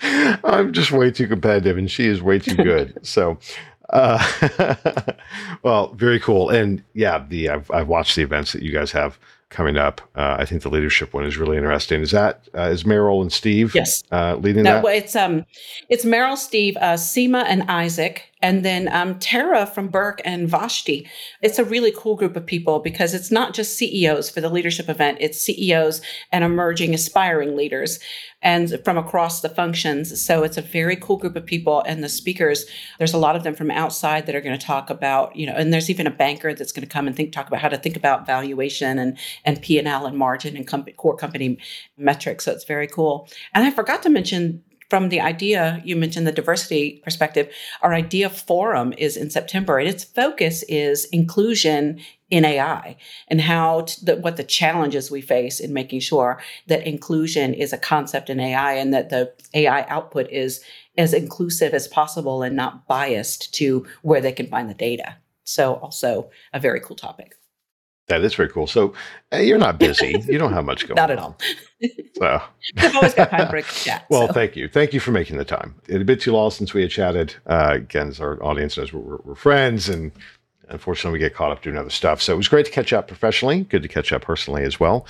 I'm 0.45 0.73
just 0.73 0.93
way 0.93 1.11
too 1.11 1.27
competitive, 1.27 1.79
and 1.79 1.91
she 1.91 2.07
is 2.07 2.23
way 2.23 2.39
too 2.39 2.57
good. 2.57 2.99
so, 3.07 3.39
uh, 3.91 4.23
well, 5.63 5.93
very 5.95 6.21
cool. 6.21 6.51
And 6.51 6.83
yeah, 6.95 7.25
the 7.27 7.51
I've, 7.51 7.71
I've 7.71 7.89
watched 7.89 8.17
the 8.17 8.23
events 8.23 8.53
that 8.53 8.63
you 8.63 8.73
guys 8.73 8.93
have 8.93 9.19
coming 9.49 9.77
up. 9.77 10.01
Uh, 10.15 10.37
I 10.39 10.45
think 10.45 10.63
the 10.63 10.69
leadership 10.69 11.15
one 11.15 11.25
is 11.25 11.39
really 11.39 11.57
interesting. 11.57 12.03
Is 12.03 12.11
that 12.11 12.49
uh, 12.55 12.63
is 12.63 12.85
Meryl 12.85 13.23
and 13.23 13.33
Steve? 13.33 13.75
Yes, 13.75 14.03
uh, 14.13 14.37
leading 14.37 14.65
no, 14.65 14.75
that. 14.75 14.85
Well, 14.85 14.95
it's 14.95 15.17
um, 15.17 15.47
it's 15.89 16.05
Meryl, 16.05 16.37
Steve, 16.37 16.77
uh, 16.79 16.95
Seema, 16.95 17.45
and 17.47 17.63
Isaac, 17.71 18.25
and 18.43 18.65
then 18.65 18.89
um, 18.93 19.19
Tara 19.19 19.67
from 19.67 19.89
Burke 19.89 20.21
and 20.25 20.49
Vashti. 20.49 21.09
It's 21.41 21.59
a 21.59 21.65
really 21.65 21.93
cool 21.97 22.17
group 22.17 22.37
of 22.37 22.45
people 22.45 22.81
because 22.81 23.15
it's 23.15 23.31
not 23.31 23.55
just 23.55 23.77
CEOs 23.77 24.31
for 24.31 24.41
the 24.41 24.51
leadership 24.51 24.89
event; 24.89 25.19
it's 25.21 25.41
CEOs 25.41 26.03
and 26.33 26.45
emerging, 26.45 26.95
aspiring 26.95 27.57
leaders, 27.57 27.99
and 28.43 28.79
from 28.85 28.99
across 28.99 29.41
the 29.41 29.49
functions. 29.49 30.25
So 30.25 30.43
it's 30.43 30.59
a 30.59 30.63
very 30.63 30.97
cool 30.97 31.17
group 31.17 31.35
of 31.35 31.47
people. 31.47 31.83
And 31.87 32.05
the 32.05 32.09
speakers, 32.09 32.67
there's 32.99 33.15
a 33.15 33.19
lot 33.19 33.37
of 33.37 33.43
them 33.43 33.55
from 33.55 33.71
outside 33.71 34.27
that 34.27 34.35
are 34.35 34.41
going 34.41 34.59
to 34.59 34.67
talk 34.67 34.91
about, 34.91 35.35
you 35.35 35.47
know, 35.47 35.55
and 35.55 35.73
there's 35.73 35.91
even 35.91 36.07
a 36.07 36.11
banker 36.11 36.53
that's 36.53 36.73
going 36.73 36.87
to 36.87 36.93
come 36.93 37.07
and 37.07 37.17
think 37.17 37.33
talk 37.33 37.49
about 37.49 37.61
how 37.61 37.69
to 37.69 37.79
think 37.79 37.97
about 37.97 38.27
valuation 38.27 38.99
and 38.99 39.17
and 39.45 39.63
P 39.63 39.79
and 39.79 40.17
margin 40.17 40.57
and 40.57 40.67
com- 40.67 40.85
core 40.97 41.17
company 41.17 41.59
metrics. 41.97 42.45
So 42.45 42.53
it's 42.53 42.65
very 42.65 42.87
cool. 42.87 43.29
And 43.55 43.65
I 43.65 43.71
forgot 43.71 44.03
to 44.03 44.11
mention 44.11 44.63
from 44.89 45.09
the 45.09 45.21
idea 45.21 45.83
you 45.85 45.97
mentioned 45.97 46.27
the 46.27 46.33
diversity 46.33 47.01
perspective 47.05 47.49
our 47.83 47.95
idea 47.95 48.29
forum 48.29 48.93
is 48.99 49.17
in 49.17 49.31
september 49.31 49.79
and 49.79 49.89
its 49.89 50.05
focus 50.05 50.63
is 50.65 51.05
inclusion 51.07 52.01
in 52.31 52.45
ai 52.45 52.97
and 53.29 53.41
how 53.41 53.83
to, 53.83 54.05
the, 54.05 54.17
what 54.17 54.37
the 54.37 54.45
challenges 54.45 55.11
we 55.11 55.21
face 55.21 55.61
in 55.61 55.73
making 55.73 56.01
sure 56.01 56.41
that 56.67 56.87
inclusion 56.87 57.55
is 57.55 57.73
a 57.73 57.79
concept 57.79 58.31
in 58.31 58.41
ai 58.41 58.75
and 58.75 58.93
that 58.93 59.11
the 59.11 59.33
ai 59.55 59.83
output 59.89 60.29
is 60.31 60.63
as 60.99 61.13
inclusive 61.13 61.75
as 61.75 61.89
possible 61.89 62.43
and 62.43 62.57
not 62.57 62.87
biased 62.87 63.53
to 63.55 63.87
where 64.03 64.21
they 64.21 64.33
can 64.33 64.47
find 64.47 64.69
the 64.69 64.75
data 64.75 65.17
so 65.45 65.75
also 65.75 66.31
a 66.53 66.61
very 66.61 66.81
cool 66.81 66.97
topic 66.97 67.37
that 68.09 68.23
is 68.23 68.35
very 68.35 68.49
cool. 68.49 68.67
So 68.67 68.95
uh, 69.33 69.39
you're 69.39 69.59
not 69.59 69.79
busy. 69.79 70.23
you 70.29 70.39
don't 70.39 70.53
have 70.53 70.65
much 70.65 70.87
going. 70.87 70.97
not 70.97 71.11
at 71.11 71.19
all. 71.19 71.37
so 72.15 72.43
I've 72.77 72.97
always 72.97 73.15
got 73.15 73.31
time 73.31 73.49
for 73.49 73.57
a 73.57 73.63
chat. 73.63 74.07
Well, 74.09 74.29
so. 74.29 74.33
thank 74.33 74.57
you. 74.57 74.69
Thank 74.69 74.93
you 74.93 75.01
for 75.01 75.11
making 75.11 75.37
the 75.37 75.45
time. 75.45 75.75
It 75.89 75.99
had 75.99 76.07
been 76.07 76.19
too 76.19 76.33
long 76.33 76.51
since 76.51 76.73
we 76.73 76.83
had 76.83 76.91
chatted. 76.91 77.35
Uh, 77.47 77.73
again, 77.75 78.09
as 78.09 78.21
our 78.21 78.43
audience 78.43 78.77
knows, 78.77 78.93
we're, 78.93 79.19
we're, 79.25 79.35
friends, 79.35 79.89
and 79.89 80.13
unfortunately, 80.69 81.19
we 81.19 81.21
get 81.21 81.35
caught 81.35 81.53
up 81.53 81.63
doing 81.63 81.77
other 81.77 81.91
stuff. 81.91 82.23
So 82.23 82.33
it 82.33 82.37
was 82.37 82.49
great 82.49 82.67
to 82.67 82.73
catch 82.73 82.93
up 82.93 83.09
professionally. 83.09 83.65
Good 83.65 83.83
to 83.83 83.89
catch 83.89 84.13
up 84.13 84.23
personally 84.23 84.63
as 84.63 84.81
well. 84.81 85.07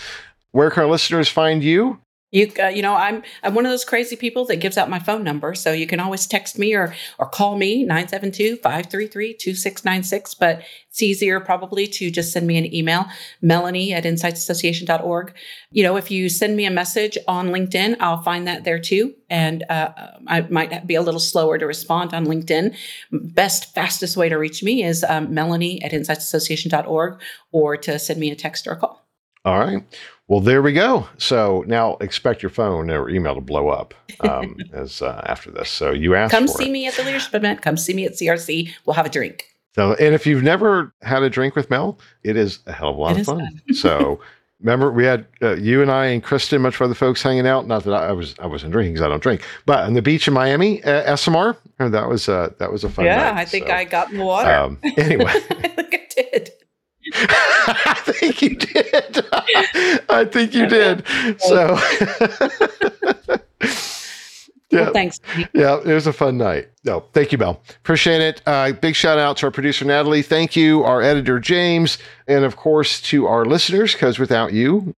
Where 0.52 0.70
can 0.70 0.84
our 0.84 0.90
listeners 0.90 1.28
find 1.28 1.62
you? 1.62 2.00
You, 2.36 2.52
uh, 2.62 2.66
you 2.66 2.82
know, 2.82 2.94
I'm 2.94 3.22
I'm 3.42 3.54
one 3.54 3.64
of 3.64 3.72
those 3.72 3.86
crazy 3.86 4.14
people 4.14 4.44
that 4.44 4.56
gives 4.56 4.76
out 4.76 4.90
my 4.90 4.98
phone 4.98 5.24
number, 5.24 5.54
so 5.54 5.72
you 5.72 5.86
can 5.86 6.00
always 6.00 6.26
text 6.26 6.58
me 6.58 6.74
or 6.74 6.94
or 7.18 7.26
call 7.26 7.56
me 7.56 7.86
972-533-2696, 7.86 10.38
but 10.38 10.60
it's 10.90 11.02
easier 11.02 11.40
probably 11.40 11.86
to 11.86 12.10
just 12.10 12.32
send 12.32 12.46
me 12.46 12.58
an 12.58 12.74
email, 12.74 13.06
melanie 13.40 13.94
at 13.94 14.04
insightsassociation.org. 14.04 15.32
You 15.70 15.82
know, 15.82 15.96
if 15.96 16.10
you 16.10 16.28
send 16.28 16.58
me 16.58 16.66
a 16.66 16.70
message 16.70 17.16
on 17.26 17.48
LinkedIn, 17.48 17.96
I'll 18.00 18.20
find 18.20 18.46
that 18.46 18.64
there 18.64 18.80
too, 18.80 19.14
and 19.30 19.64
uh, 19.70 19.92
I 20.26 20.42
might 20.42 20.86
be 20.86 20.96
a 20.96 21.00
little 21.00 21.20
slower 21.20 21.56
to 21.56 21.66
respond 21.66 22.12
on 22.12 22.26
LinkedIn. 22.26 22.76
Best, 23.12 23.74
fastest 23.74 24.14
way 24.14 24.28
to 24.28 24.36
reach 24.36 24.62
me 24.62 24.84
is 24.84 25.06
um, 25.08 25.32
melanie 25.32 25.82
at 25.82 25.92
insightsassociation.org 25.92 27.18
or 27.50 27.78
to 27.78 27.98
send 27.98 28.20
me 28.20 28.30
a 28.30 28.36
text 28.36 28.66
or 28.66 28.72
a 28.72 28.76
call. 28.76 29.06
All 29.46 29.58
right. 29.58 29.82
Well, 30.28 30.40
there 30.40 30.60
we 30.60 30.72
go. 30.72 31.06
So 31.18 31.64
now 31.68 31.96
expect 32.00 32.42
your 32.42 32.50
phone 32.50 32.90
or 32.90 33.08
email 33.08 33.34
to 33.36 33.40
blow 33.40 33.68
up 33.68 33.94
um, 34.20 34.56
as 34.72 35.00
uh, 35.00 35.22
after 35.26 35.50
this. 35.52 35.68
So 35.70 35.92
you 35.92 36.14
asked. 36.16 36.32
Come 36.32 36.48
see 36.48 36.66
it. 36.68 36.72
me 36.72 36.86
at 36.88 36.94
the 36.94 37.04
leadership 37.04 37.34
event. 37.34 37.62
Come 37.62 37.76
see 37.76 37.94
me 37.94 38.04
at 38.06 38.12
CRC. 38.14 38.70
We'll 38.84 38.94
have 38.94 39.06
a 39.06 39.10
drink. 39.10 39.46
So, 39.76 39.92
and 39.94 40.14
if 40.14 40.26
you've 40.26 40.42
never 40.42 40.92
had 41.02 41.22
a 41.22 41.28
drink 41.30 41.54
with 41.54 41.68
Mel, 41.70 41.98
it 42.24 42.36
is 42.36 42.60
a 42.66 42.72
hell 42.72 42.90
of 42.90 42.96
a 42.96 43.00
lot 43.00 43.12
It 43.16 43.20
of 43.20 43.26
fun. 43.26 43.38
fun. 43.38 43.60
so, 43.74 44.20
remember 44.58 44.90
we 44.90 45.04
had 45.04 45.26
uh, 45.42 45.54
you 45.56 45.82
and 45.82 45.90
I 45.92 46.06
and 46.06 46.22
Kristen, 46.22 46.62
much 46.62 46.80
other 46.80 46.94
folks 46.94 47.22
hanging 47.22 47.46
out. 47.46 47.66
Not 47.68 47.84
that 47.84 47.92
I, 47.94 48.06
I 48.08 48.12
was 48.12 48.34
I 48.40 48.46
wasn't 48.46 48.72
drinking 48.72 48.94
because 48.94 49.04
I 49.06 49.08
don't 49.08 49.22
drink, 49.22 49.42
but 49.66 49.84
on 49.84 49.92
the 49.94 50.02
beach 50.02 50.26
in 50.26 50.34
Miami, 50.34 50.82
uh, 50.82 51.14
SMR, 51.14 51.56
that 51.78 52.08
was 52.08 52.28
uh, 52.28 52.52
that 52.58 52.72
was 52.72 52.82
a 52.84 52.88
fun. 52.88 53.04
yeah, 53.04 53.16
night. 53.32 53.34
I 53.42 53.44
think 53.44 53.66
So, 53.68 53.74
I 53.74 53.84
got 53.84 54.10
in 54.10 54.16
the 54.18 54.24
water. 54.24 54.50
Um, 54.50 54.78
anyway, 54.96 55.24
I 55.34 55.38
think 55.68 55.94
I 55.94 56.06
did. 56.16 56.50
I 58.22 58.30
think 58.30 58.42
you 58.42 58.56
did. 58.56 59.26
I 60.08 60.24
think 60.24 60.54
you 60.54 60.66
did. 60.66 61.06
So. 61.40 61.78
yeah. 64.70 64.82
Well, 64.82 64.92
thanks. 64.92 65.20
Yeah, 65.52 65.80
it 65.80 65.86
was 65.86 66.06
a 66.06 66.12
fun 66.12 66.38
night. 66.38 66.68
No, 66.84 67.00
thank 67.12 67.32
you, 67.32 67.38
Mel. 67.38 67.62
Appreciate 67.78 68.20
it. 68.20 68.42
Uh, 68.46 68.72
big 68.72 68.94
shout 68.94 69.18
out 69.18 69.36
to 69.38 69.46
our 69.46 69.52
producer, 69.52 69.84
Natalie. 69.84 70.22
Thank 70.22 70.56
you, 70.56 70.82
our 70.84 71.02
editor, 71.02 71.38
James. 71.38 71.98
And 72.26 72.44
of 72.44 72.56
course, 72.56 73.00
to 73.02 73.26
our 73.26 73.44
listeners, 73.44 73.92
because 73.92 74.18
without 74.18 74.52
you, 74.52 74.94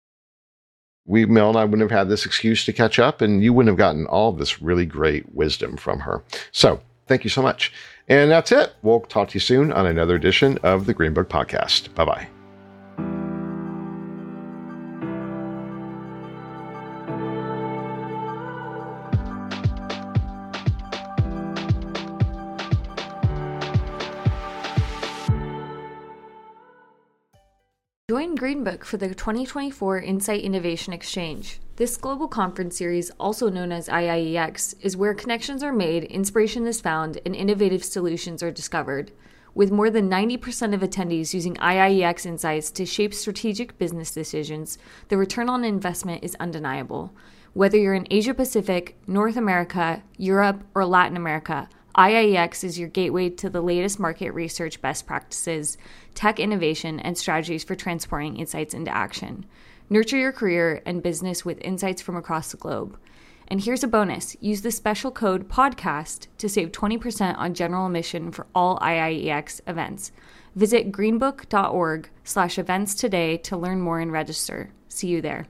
we, 1.06 1.24
Mel 1.26 1.48
and 1.48 1.58
I 1.58 1.64
wouldn't 1.64 1.90
have 1.90 1.98
had 1.98 2.08
this 2.08 2.26
excuse 2.26 2.64
to 2.66 2.72
catch 2.72 2.98
up, 2.98 3.20
and 3.20 3.42
you 3.42 3.52
wouldn't 3.52 3.70
have 3.70 3.78
gotten 3.78 4.06
all 4.06 4.32
this 4.32 4.60
really 4.60 4.86
great 4.86 5.34
wisdom 5.34 5.76
from 5.76 6.00
her. 6.00 6.22
So 6.52 6.80
thank 7.06 7.24
you 7.24 7.30
so 7.30 7.42
much. 7.42 7.72
And 8.08 8.30
that's 8.30 8.52
it. 8.52 8.74
We'll 8.82 9.00
talk 9.00 9.28
to 9.30 9.34
you 9.34 9.40
soon 9.40 9.72
on 9.72 9.86
another 9.86 10.14
edition 10.14 10.58
of 10.62 10.86
the 10.86 10.94
Greenbook 10.94 11.26
Podcast. 11.26 11.94
Bye 11.94 12.04
bye. 12.04 12.37
Join 28.28 28.36
Greenbook 28.36 28.84
for 28.84 28.98
the 28.98 29.14
2024 29.14 30.00
Insight 30.00 30.42
Innovation 30.42 30.92
Exchange. 30.92 31.60
This 31.76 31.96
global 31.96 32.28
conference 32.28 32.76
series, 32.76 33.10
also 33.18 33.48
known 33.48 33.72
as 33.72 33.88
IIEX, 33.88 34.74
is 34.82 34.98
where 34.98 35.14
connections 35.14 35.62
are 35.62 35.72
made, 35.72 36.04
inspiration 36.04 36.66
is 36.66 36.78
found, 36.78 37.18
and 37.24 37.34
innovative 37.34 37.82
solutions 37.82 38.42
are 38.42 38.50
discovered. 38.50 39.12
With 39.54 39.72
more 39.72 39.88
than 39.88 40.10
90% 40.10 40.74
of 40.74 40.82
attendees 40.82 41.32
using 41.32 41.54
IIEX 41.54 42.26
insights 42.26 42.70
to 42.72 42.84
shape 42.84 43.14
strategic 43.14 43.78
business 43.78 44.10
decisions, 44.10 44.76
the 45.08 45.16
return 45.16 45.48
on 45.48 45.64
investment 45.64 46.22
is 46.22 46.36
undeniable. 46.38 47.14
Whether 47.54 47.78
you're 47.78 47.94
in 47.94 48.08
Asia 48.10 48.34
Pacific, 48.34 48.98
North 49.06 49.38
America, 49.38 50.02
Europe, 50.18 50.64
or 50.74 50.84
Latin 50.84 51.16
America, 51.16 51.70
IIEX 51.98 52.62
is 52.62 52.78
your 52.78 52.88
gateway 52.88 53.28
to 53.28 53.50
the 53.50 53.60
latest 53.60 53.98
market 53.98 54.30
research 54.30 54.80
best 54.80 55.04
practices, 55.04 55.76
tech 56.18 56.40
innovation, 56.40 56.98
and 56.98 57.16
strategies 57.16 57.62
for 57.62 57.76
transporting 57.76 58.38
insights 58.38 58.74
into 58.74 58.90
action. 58.90 59.46
Nurture 59.88 60.16
your 60.16 60.32
career 60.32 60.82
and 60.84 61.00
business 61.00 61.44
with 61.44 61.60
insights 61.60 62.02
from 62.02 62.16
across 62.16 62.50
the 62.50 62.56
globe. 62.56 62.98
And 63.46 63.60
here's 63.62 63.84
a 63.84 63.88
bonus 63.88 64.36
use 64.40 64.62
the 64.62 64.72
special 64.72 65.12
code 65.12 65.48
PODCAST 65.48 66.26
to 66.38 66.48
save 66.48 66.72
20% 66.72 67.38
on 67.38 67.54
general 67.54 67.86
admission 67.86 68.32
for 68.32 68.48
all 68.52 68.80
IIEX 68.80 69.60
events. 69.68 70.10
Visit 70.56 70.90
greenbook.org 70.90 72.10
slash 72.24 72.58
events 72.58 72.96
today 72.96 73.36
to 73.36 73.56
learn 73.56 73.80
more 73.80 74.00
and 74.00 74.10
register. 74.10 74.70
See 74.88 75.06
you 75.06 75.22
there. 75.22 75.46